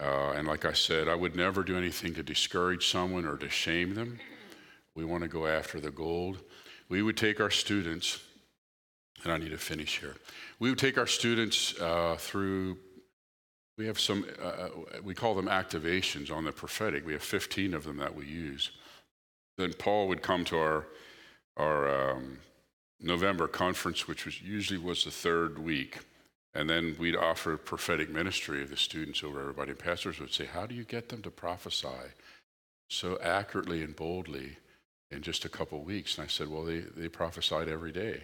Uh, 0.00 0.32
and 0.32 0.46
like 0.46 0.64
I 0.64 0.72
said, 0.72 1.08
I 1.08 1.14
would 1.14 1.36
never 1.36 1.62
do 1.62 1.76
anything 1.76 2.14
to 2.14 2.22
discourage 2.22 2.88
someone 2.88 3.26
or 3.26 3.36
to 3.36 3.48
shame 3.48 3.94
them. 3.94 4.18
We 4.94 5.04
want 5.04 5.22
to 5.22 5.28
go 5.28 5.46
after 5.46 5.80
the 5.80 5.90
gold. 5.90 6.40
We 6.88 7.02
would 7.02 7.16
take 7.16 7.40
our 7.40 7.50
students, 7.50 8.20
and 9.22 9.32
I 9.32 9.38
need 9.38 9.50
to 9.50 9.58
finish 9.58 10.00
here. 10.00 10.16
We 10.58 10.70
would 10.70 10.78
take 10.78 10.98
our 10.98 11.06
students 11.06 11.78
uh, 11.80 12.16
through 12.18 12.78
we 13.76 13.86
have 13.86 13.98
some, 13.98 14.24
uh, 14.40 14.46
uh, 14.46 14.68
we 15.02 15.14
call 15.14 15.34
them 15.34 15.46
activations 15.46 16.30
on 16.30 16.44
the 16.44 16.52
prophetic. 16.52 17.04
We 17.04 17.12
have 17.12 17.22
15 17.22 17.74
of 17.74 17.84
them 17.84 17.96
that 17.96 18.14
we 18.14 18.26
use. 18.26 18.70
Then 19.58 19.72
Paul 19.72 20.08
would 20.08 20.22
come 20.22 20.44
to 20.46 20.58
our, 20.58 20.86
our 21.56 22.12
um, 22.12 22.38
November 23.00 23.48
conference, 23.48 24.06
which 24.06 24.24
was 24.24 24.40
usually 24.40 24.78
was 24.78 25.04
the 25.04 25.10
third 25.10 25.58
week. 25.58 25.98
And 26.54 26.70
then 26.70 26.94
we'd 26.98 27.16
offer 27.16 27.56
prophetic 27.56 28.10
ministry 28.10 28.62
of 28.62 28.70
the 28.70 28.76
students 28.76 29.24
over 29.24 29.40
everybody. 29.40 29.72
And 29.72 29.78
pastors 29.78 30.20
would 30.20 30.32
say, 30.32 30.46
How 30.46 30.66
do 30.66 30.74
you 30.74 30.84
get 30.84 31.08
them 31.08 31.20
to 31.22 31.30
prophesy 31.30 31.88
so 32.88 33.18
accurately 33.20 33.82
and 33.82 33.96
boldly 33.96 34.56
in 35.10 35.22
just 35.22 35.44
a 35.44 35.48
couple 35.48 35.82
weeks? 35.82 36.16
And 36.16 36.24
I 36.24 36.28
said, 36.28 36.48
Well, 36.48 36.64
they, 36.64 36.80
they 36.80 37.08
prophesied 37.08 37.68
every 37.68 37.90
day. 37.90 38.22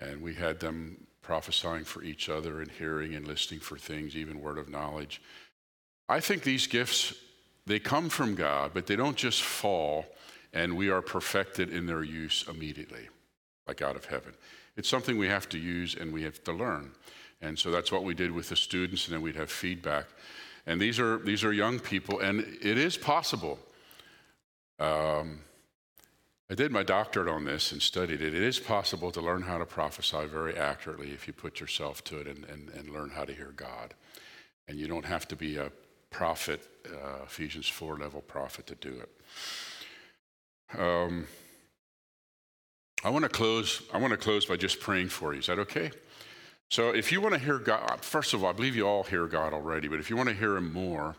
And 0.00 0.22
we 0.22 0.34
had 0.34 0.60
them 0.60 1.06
prophesying 1.26 1.84
for 1.84 2.04
each 2.04 2.28
other 2.28 2.60
and 2.60 2.70
hearing 2.70 3.14
and 3.16 3.26
listening 3.26 3.58
for 3.58 3.76
things, 3.76 4.14
even 4.14 4.40
word 4.40 4.58
of 4.58 4.68
knowledge. 4.68 5.20
I 6.08 6.20
think 6.20 6.44
these 6.44 6.68
gifts, 6.68 7.14
they 7.66 7.80
come 7.80 8.08
from 8.08 8.36
God, 8.36 8.70
but 8.72 8.86
they 8.86 8.94
don't 8.94 9.16
just 9.16 9.42
fall 9.42 10.06
and 10.52 10.76
we 10.76 10.88
are 10.88 11.02
perfected 11.02 11.70
in 11.70 11.84
their 11.84 12.04
use 12.04 12.44
immediately, 12.48 13.08
like 13.66 13.82
out 13.82 13.96
of 13.96 14.04
heaven. 14.04 14.32
It's 14.76 14.88
something 14.88 15.18
we 15.18 15.26
have 15.26 15.48
to 15.48 15.58
use 15.58 15.96
and 15.96 16.12
we 16.12 16.22
have 16.22 16.42
to 16.44 16.52
learn. 16.52 16.92
And 17.42 17.58
so 17.58 17.72
that's 17.72 17.90
what 17.90 18.04
we 18.04 18.14
did 18.14 18.30
with 18.30 18.48
the 18.48 18.56
students, 18.56 19.06
and 19.06 19.14
then 19.14 19.20
we'd 19.20 19.36
have 19.36 19.50
feedback. 19.50 20.06
And 20.64 20.80
these 20.80 20.98
are, 21.00 21.18
these 21.18 21.44
are 21.44 21.52
young 21.52 21.80
people, 21.80 22.20
and 22.20 22.40
it 22.40 22.78
is 22.78 22.96
possible. 22.96 23.58
Um, 24.78 25.40
I 26.48 26.54
did 26.54 26.70
my 26.70 26.84
doctorate 26.84 27.28
on 27.28 27.44
this 27.44 27.72
and 27.72 27.82
studied 27.82 28.20
it. 28.22 28.32
It 28.32 28.42
is 28.42 28.60
possible 28.60 29.10
to 29.10 29.20
learn 29.20 29.42
how 29.42 29.58
to 29.58 29.66
prophesy 29.66 30.26
very 30.26 30.56
accurately 30.56 31.10
if 31.10 31.26
you 31.26 31.32
put 31.32 31.58
yourself 31.58 32.04
to 32.04 32.20
it 32.20 32.28
and, 32.28 32.44
and, 32.44 32.68
and 32.70 32.90
learn 32.90 33.10
how 33.10 33.24
to 33.24 33.32
hear 33.32 33.52
God. 33.56 33.94
And 34.68 34.78
you 34.78 34.86
don't 34.86 35.04
have 35.04 35.26
to 35.28 35.36
be 35.36 35.56
a 35.56 35.72
prophet, 36.10 36.60
uh, 36.86 37.24
Ephesians 37.24 37.68
4 37.68 37.98
level 37.98 38.20
prophet, 38.20 38.66
to 38.68 38.76
do 38.76 38.94
it. 39.00 40.78
Um, 40.78 41.26
I 43.04 43.10
want 43.10 43.24
to 43.24 43.28
close. 43.28 43.82
I 43.92 43.98
want 43.98 44.12
to 44.12 44.16
close 44.16 44.46
by 44.46 44.56
just 44.56 44.80
praying 44.80 45.08
for 45.08 45.32
you. 45.32 45.40
Is 45.40 45.46
that 45.46 45.58
okay? 45.58 45.90
So, 46.68 46.90
if 46.90 47.12
you 47.12 47.20
want 47.20 47.34
to 47.34 47.40
hear 47.40 47.58
God, 47.58 48.00
first 48.02 48.34
of 48.34 48.42
all, 48.42 48.50
I 48.50 48.52
believe 48.52 48.74
you 48.74 48.86
all 48.86 49.04
hear 49.04 49.26
God 49.26 49.52
already, 49.52 49.86
but 49.86 50.00
if 50.00 50.10
you 50.10 50.16
want 50.16 50.28
to 50.28 50.34
hear 50.34 50.56
Him 50.56 50.72
more, 50.72 51.14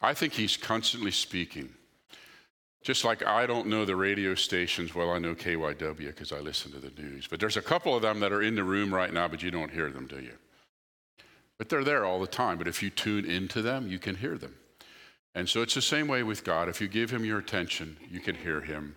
I 0.00 0.14
think 0.14 0.34
He's 0.34 0.56
constantly 0.56 1.10
speaking. 1.10 1.74
Just 2.82 3.04
like 3.04 3.24
I 3.24 3.46
don't 3.46 3.68
know 3.68 3.84
the 3.84 3.94
radio 3.94 4.34
stations, 4.34 4.94
well, 4.94 5.10
I 5.10 5.18
know 5.18 5.34
KYW 5.34 6.06
because 6.06 6.32
I 6.32 6.40
listen 6.40 6.72
to 6.72 6.78
the 6.78 6.90
news. 7.00 7.28
But 7.28 7.38
there's 7.38 7.56
a 7.56 7.62
couple 7.62 7.94
of 7.94 8.02
them 8.02 8.20
that 8.20 8.32
are 8.32 8.42
in 8.42 8.56
the 8.56 8.64
room 8.64 8.92
right 8.92 9.12
now, 9.12 9.28
but 9.28 9.42
you 9.42 9.50
don't 9.50 9.70
hear 9.70 9.90
them, 9.90 10.06
do 10.06 10.20
you? 10.20 10.34
But 11.58 11.68
they're 11.68 11.84
there 11.84 12.04
all 12.04 12.18
the 12.18 12.26
time. 12.26 12.58
But 12.58 12.66
if 12.66 12.82
you 12.82 12.90
tune 12.90 13.24
into 13.24 13.62
them, 13.62 13.86
you 13.86 14.00
can 14.00 14.16
hear 14.16 14.36
them. 14.36 14.54
And 15.34 15.48
so 15.48 15.62
it's 15.62 15.74
the 15.74 15.82
same 15.82 16.08
way 16.08 16.22
with 16.22 16.44
God. 16.44 16.68
If 16.68 16.80
you 16.80 16.88
give 16.88 17.10
him 17.10 17.24
your 17.24 17.38
attention, 17.38 17.96
you 18.10 18.20
can 18.20 18.34
hear 18.34 18.60
him 18.60 18.96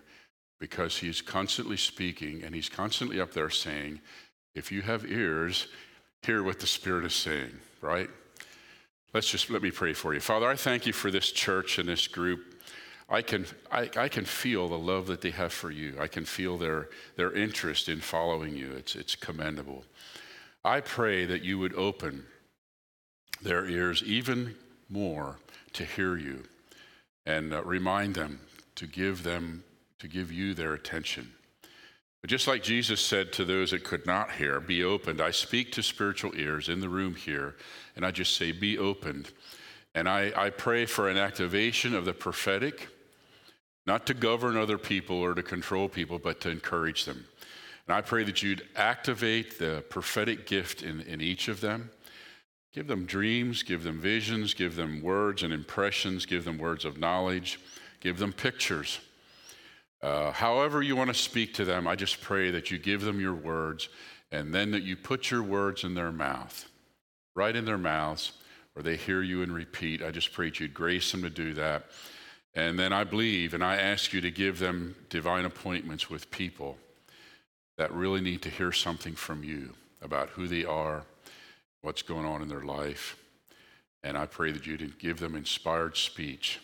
because 0.58 0.98
he's 0.98 1.20
constantly 1.20 1.76
speaking 1.76 2.42
and 2.42 2.54
he's 2.54 2.68
constantly 2.68 3.20
up 3.20 3.32
there 3.32 3.50
saying, 3.50 4.00
if 4.54 4.72
you 4.72 4.82
have 4.82 5.04
ears, 5.04 5.68
hear 6.22 6.42
what 6.42 6.58
the 6.58 6.66
Spirit 6.66 7.04
is 7.04 7.14
saying, 7.14 7.52
right? 7.80 8.08
Let's 9.14 9.30
just 9.30 9.48
let 9.48 9.62
me 9.62 9.70
pray 9.70 9.92
for 9.92 10.12
you. 10.12 10.20
Father, 10.20 10.48
I 10.48 10.56
thank 10.56 10.86
you 10.86 10.92
for 10.92 11.10
this 11.10 11.30
church 11.30 11.78
and 11.78 11.88
this 11.88 12.08
group. 12.08 12.55
I 13.08 13.22
can, 13.22 13.46
I, 13.70 13.88
I, 13.96 14.08
can 14.08 14.24
feel 14.24 14.68
the 14.68 14.78
love 14.78 15.06
that 15.06 15.20
they 15.20 15.30
have 15.30 15.52
for 15.52 15.70
you. 15.70 15.94
I 16.00 16.08
can 16.08 16.24
feel 16.24 16.58
their, 16.58 16.88
their 17.16 17.32
interest 17.32 17.88
in 17.88 18.00
following 18.00 18.56
you. 18.56 18.72
It's, 18.72 18.96
it's 18.96 19.14
commendable. 19.14 19.84
I 20.64 20.80
pray 20.80 21.24
that 21.24 21.44
you 21.44 21.58
would 21.60 21.74
open 21.74 22.26
their 23.40 23.66
ears 23.66 24.02
even 24.02 24.56
more 24.88 25.36
to 25.74 25.84
hear 25.84 26.16
you 26.16 26.44
and 27.24 27.52
uh, 27.54 27.62
remind 27.62 28.16
them 28.16 28.40
to 28.74 28.86
give 28.88 29.22
them, 29.22 29.62
to 30.00 30.08
give 30.08 30.32
you 30.32 30.54
their 30.54 30.74
attention. 30.74 31.32
But 32.22 32.30
just 32.30 32.48
like 32.48 32.64
Jesus 32.64 33.00
said 33.00 33.32
to 33.34 33.44
those 33.44 33.70
that 33.70 33.84
could 33.84 34.04
not 34.04 34.32
hear, 34.32 34.58
be 34.58 34.82
opened. 34.82 35.20
I 35.20 35.30
speak 35.30 35.70
to 35.72 35.82
spiritual 35.82 36.34
ears 36.34 36.68
in 36.68 36.80
the 36.80 36.88
room 36.88 37.14
here, 37.14 37.54
and 37.94 38.04
I 38.04 38.10
just 38.10 38.36
say, 38.36 38.50
be 38.50 38.78
opened. 38.78 39.30
And 39.94 40.08
I, 40.08 40.32
I 40.36 40.50
pray 40.50 40.86
for 40.86 41.08
an 41.08 41.16
activation 41.16 41.94
of 41.94 42.04
the 42.04 42.12
prophetic 42.12 42.88
not 43.86 44.06
to 44.06 44.14
govern 44.14 44.56
other 44.56 44.78
people 44.78 45.16
or 45.16 45.34
to 45.34 45.42
control 45.42 45.88
people, 45.88 46.18
but 46.18 46.40
to 46.40 46.50
encourage 46.50 47.04
them. 47.04 47.26
And 47.86 47.96
I 47.96 48.00
pray 48.00 48.24
that 48.24 48.42
you'd 48.42 48.66
activate 48.74 49.58
the 49.58 49.84
prophetic 49.88 50.46
gift 50.46 50.82
in, 50.82 51.00
in 51.02 51.20
each 51.20 51.48
of 51.48 51.60
them. 51.60 51.90
Give 52.72 52.88
them 52.88 53.06
dreams, 53.06 53.62
give 53.62 53.84
them 53.84 54.00
visions, 54.00 54.52
give 54.54 54.76
them 54.76 55.00
words 55.02 55.42
and 55.42 55.52
impressions, 55.52 56.26
give 56.26 56.44
them 56.44 56.58
words 56.58 56.84
of 56.84 56.98
knowledge, 56.98 57.60
give 58.00 58.18
them 58.18 58.32
pictures. 58.32 58.98
Uh, 60.02 60.30
however, 60.30 60.82
you 60.82 60.94
want 60.94 61.08
to 61.08 61.14
speak 61.14 61.54
to 61.54 61.64
them, 61.64 61.86
I 61.86 61.96
just 61.96 62.20
pray 62.20 62.50
that 62.50 62.70
you 62.70 62.78
give 62.78 63.00
them 63.00 63.18
your 63.18 63.34
words 63.34 63.88
and 64.30 64.52
then 64.52 64.72
that 64.72 64.82
you 64.82 64.96
put 64.96 65.30
your 65.30 65.42
words 65.42 65.84
in 65.84 65.94
their 65.94 66.12
mouth, 66.12 66.68
right 67.34 67.54
in 67.54 67.64
their 67.64 67.78
mouths, 67.78 68.32
where 68.74 68.82
they 68.82 68.96
hear 68.96 69.22
you 69.22 69.42
and 69.42 69.54
repeat. 69.54 70.02
I 70.02 70.10
just 70.10 70.32
pray 70.32 70.48
that 70.48 70.60
you'd 70.60 70.74
grace 70.74 71.12
them 71.12 71.22
to 71.22 71.30
do 71.30 71.54
that. 71.54 71.86
And 72.56 72.78
then 72.78 72.92
I 72.92 73.04
believe 73.04 73.52
and 73.52 73.62
I 73.62 73.76
ask 73.76 74.14
you 74.14 74.22
to 74.22 74.30
give 74.30 74.58
them 74.58 74.96
divine 75.10 75.44
appointments 75.44 76.08
with 76.08 76.30
people 76.30 76.78
that 77.76 77.92
really 77.92 78.22
need 78.22 78.40
to 78.42 78.50
hear 78.50 78.72
something 78.72 79.14
from 79.14 79.44
you 79.44 79.74
about 80.00 80.30
who 80.30 80.48
they 80.48 80.64
are, 80.64 81.04
what's 81.82 82.00
going 82.00 82.24
on 82.24 82.40
in 82.40 82.48
their 82.48 82.62
life. 82.62 83.16
And 84.02 84.16
I 84.16 84.24
pray 84.24 84.52
that 84.52 84.66
you'd 84.66 84.98
give 84.98 85.20
them 85.20 85.36
inspired 85.36 85.98
speech 85.98 86.58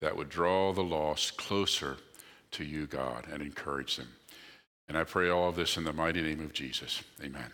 that 0.00 0.16
would 0.16 0.30
draw 0.30 0.72
the 0.72 0.82
lost 0.82 1.36
closer 1.36 1.98
to 2.52 2.64
you, 2.64 2.86
God, 2.86 3.26
and 3.30 3.42
encourage 3.42 3.96
them. 3.96 4.08
And 4.88 4.96
I 4.96 5.04
pray 5.04 5.28
all 5.28 5.50
of 5.50 5.56
this 5.56 5.76
in 5.76 5.84
the 5.84 5.92
mighty 5.92 6.22
name 6.22 6.40
of 6.40 6.54
Jesus. 6.54 7.02
Amen. 7.22 7.52